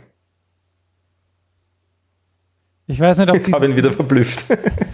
[2.87, 4.45] Ich weiß nicht, ob Jetzt habe ich ihn wieder verblüfft.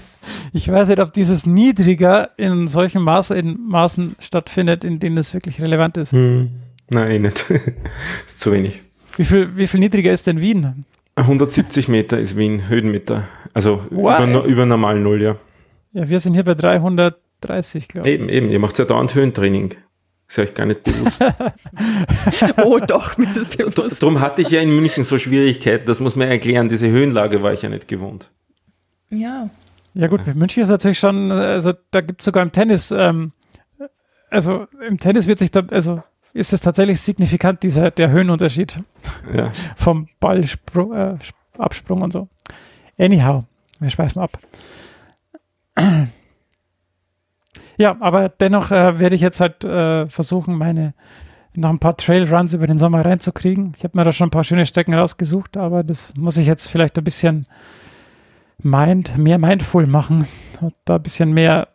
[0.53, 5.33] ich weiß nicht, ob dieses niedriger in solchen Maß, in Maßen stattfindet, in denen es
[5.33, 6.13] wirklich relevant ist.
[6.13, 6.49] Hm.
[6.89, 7.45] Nein, eh nicht.
[8.25, 8.81] ist zu wenig.
[9.17, 10.85] Wie viel, wie viel niedriger ist denn Wien?
[11.15, 13.27] 170 Meter ist Wien, Höhenmeter.
[13.53, 15.35] Also über, über, normal Null, ja.
[15.93, 18.15] Ja, wir sind hier bei 330, glaube ich.
[18.15, 18.49] Eben, eben.
[18.49, 19.75] Ihr macht ja dauernd Höhentraining.
[20.27, 21.21] Ist euch gar nicht bewusst.
[22.63, 24.01] oh doch, mir ist bewusst.
[24.01, 26.69] Darum hatte ich ja in München so Schwierigkeiten, das muss man erklären.
[26.69, 28.31] Diese Höhenlage war ich ja nicht gewohnt.
[29.09, 29.49] Ja.
[29.93, 33.33] Ja gut, München ist natürlich schon, also da gibt es sogar im Tennis, ähm,
[34.29, 36.01] also im Tennis wird sich da, also
[36.33, 38.81] ist es tatsächlich signifikant, dieser, der Höhenunterschied
[39.33, 39.51] Ja.
[39.77, 41.17] vom Ballsprung, äh,
[42.03, 42.27] und so.
[42.97, 43.43] Anyhow,
[43.79, 44.37] wir schweifen ab.
[47.77, 50.93] Ja, aber dennoch äh, werde ich jetzt halt äh, versuchen, meine
[51.55, 53.73] noch ein paar Trailruns über den Sommer reinzukriegen.
[53.75, 56.67] Ich habe mir da schon ein paar schöne Strecken rausgesucht, aber das muss ich jetzt
[56.67, 57.45] vielleicht ein bisschen
[58.63, 60.27] mind, mehr mindful machen
[60.61, 61.67] und da ein bisschen mehr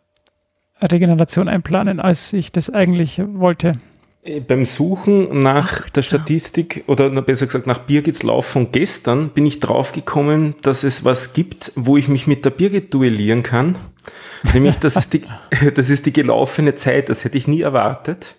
[0.81, 3.73] Regeneration einplanen, als ich das eigentlich wollte.
[4.47, 9.59] Beim Suchen nach der Statistik oder besser gesagt nach Birgits Lauf von gestern bin ich
[9.59, 13.77] draufgekommen, dass es was gibt, wo ich mich mit der Birgit duellieren kann.
[14.53, 15.21] Nämlich, das ist die,
[15.75, 17.09] das ist die gelaufene Zeit.
[17.09, 18.35] Das hätte ich nie erwartet.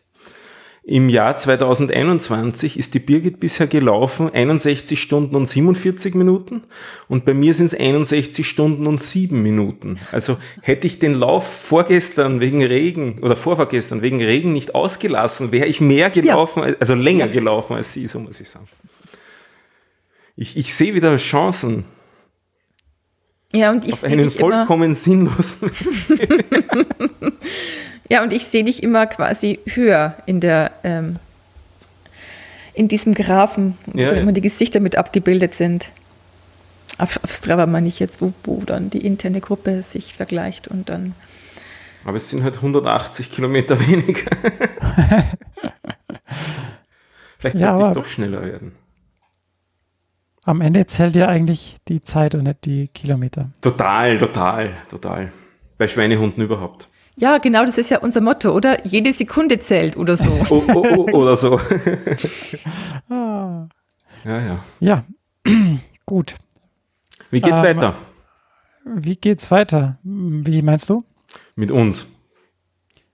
[0.90, 6.62] Im Jahr 2021 ist die Birgit bisher gelaufen 61 Stunden und 47 Minuten
[7.08, 9.98] und bei mir sind es 61 Stunden und 7 Minuten.
[10.12, 15.66] Also hätte ich den Lauf vorgestern wegen Regen oder vorvorgestern wegen Regen nicht ausgelassen, wäre
[15.66, 18.66] ich mehr gelaufen, also länger gelaufen als sie, so muss ich sagen.
[20.36, 21.84] Ich, ich sehe wieder Chancen
[23.58, 25.70] Ja, und ich auf sehe einen dich immer, vollkommen sinnlosen.
[28.08, 31.16] ja, und ich sehe dich immer quasi höher in der, ähm,
[32.74, 34.20] in diesem Graphen, wo Ja, ja.
[34.20, 35.88] immer die Gesichter mit abgebildet sind.
[36.98, 40.88] Auf, auf Strava meine ich jetzt, wo, wo dann die interne Gruppe sich vergleicht und
[40.88, 41.14] dann
[42.04, 44.30] Aber es sind halt 180 Kilometer weniger.
[47.38, 48.72] Vielleicht Ja, sollte ich aber- doch schneller werden.
[50.48, 53.50] Am Ende zählt ja eigentlich die Zeit und nicht die Kilometer.
[53.60, 55.30] Total, total, total.
[55.76, 56.88] Bei Schweinehunden überhaupt.
[57.16, 58.86] Ja, genau, das ist ja unser Motto, oder?
[58.86, 60.24] Jede Sekunde zählt oder so.
[60.48, 61.60] Oh, oh, oh, oder so.
[63.10, 63.68] Ah.
[64.24, 64.58] Ja, ja.
[64.80, 65.04] Ja,
[66.06, 66.36] gut.
[67.30, 67.94] Wie geht's Ähm, weiter
[68.86, 69.98] Wie geht's weiter?
[70.02, 71.04] Wie meinst du?
[71.56, 72.06] mit uns?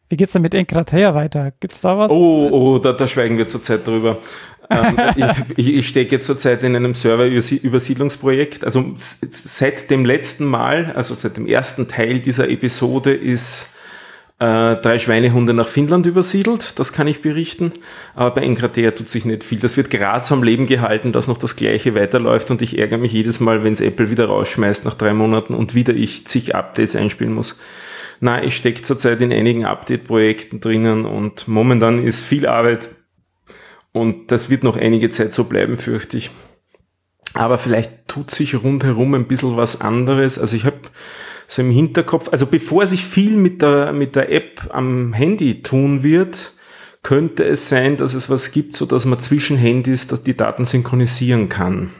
[0.09, 1.52] Wie geht's denn mit Enkratea weiter?
[1.59, 2.12] Gibt's da was?
[2.12, 4.19] Oh, oh, da, da schweigen wir zurzeit drüber.
[4.74, 8.64] Ähm, ich ich, stecke zurzeit in einem Serverübersiedlungsprojekt.
[8.64, 13.68] Also seit dem letzten Mal, also seit dem ersten Teil dieser Episode ist
[14.40, 16.78] äh, drei Schweinehunde nach Finnland übersiedelt.
[16.78, 17.72] Das kann ich berichten.
[18.14, 19.60] Aber bei Enkratea tut sich nicht viel.
[19.60, 22.98] Das wird gerade so am Leben gehalten, dass noch das Gleiche weiterläuft und ich ärgere
[22.98, 26.55] mich jedes Mal, wenn es Apple wieder rausschmeißt nach drei Monaten und wieder ich zig
[26.55, 27.60] Updates einspielen muss.
[28.20, 32.88] Na, ich stecke zurzeit in einigen Update-Projekten drinnen und momentan ist viel Arbeit
[33.94, 36.32] und das wird noch einige Zeit so bleiben, fürchte ich.
[37.32, 40.36] Aber vielleicht tut sich rundherum ein bisschen was anderes.
[40.38, 40.80] Also ich habe
[41.46, 46.02] so im Hinterkopf, also bevor sich viel mit der, mit der App am Handy tun
[46.02, 46.52] wird,
[47.04, 50.64] könnte es sein, dass es was gibt, so dass man zwischen Handys dass die Daten
[50.64, 51.90] synchronisieren kann.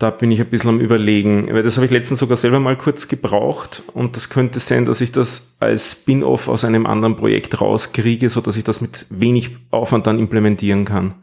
[0.00, 2.74] Da bin ich ein bisschen am überlegen, weil das habe ich letztens sogar selber mal
[2.74, 7.60] kurz gebraucht und das könnte sein, dass ich das als Spin-off aus einem anderen Projekt
[7.60, 11.16] rauskriege, so dass ich das mit wenig Aufwand dann implementieren kann.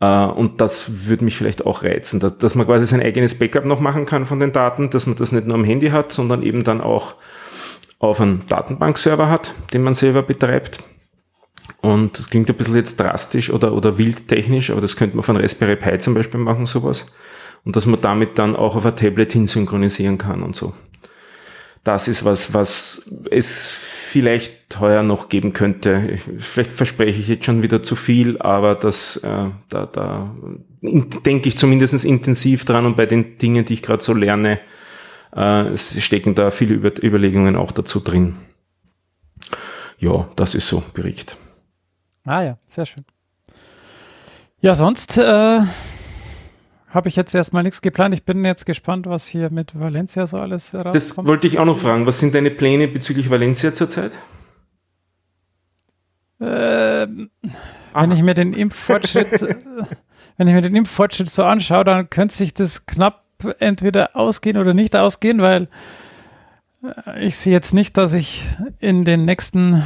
[0.00, 3.80] Äh, Und das würde mich vielleicht auch reizen, dass, man quasi sein eigenes Backup noch
[3.80, 6.64] machen kann von den Daten, dass man das nicht nur am Handy hat, sondern eben
[6.64, 7.16] dann auch
[7.98, 10.78] auf einem Datenbankserver hat, den man selber betreibt.
[11.82, 15.36] Und das klingt ein bisschen jetzt drastisch oder, oder wildtechnisch, aber das könnte man von
[15.36, 17.04] Raspberry Pi zum Beispiel machen, sowas.
[17.64, 20.72] Und dass man damit dann auch auf ein Tablet hinsynchronisieren kann und so.
[21.84, 26.10] Das ist was, was es vielleicht heuer noch geben könnte.
[26.12, 30.34] Ich, vielleicht verspreche ich jetzt schon wieder zu viel, aber das, äh, da, da
[30.82, 34.60] denke ich zumindest intensiv dran und bei den Dingen, die ich gerade so lerne,
[35.34, 38.36] äh, stecken da viele Über Überlegungen auch dazu drin.
[39.98, 41.36] Ja, das ist so Bericht.
[42.24, 43.04] Ah ja, sehr schön.
[44.60, 45.60] Ja, sonst äh,
[46.90, 48.14] habe ich jetzt erstmal nichts geplant.
[48.14, 50.96] Ich bin jetzt gespannt, was hier mit Valencia so alles rauskommt.
[50.96, 52.06] Das wollte ich auch noch fragen.
[52.06, 54.12] Was sind deine Pläne bezüglich Valencia zurzeit?
[56.40, 57.30] Ähm,
[57.92, 59.42] wenn ich mir den Impffortschritt,
[60.36, 63.24] wenn ich mir den Impffortschritt so anschaue, dann könnte sich das knapp
[63.58, 65.68] entweder ausgehen oder nicht ausgehen, weil
[67.06, 68.44] äh, ich sehe jetzt nicht, dass ich
[68.78, 69.84] in den nächsten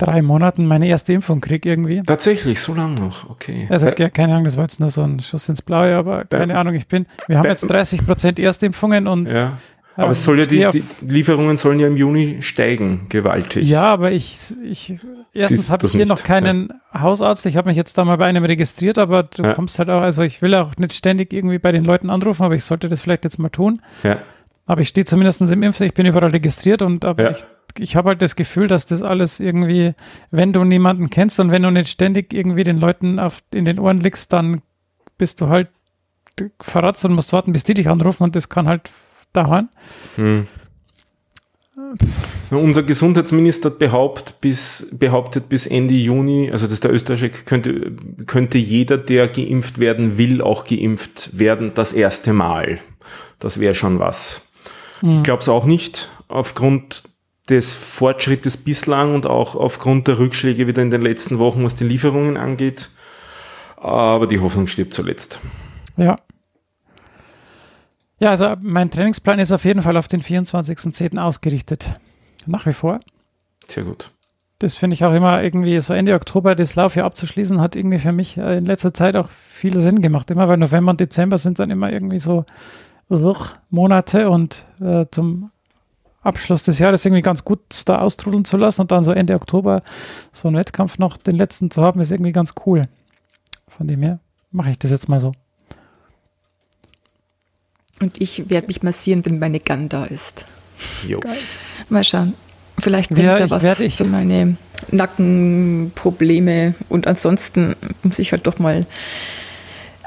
[0.00, 2.02] drei Monaten meine erste Impfung kriege irgendwie.
[2.02, 3.28] Tatsächlich, so lange noch.
[3.30, 3.66] Okay.
[3.70, 6.58] Also ja, keine Ahnung, das war jetzt nur so ein Schuss ins Blaue, aber keine
[6.58, 9.58] Ahnung, ich bin, wir haben jetzt 30 Prozent Erstimpfungen und ja.
[9.96, 13.68] Aber ähm, es soll ja die, die Lieferungen sollen ja im Juni steigen, gewaltig.
[13.68, 14.94] Ja, aber ich, ich
[15.34, 17.44] erstens habe ich hier nicht, noch keinen Hausarzt.
[17.46, 19.52] Ich habe mich jetzt da mal bei einem registriert, aber du Ja.
[19.54, 22.54] kommst halt auch, also ich will auch nicht ständig irgendwie bei den Leuten anrufen, aber
[22.54, 23.82] ich sollte das vielleicht jetzt mal tun.
[24.02, 24.18] Ja.
[24.66, 27.30] Aber ich stehe zumindest im Impf, ich bin überall registriert und aber Ja.
[27.32, 27.44] ich,
[27.78, 29.94] ich habe halt das Gefühl, dass das alles irgendwie,
[30.30, 33.78] wenn du niemanden kennst und wenn du nicht ständig irgendwie den Leuten auf, in den
[33.78, 34.62] Ohren liegst, dann
[35.18, 35.68] bist du halt
[36.60, 38.90] verratzt und musst warten, bis die dich anrufen und das kann halt
[39.32, 39.68] dauern.
[40.16, 40.46] Hm.
[42.50, 47.92] Unser Gesundheitsminister behauptet bis, behauptet bis Ende Juni, also dass der österreichische könnte,
[48.26, 52.80] könnte jeder, der geimpft werden will, auch geimpft werden, das erste Mal.
[53.38, 54.42] Das wäre schon was.
[55.00, 55.16] Mhm.
[55.16, 57.04] Ich glaube es auch nicht, aufgrund
[57.50, 61.84] des Fortschrittes bislang und auch aufgrund der Rückschläge wieder in den letzten Wochen, was die
[61.84, 62.90] Lieferungen angeht.
[63.76, 65.40] Aber die Hoffnung stirbt zuletzt.
[65.96, 66.16] Ja.
[68.18, 71.18] Ja, also mein Trainingsplan ist auf jeden Fall auf den 24.10.
[71.18, 71.98] ausgerichtet.
[72.46, 73.00] Nach wie vor.
[73.66, 74.12] Sehr gut.
[74.58, 78.12] Das finde ich auch immer irgendwie so Ende Oktober das Laufjahr abzuschließen, hat irgendwie für
[78.12, 80.30] mich äh, in letzter Zeit auch viel Sinn gemacht.
[80.30, 82.44] Immer weil November und Dezember sind dann immer irgendwie so
[83.70, 85.50] Monate und äh, zum
[86.22, 89.82] Abschluss des Jahres irgendwie ganz gut da austrudeln zu lassen und dann so Ende Oktober
[90.32, 92.82] so einen Wettkampf noch den letzten zu haben, ist irgendwie ganz cool.
[93.68, 94.18] Von dem her
[94.50, 95.32] mache ich das jetzt mal so.
[98.02, 100.44] Und ich werde mich massieren, wenn meine Gun da ist.
[101.06, 101.20] Jo.
[101.88, 102.34] Mal schauen.
[102.78, 104.56] Vielleicht bringt Ja, ja ich was ich- für meine
[104.90, 106.74] Nackenprobleme.
[106.88, 108.86] Und ansonsten muss ich halt doch mal.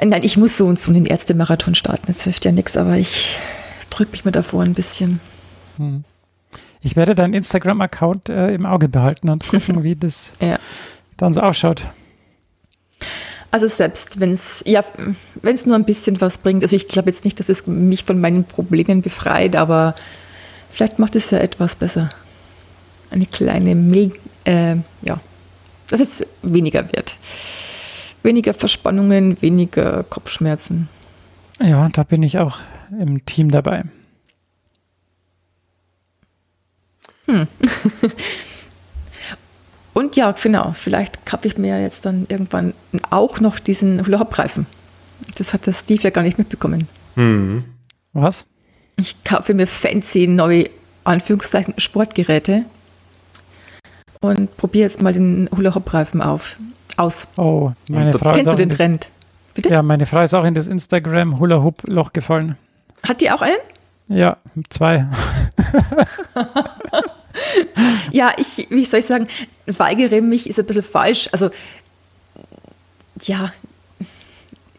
[0.02, 2.06] Nein, ich muss so und so einen Ärztemarathon starten.
[2.08, 3.38] Das hilft ja nichts, aber ich
[3.92, 5.20] drücke mich mal davor ein bisschen.
[5.78, 6.04] Hm.
[6.82, 10.58] Ich werde deinen Instagram-Account äh, im Auge behalten und gucken, wie das Ja.
[11.18, 11.84] dann so ausschaut.
[13.52, 14.84] Also selbst wenn es ja,
[15.42, 16.64] wenn es nur ein bisschen was bringt.
[16.64, 19.94] Also ich glaube jetzt nicht, dass es mich von meinen Problemen befreit, aber
[20.72, 22.10] vielleicht macht es ja etwas besser.
[23.12, 24.12] Eine kleine Mil
[24.46, 25.20] äh, ja,
[25.90, 27.16] dass es weniger wird.
[28.24, 30.90] Weniger Verspannungen, weniger Kopfschmerzen.
[31.62, 32.58] Ja, da bin ich auch
[33.00, 33.84] im Team dabei.
[39.94, 42.74] Und ja, genau, vielleicht kaufe ich mir jetzt dann irgendwann
[43.12, 44.66] auch noch diesen Hula-Hop-Reifen.
[45.38, 46.88] Das hat der Steve ja gar nicht mitbekommen.
[47.16, 47.64] Mhm.
[48.14, 48.46] Was?
[48.98, 50.70] Ich kaufe mir fancy neue
[51.04, 52.66] Anführungszeichen Sportgeräte
[54.22, 56.58] und probiere jetzt mal den Hula-Hop-Reifen auf.
[56.98, 57.28] Aus.
[57.38, 59.08] Oh, meine Frau ist Kennst auch du den in das, Trend?
[59.54, 59.70] Bitte?
[59.70, 62.58] Ja, meine Frau ist auch in das Instagram Hula Hoop Loch gefallen.
[63.04, 63.58] Hat die auch einen?
[64.08, 64.38] Ja,
[64.70, 65.08] zwei.
[68.12, 69.28] Ja, ich, wie soll ich sagen,
[69.66, 71.30] weigere mich ist ein bisschen falsch.
[71.32, 71.50] Also,
[73.22, 73.52] ja,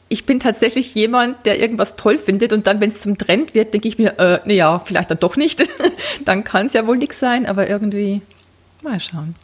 [0.09, 3.74] ich bin tatsächlich jemand, der irgendwas toll findet und dann, wenn es zum Trend wird,
[3.74, 5.66] denke ich mir, äh, naja, vielleicht dann doch nicht.
[6.24, 8.22] dann kann es ja wohl nichts sein, aber irgendwie
[8.82, 9.34] mal schauen.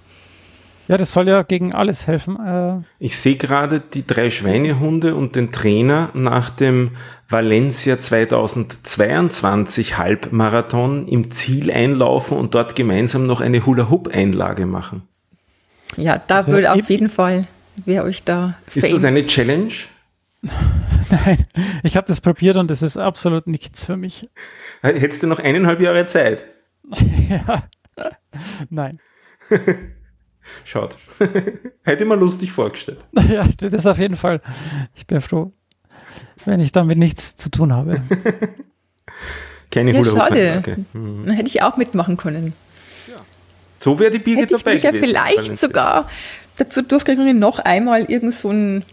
[0.86, 2.36] Ja, das soll ja gegen alles helfen.
[2.44, 6.93] Äh, Ich sehe gerade die drei Schweinehunde und den Trainer nach dem
[7.31, 15.02] Valencia 2022 Halbmarathon im Ziel einlaufen und dort gemeinsam noch eine Hula-Hoop-Einlage machen.
[15.97, 17.47] Ja, da wär würde auf jeden Fall,
[17.85, 19.73] wer euch da Ist das Fame- eine Challenge?
[21.11, 21.44] nein,
[21.82, 24.28] ich habe das probiert und es ist absolut nichts für mich.
[24.82, 26.47] Hättest du noch eineinhalb Jahre Zeit?
[27.28, 27.62] ja.
[28.70, 28.98] Nein.
[30.65, 30.97] Schaut.
[31.82, 32.98] Hätte ich mir lustig vorgestellt.
[33.12, 34.40] Ja, das ist auf jeden Fall.
[34.97, 35.52] Ich bin froh,
[36.45, 38.03] wenn ich damit nichts zu tun habe.
[39.71, 40.62] Keine Ja, Hula-Hoop-Einlage.
[40.71, 40.85] schade.
[40.93, 41.27] Mhm.
[41.27, 42.55] Dann hätte ich auch mitmachen können.
[43.79, 45.07] So wäre die Birgit Hätte ich dabei mich ja gewesen.
[45.07, 46.09] vielleicht sogar
[46.57, 48.85] dazu durchgegangen, noch einmal irgend so ein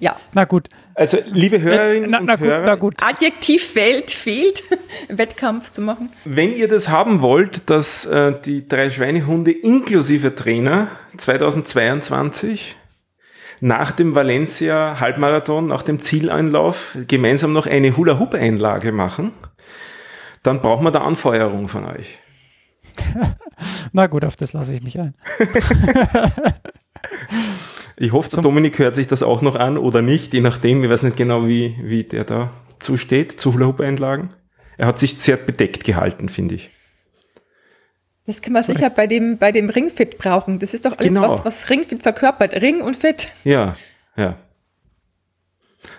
[0.00, 0.68] ja, Na gut.
[0.94, 2.94] Also, liebe Hörerinnen Na, und na gut, Hörer, na gut.
[3.02, 4.62] Adjektiv fehlt, fehlt,
[5.08, 6.10] Wettkampf zu machen.
[6.24, 12.76] Wenn ihr das haben wollt, dass äh, die drei Schweinehunde inklusive Trainer 2022
[13.64, 19.30] nach dem Valencia Halbmarathon, nach dem Zieleinlauf gemeinsam noch eine Hula-Hoop-Einlage machen,
[20.42, 22.18] dann brauchen wir da Anfeuerung von euch.
[23.92, 25.14] Na gut, auf das lasse ich mich ein.
[27.96, 30.90] Ich hoffe, der Dominik hört sich das auch noch an oder nicht, je nachdem, ich
[30.90, 32.50] weiß nicht genau, wie, wie der da
[32.80, 34.30] zusteht, zu Hula-Hoop-Einlagen.
[34.76, 36.70] Er hat sich sehr bedeckt gehalten, finde ich.
[38.26, 40.58] Das kann man sicher bei dem, bei dem Ringfit brauchen.
[40.58, 41.28] Das ist doch alles, Genau.
[41.28, 42.54] was, was Ringfit verkörpert.
[42.54, 43.28] Ring und Fit.
[43.44, 43.76] Ja,
[44.16, 44.36] ja.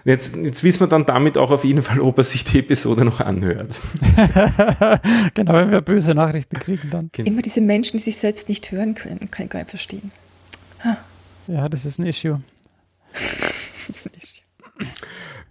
[0.03, 3.05] Jetzt, jetzt wissen wir dann damit auch auf jeden Fall, ob er sich die Episode
[3.05, 3.79] noch anhört.
[5.35, 7.11] genau, wenn wir böse Nachrichten kriegen, dann.
[7.17, 10.11] Immer diese Menschen, die sich selbst nicht hören können, kann ich gar nicht verstehen.
[11.47, 12.41] Ja, das ist ein Issue.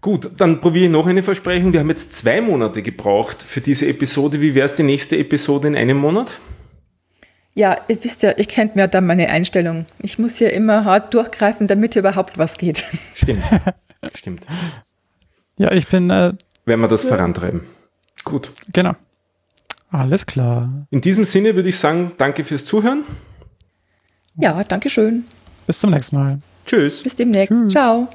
[0.01, 1.73] Gut, dann probiere ich noch eine Versprechung.
[1.73, 4.41] Wir haben jetzt zwei Monate gebraucht für diese Episode.
[4.41, 6.39] Wie wäre es die nächste Episode in einem Monat?
[7.55, 9.86] Ja, ihr wisst ja, ich kennt mir dann meine Einstellung.
[10.01, 12.85] Ich muss hier immer hart durchgreifen, damit überhaupt was geht.
[13.14, 13.43] Stimmt.
[14.14, 14.47] Stimmt.
[15.56, 16.32] Ja, ich bin, äh,
[16.64, 17.62] Werden wir das vorantreiben.
[18.24, 18.51] Gut.
[18.72, 18.94] genau.
[19.90, 20.86] Alles klar.
[20.90, 23.05] In diesem Sinne würde ich sagen, danke fürs Zuhören.
[24.36, 25.24] Ja, danke schön.
[25.68, 26.40] Bis zum nächsten Mal.
[26.66, 27.05] Tschüss.
[27.05, 27.52] Bis demnächst.
[27.52, 27.72] Tschüss.
[27.72, 28.09] Ciao.